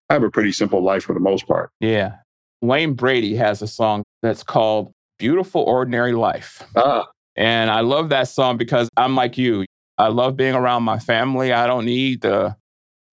I 0.10 0.14
have 0.14 0.24
a 0.24 0.30
pretty 0.30 0.52
simple 0.52 0.84
life 0.84 1.04
for 1.04 1.14
the 1.14 1.20
most 1.20 1.48
part. 1.48 1.72
Yeah. 1.80 2.16
Wayne 2.62 2.94
Brady 2.94 3.36
has 3.36 3.62
a 3.62 3.68
song 3.68 4.04
that's 4.22 4.44
called 4.44 4.94
Beautiful 5.18 5.64
Ordinary 5.64 6.14
Life. 6.14 6.64
Ah. 6.76 7.08
And 7.36 7.70
I 7.70 7.82
love 7.82 8.10
that 8.10 8.28
song 8.28 8.58
because 8.58 8.90
I'm 8.98 9.16
like 9.16 9.38
you. 9.38 9.66
I 9.98 10.08
love 10.08 10.36
being 10.36 10.56
around 10.56 10.84
my 10.84 11.00
family. 11.00 11.54
I 11.54 11.68
don't 11.68 11.86
need 11.86 12.22
the 12.22 12.56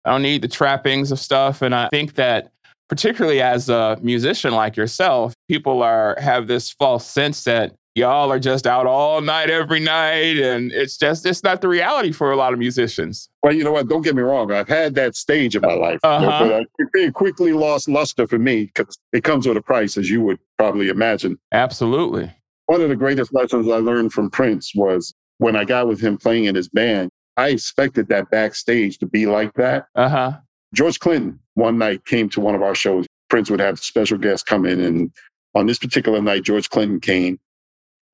I 0.05 0.13
don't 0.13 0.23
need 0.23 0.43
the 0.43 0.49
trappings 0.49 1.13
of 1.13 1.19
stuff. 1.19 1.61
And 1.61 1.75
I 1.75 1.89
think 1.91 2.15
that 2.15 2.51
particularly 2.89 3.43
as 3.43 3.69
a 3.69 3.99
musician 4.01 4.55
like 4.55 4.77
yourself, 4.77 5.35
people 5.49 5.83
are 5.83 6.17
have 6.21 6.47
this 6.47 6.71
false 6.71 7.07
sense 7.07 7.45
that 7.45 7.75
y'all 7.99 8.31
are 8.33 8.39
just 8.39 8.67
out 8.67 8.87
all 8.87 9.21
night 9.21 9.51
every 9.51 9.81
night 9.81 10.39
and 10.39 10.71
it's 10.73 10.97
just 10.97 11.27
it's 11.27 11.43
not 11.43 11.61
the 11.61 11.69
reality 11.69 12.13
for 12.13 12.31
a 12.31 12.37
lot 12.37 12.53
of 12.53 12.59
musicians 12.59 13.29
well 13.43 13.53
you 13.53 13.65
know 13.65 13.73
what 13.73 13.89
don't 13.89 14.03
get 14.03 14.15
me 14.15 14.23
wrong 14.23 14.53
i've 14.53 14.69
had 14.69 14.95
that 14.95 15.17
stage 15.17 15.57
in 15.57 15.63
my 15.63 15.75
life 15.75 15.99
uh-huh. 16.05 16.63
but 16.79 16.91
it 16.95 17.13
quickly 17.13 17.53
lost 17.53 17.89
luster 17.89 18.27
for 18.27 18.39
me 18.39 18.67
because 18.67 18.97
it 19.13 19.25
comes 19.25 19.49
with 19.49 19.57
a 19.57 19.63
price 19.63 19.97
as 19.97 20.09
you 20.09 20.21
would 20.21 20.39
probably 20.59 20.89
imagine 20.89 21.37
absolutely 21.53 22.33
one 22.69 22.81
of 22.81 22.89
the 22.89 22.97
greatest 22.97 23.35
lessons 23.35 23.69
i 23.69 23.77
learned 23.77 24.13
from 24.13 24.31
prince 24.31 24.73
was 24.75 25.15
when 25.39 25.57
i 25.57 25.65
got 25.65 25.89
with 25.89 26.01
him 26.01 26.17
playing 26.17 26.47
in 26.47 26.55
his 26.55 26.69
band 26.69 27.11
i 27.37 27.49
expected 27.49 28.09
that 28.09 28.31
backstage 28.31 28.99
to 28.99 29.07
be 29.07 29.27
like 29.27 29.53
that 29.55 29.87
uh-huh 29.97 30.33
george 30.75 31.01
clinton 31.01 31.39
one 31.55 31.79
night 31.79 32.05
came 32.07 32.29
to 32.29 32.41
one 32.41 32.55
of 32.55 32.63
our 32.63 32.75
shows 32.75 33.07
prince 33.31 33.51
would 33.51 33.61
have 33.61 33.79
special 33.79 34.19
guests 34.19 34.45
come 34.45 34.67
in 34.67 34.81
and 34.81 35.13
on 35.55 35.67
this 35.67 35.79
particular 35.79 36.23
night 36.23 36.45
george 36.45 36.71
clinton 36.71 37.01
came 37.01 37.39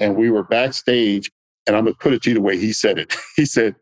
and 0.00 0.16
we 0.16 0.30
were 0.30 0.42
backstage. 0.44 1.30
And 1.66 1.76
I'm 1.76 1.84
gonna 1.84 1.96
put 1.98 2.12
it 2.12 2.22
to 2.22 2.30
you 2.30 2.34
the 2.34 2.42
way 2.42 2.58
he 2.58 2.72
said 2.72 2.98
it. 2.98 3.14
he 3.36 3.46
said, 3.46 3.74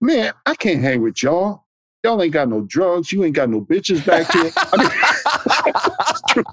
"Man, 0.00 0.32
I 0.46 0.54
can't 0.54 0.80
hang 0.80 1.02
with 1.02 1.22
y'all. 1.22 1.64
Y'all 2.04 2.22
ain't 2.22 2.32
got 2.32 2.48
no 2.48 2.62
drugs. 2.62 3.12
You 3.12 3.24
ain't 3.24 3.34
got 3.34 3.48
no 3.48 3.62
bitches 3.62 4.04
back 4.04 4.30
here." 4.32 4.50
I 4.56 4.76
mean, 6.36 6.44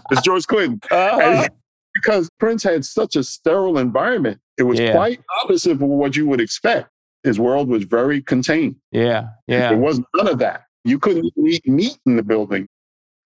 it's 0.10 0.22
George 0.22 0.46
Clinton. 0.46 0.80
Uh-huh. 0.90 1.48
Because 1.94 2.28
Prince 2.38 2.62
had 2.62 2.84
such 2.84 3.16
a 3.16 3.22
sterile 3.22 3.78
environment, 3.78 4.40
it 4.58 4.64
was 4.64 4.78
yeah. 4.78 4.92
quite 4.92 5.20
opposite 5.42 5.72
of 5.72 5.80
what 5.80 6.16
you 6.16 6.26
would 6.26 6.40
expect. 6.40 6.90
His 7.22 7.38
world 7.40 7.68
was 7.68 7.84
very 7.84 8.20
contained. 8.20 8.76
Yeah, 8.92 9.28
yeah. 9.46 9.70
There 9.70 9.78
was 9.78 10.00
none 10.14 10.28
of 10.28 10.38
that. 10.40 10.64
You 10.84 10.98
couldn't 10.98 11.32
eat 11.38 11.66
meat 11.66 11.96
in 12.04 12.16
the 12.16 12.22
building. 12.22 12.66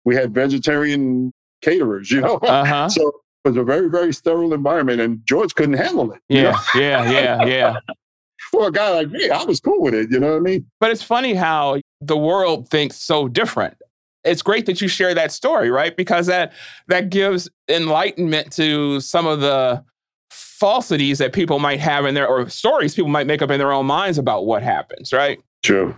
We 0.06 0.16
had 0.16 0.34
vegetarian 0.34 1.32
caterers, 1.62 2.10
you 2.10 2.22
know. 2.22 2.38
Uh-huh. 2.38 2.90
So 2.90 3.08
it 3.46 3.50
was 3.50 3.58
a 3.58 3.64
very, 3.64 3.90
very 3.90 4.14
sterile 4.14 4.54
environment, 4.54 5.02
and 5.02 5.20
George 5.26 5.54
couldn't 5.54 5.76
handle 5.76 6.12
it. 6.14 6.22
Yeah, 6.30 6.58
yeah, 6.76 7.12
yeah, 7.12 7.46
yeah. 7.46 7.76
For 8.52 8.68
a 8.68 8.72
guy 8.72 8.90
like 8.90 9.10
me, 9.10 9.30
I 9.30 9.44
was 9.44 9.60
cool 9.60 9.82
with 9.82 9.94
it. 9.94 10.12
You 10.12 10.20
know 10.20 10.32
what 10.32 10.38
I 10.38 10.40
mean? 10.40 10.66
But 10.80 10.92
it's 10.92 11.04
funny 11.04 11.34
how 11.34 11.82
the 12.02 12.18
world 12.18 12.70
thinks 12.70 12.98
so 12.98 13.28
different. 13.28 13.76
It's 14.24 14.42
great 14.42 14.66
that 14.68 14.82
you 14.82 14.88
share 14.88 15.14
that 15.14 15.32
story, 15.32 15.70
right? 15.70 15.96
Because 15.96 16.28
that 16.28 16.54
that 16.88 17.10
gives 17.10 17.50
enlightenment 17.68 18.52
to 18.54 19.00
some 19.02 19.28
of 19.28 19.42
the 19.42 19.84
falsities 20.30 21.18
that 21.18 21.34
people 21.34 21.60
might 21.60 21.80
have 21.80 22.06
in 22.06 22.16
their 22.16 22.28
or 22.28 22.48
stories 22.50 22.96
people 22.96 23.10
might 23.10 23.28
make 23.28 23.42
up 23.42 23.52
in 23.52 23.60
their 23.60 23.72
own 23.72 23.86
minds 23.86 24.18
about 24.18 24.46
what 24.46 24.64
happens, 24.64 25.12
right? 25.12 25.40
True. 25.64 25.96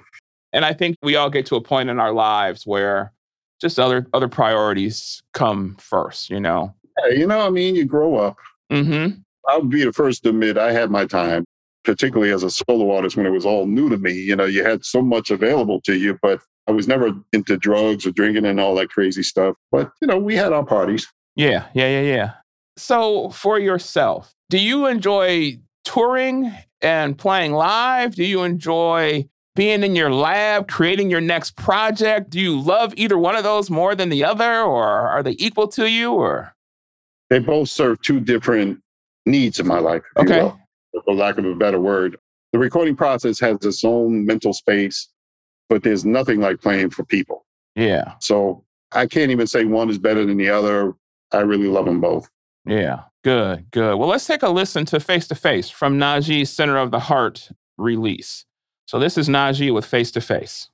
And 0.54 0.66
I 0.66 0.74
think 0.74 0.98
we 1.04 1.16
all 1.16 1.30
get 1.30 1.46
to 1.48 1.56
a 1.56 1.62
point 1.62 1.90
in 1.90 2.00
our 2.00 2.14
lives 2.14 2.66
where 2.66 3.12
just 3.62 3.80
other 3.80 4.08
other 4.14 4.28
priorities 4.28 5.22
come 5.34 5.76
first, 5.80 6.30
you 6.30 6.40
know. 6.40 6.74
Yeah, 7.04 7.14
you 7.14 7.28
know, 7.28 7.46
I 7.46 7.50
mean, 7.50 7.76
you 7.76 7.86
grow 7.86 8.16
up. 8.16 8.38
Mm-hmm. 8.72 9.20
I'll 9.48 9.64
be 9.64 9.84
the 9.84 9.94
first 9.94 10.24
to 10.24 10.30
admit 10.30 10.58
I 10.58 10.72
had 10.72 10.90
my 10.90 11.06
time, 11.06 11.46
particularly 11.84 12.32
as 12.32 12.44
a 12.44 12.50
solo 12.50 12.96
artist 12.96 13.18
when 13.18 13.26
it 13.26 13.32
was 13.32 13.46
all 13.46 13.68
new 13.68 13.90
to 13.90 13.98
me. 13.98 14.14
You 14.14 14.36
know, 14.36 14.46
you 14.46 14.64
had 14.64 14.84
so 14.86 15.02
much 15.02 15.30
available 15.30 15.82
to 15.82 15.96
you, 15.96 16.18
but 16.22 16.40
I 16.68 16.72
was 16.72 16.88
never 16.88 17.12
into 17.34 17.58
drugs 17.58 18.06
or 18.06 18.12
drinking 18.12 18.46
and 18.46 18.60
all 18.60 18.76
that 18.76 18.90
crazy 18.90 19.24
stuff. 19.24 19.56
But, 19.72 19.92
you 20.02 20.08
know, 20.08 20.18
we 20.18 20.36
had 20.36 20.52
our 20.52 20.66
parties. 20.66 21.08
Yeah, 21.36 21.68
yeah, 21.74 21.88
yeah, 21.88 22.02
yeah. 22.02 22.32
So 22.78 23.30
for 23.30 23.60
yourself, 23.60 24.34
do 24.50 24.58
you 24.58 24.88
enjoy 24.88 25.60
touring 25.84 26.52
and 26.82 27.18
playing 27.18 27.54
live? 27.54 28.16
Do 28.16 28.24
you 28.24 28.44
enjoy 28.44 29.28
being 29.56 29.84
in 29.84 29.96
your 29.96 30.12
lab, 30.12 30.68
creating 30.68 31.10
your 31.10 31.22
next 31.22 31.56
project? 31.56 32.30
Do 32.30 32.40
you 32.40 32.60
love 32.60 32.94
either 32.98 33.18
one 33.18 33.36
of 33.36 33.44
those 33.44 33.70
more 33.70 33.96
than 33.96 34.10
the 34.10 34.24
other, 34.24 34.62
or 34.62 34.86
are 34.86 35.24
they 35.24 35.36
equal 35.40 35.68
to 35.70 35.90
you? 35.90 36.14
Or 36.14 36.54
they 37.30 37.40
both 37.40 37.70
serve 37.70 38.02
two 38.02 38.20
different 38.20 38.82
needs 39.26 39.60
in 39.60 39.68
my 39.68 39.80
life. 39.80 40.04
Okay. 40.18 40.42
Will, 40.42 40.60
for 41.06 41.14
lack 41.14 41.38
of 41.38 41.46
a 41.46 41.56
better 41.56 41.80
word. 41.80 42.18
The 42.54 42.60
recording 42.60 42.96
process 42.96 43.40
has 43.40 43.58
its 43.66 43.84
own 43.84 44.26
mental 44.26 44.54
space, 44.54 45.10
but 45.70 45.84
there's 45.84 46.06
nothing 46.06 46.40
like 46.40 46.62
playing 46.62 46.90
for 46.90 47.04
people. 47.04 47.46
Yeah. 47.76 48.14
So 48.20 48.64
I 48.92 49.08
can't 49.08 49.32
even 49.32 49.48
say 49.48 49.66
one 49.66 49.90
is 49.90 49.98
better 49.98 50.26
than 50.26 50.38
the 50.38 50.50
other. 50.50 50.94
I 51.32 51.40
really 51.40 51.68
love 51.68 51.86
them 51.86 52.02
both. 52.02 52.30
Yeah. 52.66 53.04
Good, 53.24 53.72
good. 53.72 53.96
Well, 53.96 54.10
let's 54.10 54.28
take 54.28 54.44
a 54.44 54.50
listen 54.50 54.86
to 54.86 55.00
Face 55.00 55.28
to 55.30 55.36
Face 55.36 55.70
from 55.70 55.98
Najee 55.98 56.48
Center 56.48 56.78
of 56.78 56.92
the 56.92 57.00
Heart 57.00 57.50
release. 57.78 58.46
So 58.86 59.00
this 59.00 59.18
is 59.18 59.28
Najee 59.28 59.74
with 59.74 59.86
Face 59.86 60.12
to 60.12 60.22
Face. 60.22 60.70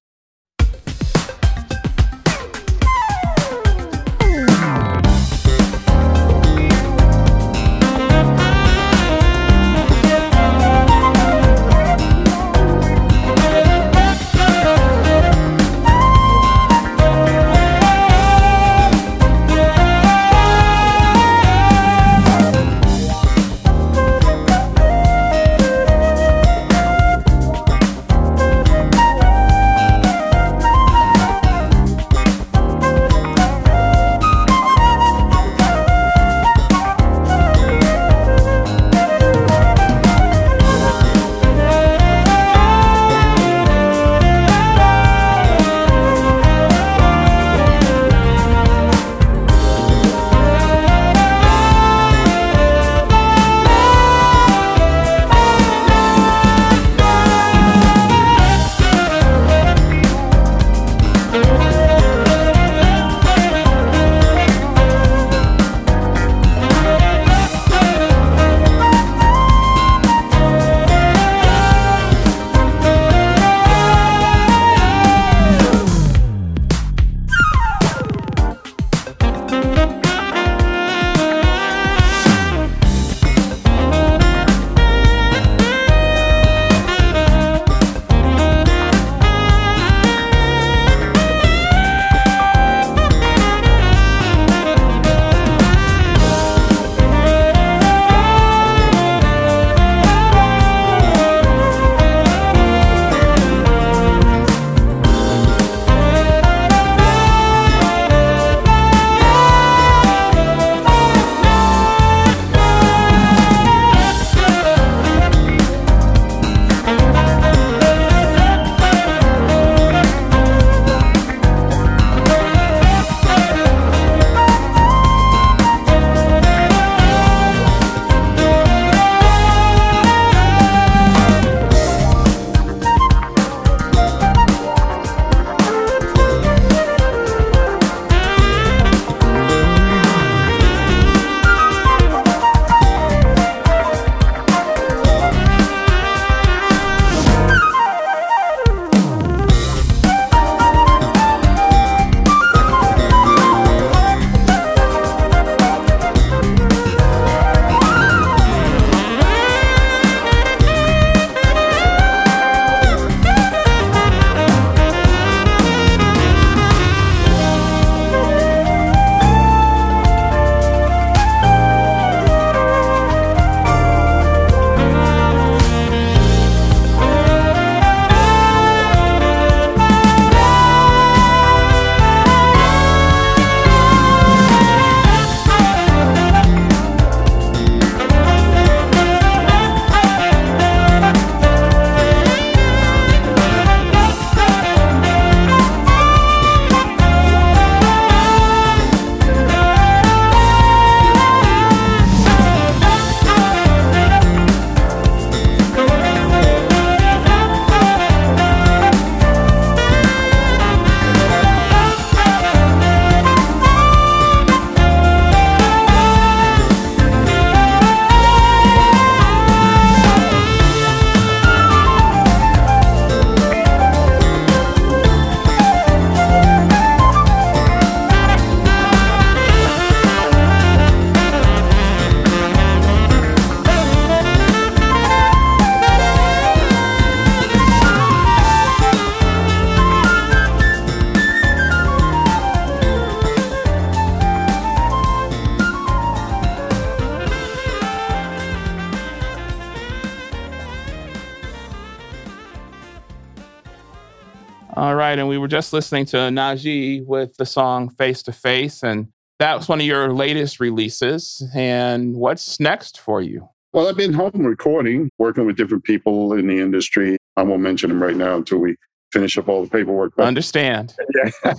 Just 255.62 255.74
listening 255.74 256.06
to 256.06 256.18
Najee 256.18 257.06
with 257.06 257.38
the 257.38 257.46
song 257.46 257.88
Face 257.88 258.24
to 258.24 258.32
Face. 258.32 258.82
And 258.82 259.10
that 259.38 259.56
was 259.56 259.70
one 259.70 259.80
of 259.80 259.86
your 259.86 260.12
latest 260.12 260.60
releases. 260.60 261.48
And 261.54 262.16
what's 262.16 262.60
next 262.60 263.00
for 263.00 263.22
you? 263.22 263.48
Well, 263.72 263.88
I've 263.88 263.96
been 263.96 264.12
home 264.12 264.44
recording, 264.44 265.12
working 265.20 265.46
with 265.46 265.58
different 265.58 265.84
people 265.84 266.34
in 266.34 266.48
the 266.48 266.60
industry. 266.60 267.16
I 267.38 267.44
won't 267.44 267.62
mention 267.62 267.92
them 267.92 268.02
right 268.02 268.16
now 268.16 268.38
until 268.38 268.58
we 268.58 268.76
finish 269.14 269.38
up 269.38 269.48
all 269.48 269.64
the 269.64 269.70
paperwork. 269.70 270.14
But, 270.18 270.26
Understand. 270.26 270.96
Yeah. 271.44 271.54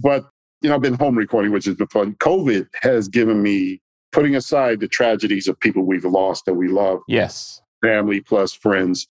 but, 0.00 0.28
you 0.60 0.68
know, 0.68 0.74
I've 0.74 0.82
been 0.82 0.94
home 0.94 1.16
recording, 1.16 1.52
which 1.52 1.66
has 1.66 1.76
been 1.76 1.86
fun. 1.86 2.14
COVID 2.14 2.66
has 2.82 3.06
given 3.06 3.40
me, 3.40 3.80
putting 4.10 4.34
aside 4.34 4.80
the 4.80 4.88
tragedies 4.88 5.46
of 5.46 5.60
people 5.60 5.84
we've 5.84 6.04
lost 6.04 6.46
that 6.46 6.54
we 6.54 6.66
love. 6.66 6.98
Yes. 7.06 7.62
Family 7.80 8.20
plus 8.20 8.52
friends. 8.54 9.06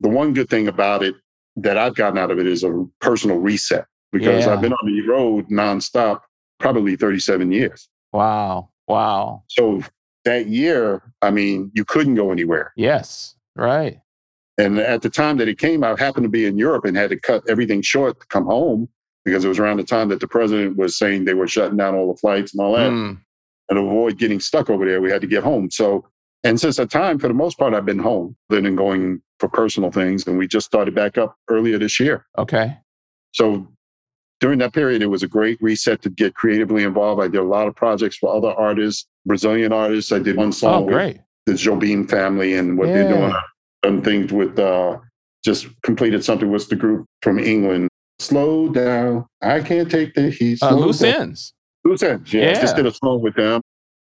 The 0.00 0.10
one 0.10 0.34
good 0.34 0.50
thing 0.50 0.68
about 0.68 1.02
it 1.02 1.14
that 1.56 1.76
I've 1.76 1.94
gotten 1.94 2.18
out 2.18 2.30
of 2.30 2.38
it 2.38 2.46
is 2.46 2.64
a 2.64 2.86
personal 3.00 3.38
reset 3.38 3.86
because 4.12 4.46
yeah. 4.46 4.52
I've 4.52 4.60
been 4.60 4.72
on 4.72 4.86
the 4.86 5.00
road 5.06 5.48
nonstop 5.48 6.20
probably 6.58 6.96
37 6.96 7.52
years. 7.52 7.88
Wow. 8.12 8.70
Wow. 8.88 9.44
So 9.48 9.82
that 10.24 10.48
year, 10.48 11.02
I 11.22 11.30
mean, 11.30 11.70
you 11.74 11.84
couldn't 11.84 12.14
go 12.14 12.30
anywhere. 12.30 12.72
Yes. 12.76 13.34
Right. 13.56 14.00
And 14.58 14.78
at 14.78 15.02
the 15.02 15.10
time 15.10 15.38
that 15.38 15.48
it 15.48 15.58
came, 15.58 15.82
I 15.82 15.88
happened 15.98 16.24
to 16.24 16.30
be 16.30 16.46
in 16.46 16.58
Europe 16.58 16.84
and 16.84 16.96
had 16.96 17.10
to 17.10 17.18
cut 17.18 17.42
everything 17.48 17.82
short 17.82 18.20
to 18.20 18.26
come 18.26 18.44
home 18.44 18.88
because 19.24 19.44
it 19.44 19.48
was 19.48 19.58
around 19.58 19.78
the 19.78 19.84
time 19.84 20.08
that 20.08 20.20
the 20.20 20.28
president 20.28 20.76
was 20.76 20.96
saying 20.96 21.24
they 21.24 21.34
were 21.34 21.48
shutting 21.48 21.76
down 21.76 21.94
all 21.94 22.12
the 22.12 22.18
flights 22.18 22.52
and 22.52 22.60
all 22.60 22.74
that. 22.74 22.90
Mm. 22.90 23.20
And 23.68 23.78
avoid 23.78 24.18
getting 24.18 24.40
stuck 24.40 24.68
over 24.68 24.84
there, 24.84 25.00
we 25.00 25.10
had 25.10 25.20
to 25.20 25.28
get 25.28 25.44
home. 25.44 25.70
So, 25.70 26.04
and 26.44 26.58
since 26.58 26.76
that 26.76 26.90
time, 26.90 27.18
for 27.18 27.28
the 27.28 27.34
most 27.34 27.58
part, 27.58 27.74
I've 27.74 27.84
been 27.84 27.98
home, 27.98 28.36
then 28.48 28.66
and 28.66 28.76
going 28.76 29.20
for 29.38 29.48
personal 29.48 29.90
things. 29.90 30.26
And 30.26 30.38
we 30.38 30.46
just 30.46 30.66
started 30.66 30.94
back 30.94 31.18
up 31.18 31.36
earlier 31.48 31.78
this 31.78 32.00
year. 32.00 32.26
Okay. 32.38 32.76
So 33.32 33.68
during 34.40 34.58
that 34.60 34.72
period, 34.72 35.02
it 35.02 35.06
was 35.06 35.22
a 35.22 35.28
great 35.28 35.60
reset 35.60 36.00
to 36.02 36.10
get 36.10 36.34
creatively 36.34 36.82
involved. 36.82 37.22
I 37.22 37.28
did 37.28 37.40
a 37.40 37.44
lot 37.44 37.68
of 37.68 37.76
projects 37.76 38.16
for 38.16 38.34
other 38.34 38.52
artists, 38.52 39.06
Brazilian 39.26 39.72
artists. 39.72 40.12
I 40.12 40.18
did 40.18 40.36
one 40.36 40.52
song 40.52 40.84
oh, 40.84 40.86
great. 40.86 41.20
with 41.46 41.62
the 41.62 41.70
Jobim 41.70 42.08
family 42.08 42.54
and 42.54 42.78
what 42.78 42.88
yeah. 42.88 42.94
they're 42.94 43.16
doing. 43.16 43.34
Done 43.82 44.02
things 44.02 44.32
with, 44.32 44.58
uh, 44.58 44.98
just 45.44 45.68
completed 45.82 46.24
something 46.24 46.50
with 46.50 46.68
the 46.68 46.76
group 46.76 47.06
from 47.22 47.38
England. 47.38 47.88
Slow 48.18 48.68
down. 48.68 49.26
I 49.42 49.60
can't 49.60 49.90
take 49.90 50.14
the 50.14 50.30
heat. 50.30 50.58
Uh, 50.62 50.74
loose 50.74 50.98
down. 50.98 51.22
ends. 51.22 51.54
Loose 51.84 52.02
ends. 52.02 52.32
Yeah. 52.32 52.44
yeah. 52.44 52.60
Just 52.60 52.76
did 52.76 52.86
a 52.86 52.92
song 52.92 53.22
with 53.22 53.34
them. 53.34 53.62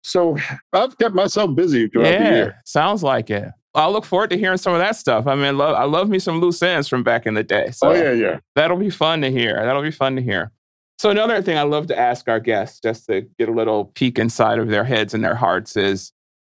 So 0.03 0.37
I've 0.73 0.97
kept 0.97 1.15
myself 1.15 1.55
busy 1.55 1.87
throughout 1.87 2.11
yeah, 2.11 2.29
the 2.29 2.35
year. 2.35 2.61
Sounds 2.65 3.03
like 3.03 3.29
it. 3.29 3.49
I 3.73 3.87
look 3.87 4.03
forward 4.03 4.31
to 4.31 4.37
hearing 4.37 4.57
some 4.57 4.73
of 4.73 4.79
that 4.79 4.95
stuff. 4.97 5.27
I 5.27 5.35
mean, 5.35 5.57
love, 5.57 5.75
I 5.75 5.85
love 5.85 6.09
me 6.09 6.19
some 6.19 6.41
loose 6.41 6.61
ends 6.61 6.87
from 6.87 7.03
back 7.03 7.25
in 7.25 7.35
the 7.35 7.43
day. 7.43 7.71
So 7.71 7.89
oh 7.89 7.93
yeah, 7.93 8.11
yeah. 8.11 8.39
That'll 8.55 8.77
be 8.77 8.89
fun 8.89 9.21
to 9.21 9.31
hear. 9.31 9.55
That'll 9.55 9.81
be 9.81 9.91
fun 9.91 10.15
to 10.17 10.21
hear. 10.21 10.51
So 10.99 11.09
another 11.09 11.41
thing 11.41 11.57
I 11.57 11.63
love 11.63 11.87
to 11.87 11.97
ask 11.97 12.27
our 12.27 12.39
guests, 12.39 12.79
just 12.79 13.07
to 13.07 13.21
get 13.39 13.49
a 13.49 13.53
little 13.53 13.85
peek 13.85 14.19
inside 14.19 14.59
of 14.59 14.67
their 14.67 14.83
heads 14.83 15.13
and 15.13 15.23
their 15.23 15.35
hearts, 15.35 15.77
is 15.77 16.11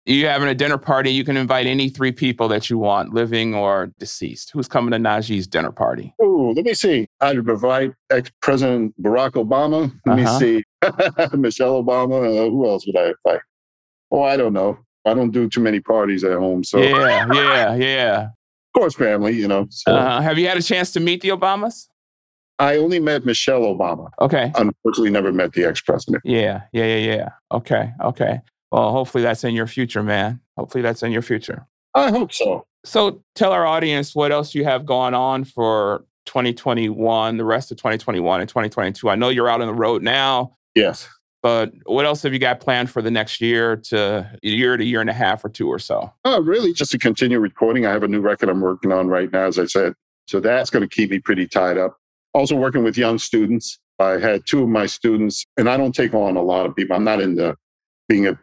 you 0.05 0.27
having 0.27 0.49
a 0.49 0.55
dinner 0.55 0.77
party, 0.77 1.11
you 1.11 1.23
can 1.23 1.37
invite 1.37 1.65
any 1.65 1.89
three 1.89 2.11
people 2.11 2.47
that 2.49 2.69
you 2.69 2.77
want, 2.77 3.13
living 3.13 3.55
or 3.55 3.91
deceased. 3.99 4.51
Who's 4.51 4.67
coming 4.67 4.91
to 4.91 4.97
Najee's 4.97 5.47
dinner 5.47 5.71
party? 5.71 6.13
Oh, 6.21 6.53
let 6.55 6.65
me 6.65 6.73
see. 6.73 7.07
I'd 7.21 7.37
invite 7.37 7.93
ex-President 8.09 9.01
Barack 9.01 9.31
Obama. 9.31 9.93
Let 10.05 10.19
uh-huh. 10.19 10.39
me 10.39 10.61
see. 11.33 11.37
Michelle 11.37 11.83
Obama. 11.83 12.25
Uh, 12.25 12.49
who 12.49 12.67
else 12.67 12.85
would 12.85 12.97
I 12.97 13.13
invite? 13.25 13.41
Oh, 14.11 14.21
I 14.21 14.37
don't 14.37 14.53
know. 14.53 14.77
I 15.05 15.13
don't 15.13 15.31
do 15.31 15.49
too 15.49 15.61
many 15.61 15.79
parties 15.79 16.23
at 16.23 16.37
home. 16.37 16.63
So 16.63 16.79
yeah, 16.79 17.27
yeah, 17.33 17.75
yeah. 17.75 18.21
Of 18.23 18.79
course, 18.79 18.95
family. 18.95 19.33
You 19.33 19.47
know. 19.47 19.67
So. 19.69 19.93
Uh, 19.93 20.21
have 20.21 20.37
you 20.37 20.47
had 20.47 20.57
a 20.57 20.61
chance 20.61 20.91
to 20.93 20.99
meet 20.99 21.21
the 21.21 21.29
Obamas? 21.29 21.87
I 22.59 22.77
only 22.77 22.99
met 22.99 23.25
Michelle 23.25 23.61
Obama. 23.61 24.09
Okay. 24.21 24.51
Unfortunately, 24.55 25.09
never 25.09 25.31
met 25.33 25.53
the 25.53 25.65
ex 25.65 25.81
president. 25.81 26.21
Yeah, 26.23 26.61
yeah, 26.71 26.85
yeah, 26.85 27.15
yeah. 27.15 27.29
Okay, 27.51 27.91
okay. 28.01 28.39
Well, 28.73 28.91
hopefully 28.91 29.23
that's 29.23 29.43
in 29.43 29.53
your 29.53 29.67
future, 29.67 30.01
man. 30.01 30.41
Hopefully 30.57 30.81
that's 30.81 31.03
in 31.03 31.11
your 31.11 31.21
future. 31.21 31.67
I 31.93 32.09
hope 32.09 32.33
so. 32.33 32.65
So 32.83 33.23
tell 33.35 33.51
our 33.51 33.67
audience 33.67 34.15
what 34.15 34.31
else 34.31 34.55
you 34.55 34.63
have 34.63 34.83
going 34.83 35.13
on 35.13 35.43
for 35.43 36.05
2021, 36.25 37.37
the 37.37 37.45
rest 37.45 37.71
of 37.71 37.77
2021 37.77 38.41
and 38.41 38.49
2022. 38.49 39.07
I 39.09 39.13
know 39.13 39.29
you're 39.29 39.47
out 39.47 39.61
on 39.61 39.67
the 39.67 39.75
road 39.75 40.01
now. 40.01 40.57
Yes. 40.73 41.07
But 41.43 41.71
what 41.85 42.05
else 42.05 42.23
have 42.23 42.33
you 42.33 42.39
got 42.39 42.61
planned 42.61 42.89
for 42.89 43.03
the 43.03 43.11
next 43.11 43.41
year 43.41 43.75
to 43.75 44.27
year 44.41 44.75
to 44.75 44.83
year 44.83 45.01
and 45.01 45.09
a 45.09 45.13
half 45.13 45.45
or 45.45 45.49
two 45.49 45.67
or 45.67 45.77
so? 45.77 46.11
Oh, 46.25 46.41
really? 46.41 46.73
Just 46.73 46.91
to 46.93 46.97
continue 46.97 47.37
recording. 47.39 47.85
I 47.85 47.91
have 47.91 48.01
a 48.01 48.07
new 48.07 48.21
record 48.21 48.49
I'm 48.49 48.61
working 48.61 48.91
on 48.91 49.07
right 49.07 49.31
now, 49.31 49.45
as 49.45 49.59
I 49.59 49.65
said. 49.65 49.93
So 50.27 50.39
that's 50.39 50.71
going 50.71 50.81
to 50.81 50.89
keep 50.89 51.11
me 51.11 51.19
pretty 51.19 51.47
tied 51.47 51.77
up. 51.77 51.97
Also 52.33 52.55
working 52.55 52.83
with 52.83 52.97
young 52.97 53.19
students. 53.19 53.77
I 53.99 54.17
had 54.17 54.47
two 54.47 54.63
of 54.63 54.69
my 54.69 54.87
students, 54.87 55.45
and 55.57 55.69
I 55.69 55.77
don't 55.77 55.93
take 55.93 56.15
on 56.15 56.37
a 56.37 56.41
lot 56.41 56.65
of 56.65 56.75
people. 56.75 56.95
I'm 56.95 57.03
not 57.03 57.21
into 57.21 57.55
being 58.09 58.25
a 58.25 58.39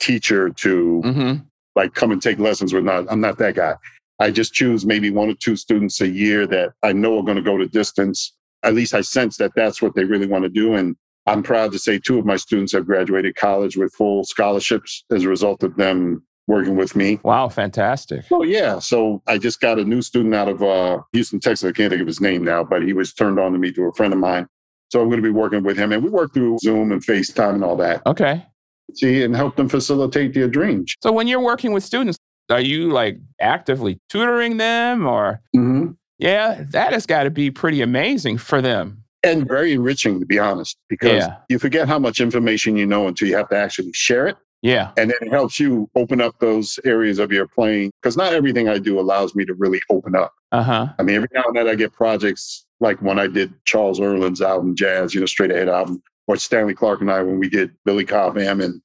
teacher 0.00 0.50
to 0.50 1.02
mm-hmm. 1.04 1.42
like 1.76 1.94
come 1.94 2.12
and 2.12 2.22
take 2.22 2.38
lessons 2.38 2.72
with 2.72 2.84
not 2.84 3.06
I'm 3.10 3.20
not 3.20 3.38
that 3.38 3.54
guy. 3.54 3.74
I 4.20 4.30
just 4.30 4.52
choose 4.52 4.84
maybe 4.84 5.10
one 5.10 5.30
or 5.30 5.34
two 5.34 5.56
students 5.56 6.00
a 6.00 6.08
year 6.08 6.46
that 6.48 6.72
I 6.82 6.92
know 6.92 7.18
are 7.18 7.22
going 7.22 7.36
to 7.36 7.42
go 7.42 7.56
to 7.56 7.66
distance. 7.66 8.34
At 8.64 8.74
least 8.74 8.94
I 8.94 9.00
sense 9.00 9.36
that 9.36 9.52
that's 9.54 9.80
what 9.80 9.94
they 9.94 10.04
really 10.04 10.26
want 10.26 10.42
to 10.42 10.48
do. 10.48 10.74
And 10.74 10.96
I'm 11.26 11.42
proud 11.42 11.70
to 11.72 11.78
say 11.78 11.98
two 11.98 12.18
of 12.18 12.26
my 12.26 12.36
students 12.36 12.72
have 12.72 12.86
graduated 12.86 13.36
college 13.36 13.76
with 13.76 13.92
full 13.94 14.24
scholarships 14.24 15.04
as 15.12 15.24
a 15.24 15.28
result 15.28 15.62
of 15.62 15.76
them 15.76 16.24
working 16.48 16.74
with 16.74 16.96
me. 16.96 17.20
Wow, 17.22 17.48
fantastic. 17.48 18.24
Oh, 18.32 18.42
yeah. 18.42 18.78
So 18.80 19.22
I 19.26 19.38
just 19.38 19.60
got 19.60 19.78
a 19.78 19.84
new 19.84 20.02
student 20.02 20.34
out 20.34 20.48
of 20.48 20.62
uh, 20.62 21.00
Houston, 21.12 21.38
Texas. 21.38 21.68
I 21.68 21.72
can't 21.72 21.90
think 21.90 22.00
of 22.00 22.06
his 22.08 22.20
name 22.20 22.42
now, 22.42 22.64
but 22.64 22.82
he 22.82 22.94
was 22.94 23.12
turned 23.12 23.38
on 23.38 23.52
to 23.52 23.58
me 23.58 23.70
through 23.70 23.90
a 23.90 23.92
friend 23.92 24.12
of 24.12 24.18
mine. 24.18 24.48
So 24.90 25.00
I'm 25.00 25.08
going 25.08 25.22
to 25.22 25.28
be 25.28 25.30
working 25.30 25.62
with 25.62 25.76
him. 25.76 25.92
And 25.92 26.02
we 26.02 26.08
work 26.08 26.32
through 26.32 26.58
Zoom 26.58 26.90
and 26.90 27.04
FaceTime 27.04 27.54
and 27.54 27.64
all 27.64 27.76
that. 27.76 28.02
Okay. 28.06 28.44
See, 28.94 29.22
and 29.22 29.36
help 29.36 29.56
them 29.56 29.68
facilitate 29.68 30.34
their 30.34 30.48
dreams. 30.48 30.94
So 31.02 31.12
when 31.12 31.26
you're 31.28 31.42
working 31.42 31.72
with 31.72 31.84
students, 31.84 32.18
are 32.50 32.60
you 32.60 32.90
like 32.90 33.18
actively 33.40 34.00
tutoring 34.08 34.56
them 34.56 35.06
or? 35.06 35.40
Mm-hmm. 35.54 35.92
Yeah, 36.18 36.64
that 36.70 36.92
has 36.92 37.06
got 37.06 37.24
to 37.24 37.30
be 37.30 37.50
pretty 37.50 37.80
amazing 37.80 38.38
for 38.38 38.60
them 38.60 39.04
and 39.24 39.46
very 39.46 39.72
enriching 39.72 40.20
to 40.20 40.26
be 40.26 40.38
honest 40.38 40.76
because 40.88 41.24
yeah. 41.24 41.36
you 41.48 41.58
forget 41.58 41.88
how 41.88 41.98
much 41.98 42.20
information 42.20 42.76
you 42.76 42.86
know 42.86 43.08
until 43.08 43.28
you 43.28 43.36
have 43.36 43.48
to 43.48 43.56
actually 43.56 43.90
share 43.92 44.26
it 44.26 44.36
yeah 44.62 44.90
and 44.96 45.10
then 45.10 45.18
it 45.20 45.30
helps 45.30 45.58
you 45.58 45.88
open 45.94 46.20
up 46.20 46.38
those 46.40 46.78
areas 46.84 47.18
of 47.18 47.32
your 47.32 47.46
playing 47.46 47.90
because 48.00 48.16
not 48.16 48.32
everything 48.32 48.68
i 48.68 48.78
do 48.78 48.98
allows 48.98 49.34
me 49.34 49.44
to 49.44 49.54
really 49.54 49.80
open 49.90 50.14
up 50.14 50.32
uh-huh 50.52 50.88
i 50.98 51.02
mean 51.02 51.16
every 51.16 51.28
now 51.32 51.42
and 51.46 51.56
then 51.56 51.68
i 51.68 51.74
get 51.74 51.92
projects 51.92 52.66
like 52.80 53.00
when 53.02 53.18
i 53.18 53.26
did 53.26 53.52
charles 53.64 54.00
earland's 54.00 54.40
album 54.40 54.74
jazz 54.74 55.14
you 55.14 55.20
know 55.20 55.26
straight 55.26 55.50
ahead 55.50 55.68
album 55.68 56.02
or 56.28 56.36
stanley 56.36 56.74
Clarke 56.74 57.00
and 57.00 57.10
i 57.10 57.20
when 57.20 57.38
we 57.38 57.48
did 57.48 57.74
billy 57.84 58.04
cobham 58.04 58.60
and 58.60 58.80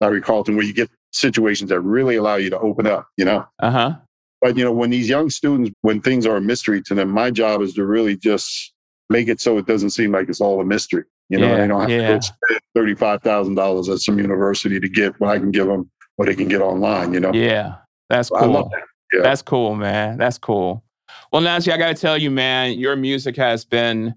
larry 0.00 0.20
carlton 0.20 0.56
where 0.56 0.64
you 0.64 0.74
get 0.74 0.90
situations 1.12 1.70
that 1.70 1.80
really 1.80 2.16
allow 2.16 2.34
you 2.34 2.50
to 2.50 2.58
open 2.58 2.86
up 2.86 3.06
you 3.16 3.24
know 3.24 3.46
uh-huh 3.60 3.94
but 4.42 4.56
you 4.56 4.64
know 4.64 4.72
when 4.72 4.90
these 4.90 5.08
young 5.08 5.30
students 5.30 5.70
when 5.82 6.00
things 6.00 6.26
are 6.26 6.36
a 6.36 6.40
mystery 6.40 6.82
to 6.82 6.94
them 6.94 7.08
my 7.08 7.30
job 7.30 7.62
is 7.62 7.74
to 7.74 7.86
really 7.86 8.16
just 8.16 8.72
make 9.08 9.28
it 9.28 9.40
so 9.40 9.58
it 9.58 9.66
doesn't 9.66 9.90
seem 9.90 10.12
like 10.12 10.28
it's 10.28 10.40
all 10.40 10.60
a 10.60 10.64
mystery. 10.64 11.04
You 11.28 11.38
know, 11.38 11.48
yeah, 11.48 11.56
they 11.56 11.66
don't 11.66 11.80
have 11.80 11.90
yeah. 11.90 12.18
to 12.18 12.22
spend 12.22 12.60
thirty-five 12.74 13.22
thousand 13.22 13.56
dollars 13.56 13.88
at 13.88 13.98
some 13.98 14.18
university 14.18 14.78
to 14.78 14.88
get 14.88 15.18
what 15.20 15.30
I 15.30 15.38
can 15.38 15.50
give 15.50 15.66
them, 15.66 15.90
what 16.16 16.26
they 16.26 16.36
can 16.36 16.46
get 16.46 16.60
online. 16.60 17.12
You 17.12 17.20
know. 17.20 17.32
Yeah, 17.32 17.76
that's 18.08 18.30
cool. 18.30 18.68
That. 18.70 18.82
Yeah. 19.12 19.22
That's 19.22 19.42
cool, 19.42 19.74
man. 19.74 20.18
That's 20.18 20.38
cool. 20.38 20.84
Well, 21.32 21.42
Najee, 21.42 21.72
I 21.72 21.78
got 21.78 21.88
to 21.88 22.00
tell 22.00 22.16
you, 22.16 22.30
man, 22.30 22.78
your 22.78 22.94
music 22.94 23.36
has 23.36 23.64
been 23.64 24.14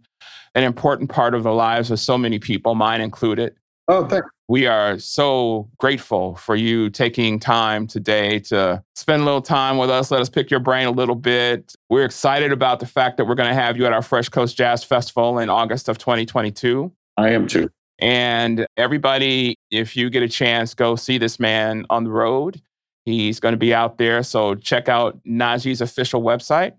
an 0.56 0.64
important 0.64 1.10
part 1.10 1.34
of 1.34 1.43
the 1.43 1.54
lives 1.54 1.91
of 1.91 2.00
so 2.00 2.18
many 2.18 2.39
people, 2.39 2.76
mine 2.76 3.02
included. 3.02 3.56
Oh, 3.88 4.06
thanks. 4.08 4.28
We 4.47 4.66
are 4.66 4.97
so 4.97 5.70
grateful 5.78 6.36
for 6.36 6.56
you 6.56 6.89
taking 6.89 7.39
time 7.39 7.86
today 7.86 8.39
to 8.39 8.84
spend 8.95 9.22
a 9.22 9.26
little 9.26 9.43
time 9.43 9.78
with 9.78 9.91
us. 9.91 10.10
Let 10.10 10.22
us 10.22 10.30
pick 10.30 10.50
your 10.50 10.60
brain 10.60 10.88
a 10.88 10.91
little 10.91 11.16
bit. 11.16 11.76
We're 11.88 12.06
excited 12.06 12.52
about 12.52 12.80
the 12.80 12.88
fact 12.88 13.18
that 13.18 13.26
we're 13.26 13.36
going 13.36 13.50
to 13.50 13.56
have 13.56 13.78
you 13.78 13.86
at 13.86 13.93
our 13.93 14.02
Fresh 14.02 14.30
Coast 14.30 14.58
Jazz 14.58 14.84
Festival 14.84 15.38
in 15.38 15.50
August 15.50 15.88
of 15.88 16.00
2022. 16.00 16.91
I 17.18 17.30
am 17.30 17.47
too. 17.47 17.70
And 18.00 18.66
everybody, 18.76 19.56
if 19.70 19.95
you 19.95 20.10
get 20.10 20.24
a 20.24 20.30
chance, 20.30 20.74
go 20.74 20.95
see 20.95 21.20
this 21.20 21.39
man 21.39 21.86
on 21.89 22.04
the 22.04 22.12
road. 22.12 22.62
He's 23.06 23.39
going 23.39 23.54
to 23.54 23.58
be 23.58 23.74
out 23.74 23.97
there. 23.97 24.24
So 24.24 24.56
check 24.56 24.89
out 24.89 25.24
Najee's 25.26 25.82
official 25.82 26.24
website. 26.24 26.74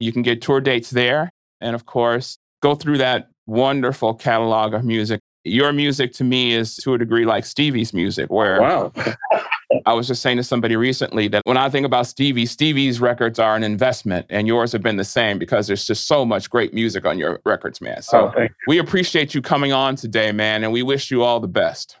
You 0.00 0.12
can 0.12 0.22
get 0.22 0.42
tour 0.42 0.60
dates 0.60 0.90
there. 0.90 1.30
And 1.60 1.76
of 1.76 1.86
course, 1.86 2.38
go 2.62 2.74
through 2.74 2.98
that 2.98 3.28
wonderful 3.46 4.14
catalog 4.14 4.72
of 4.72 4.84
music 4.84 5.20
your 5.44 5.72
music 5.72 6.12
to 6.14 6.24
me 6.24 6.54
is 6.54 6.76
to 6.76 6.94
a 6.94 6.98
degree 6.98 7.24
like 7.24 7.44
Stevie's 7.44 7.92
music, 7.92 8.30
where 8.30 8.60
wow. 8.60 8.92
I 9.86 9.94
was 9.94 10.06
just 10.06 10.22
saying 10.22 10.36
to 10.36 10.44
somebody 10.44 10.76
recently 10.76 11.28
that 11.28 11.42
when 11.44 11.56
I 11.56 11.68
think 11.68 11.86
about 11.86 12.06
Stevie, 12.06 12.46
Stevie's 12.46 13.00
records 13.00 13.38
are 13.38 13.56
an 13.56 13.64
investment, 13.64 14.26
and 14.28 14.46
yours 14.46 14.72
have 14.72 14.82
been 14.82 14.96
the 14.96 15.04
same 15.04 15.38
because 15.38 15.66
there's 15.66 15.86
just 15.86 16.06
so 16.06 16.24
much 16.24 16.50
great 16.50 16.74
music 16.74 17.04
on 17.04 17.18
your 17.18 17.40
records, 17.44 17.80
man. 17.80 18.02
So 18.02 18.32
oh, 18.36 18.46
we 18.68 18.78
appreciate 18.78 19.34
you 19.34 19.42
coming 19.42 19.72
on 19.72 19.96
today, 19.96 20.30
man, 20.30 20.62
and 20.62 20.72
we 20.72 20.82
wish 20.82 21.10
you 21.10 21.22
all 21.22 21.40
the 21.40 21.48
best. 21.48 21.96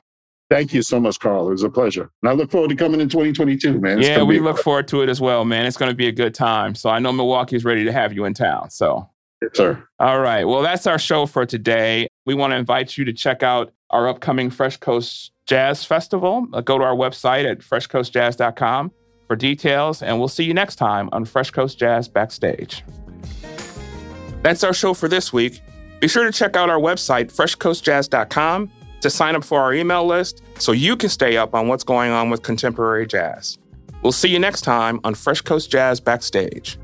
Thank 0.50 0.74
you 0.74 0.82
so 0.82 1.00
much, 1.00 1.18
Carl. 1.18 1.48
It 1.48 1.52
was 1.52 1.62
a 1.62 1.70
pleasure. 1.70 2.10
And 2.22 2.28
I 2.28 2.34
look 2.34 2.50
forward 2.50 2.68
to 2.68 2.76
coming 2.76 3.00
in 3.00 3.08
2022, 3.08 3.80
man. 3.80 3.98
It's 3.98 4.06
yeah, 4.06 4.22
we 4.22 4.38
look 4.38 4.58
forward 4.58 4.86
to 4.88 5.00
it 5.00 5.08
as 5.08 5.18
well, 5.18 5.46
man. 5.46 5.64
It's 5.64 5.78
going 5.78 5.90
to 5.90 5.96
be 5.96 6.08
a 6.08 6.12
good 6.12 6.34
time. 6.34 6.74
So 6.74 6.90
I 6.90 6.98
know 6.98 7.10
Milwaukee's 7.10 7.64
ready 7.64 7.84
to 7.84 7.92
have 7.92 8.12
you 8.12 8.26
in 8.26 8.34
town. 8.34 8.68
So 8.68 9.08
Sir. 9.54 9.82
All 9.98 10.20
right. 10.20 10.44
Well, 10.44 10.62
that's 10.62 10.86
our 10.86 10.98
show 10.98 11.26
for 11.26 11.46
today. 11.46 12.08
We 12.26 12.34
want 12.34 12.52
to 12.52 12.56
invite 12.56 12.96
you 12.96 13.04
to 13.04 13.12
check 13.12 13.42
out 13.42 13.72
our 13.90 14.08
upcoming 14.08 14.50
Fresh 14.50 14.78
Coast 14.78 15.32
Jazz 15.46 15.84
Festival. 15.84 16.46
Uh, 16.52 16.60
go 16.60 16.78
to 16.78 16.84
our 16.84 16.94
website 16.94 17.50
at 17.50 17.58
freshcoastjazz.com 17.58 18.92
for 19.26 19.36
details, 19.36 20.02
and 20.02 20.18
we'll 20.18 20.28
see 20.28 20.44
you 20.44 20.54
next 20.54 20.76
time 20.76 21.08
on 21.12 21.24
Fresh 21.24 21.50
Coast 21.50 21.78
Jazz 21.78 22.08
Backstage. 22.08 22.84
That's 24.42 24.64
our 24.64 24.72
show 24.72 24.94
for 24.94 25.08
this 25.08 25.32
week. 25.32 25.60
Be 26.00 26.08
sure 26.08 26.24
to 26.24 26.32
check 26.32 26.56
out 26.56 26.68
our 26.68 26.80
website, 26.80 27.32
freshcoastjazz.com, 27.32 28.70
to 29.02 29.10
sign 29.10 29.36
up 29.36 29.44
for 29.44 29.60
our 29.60 29.72
email 29.72 30.04
list 30.04 30.42
so 30.58 30.72
you 30.72 30.96
can 30.96 31.08
stay 31.08 31.36
up 31.36 31.54
on 31.54 31.68
what's 31.68 31.84
going 31.84 32.10
on 32.10 32.30
with 32.30 32.42
contemporary 32.42 33.06
jazz. 33.06 33.58
We'll 34.02 34.12
see 34.12 34.28
you 34.28 34.38
next 34.38 34.62
time 34.62 35.00
on 35.04 35.14
Fresh 35.14 35.42
Coast 35.42 35.70
Jazz 35.70 36.00
Backstage. 36.00 36.76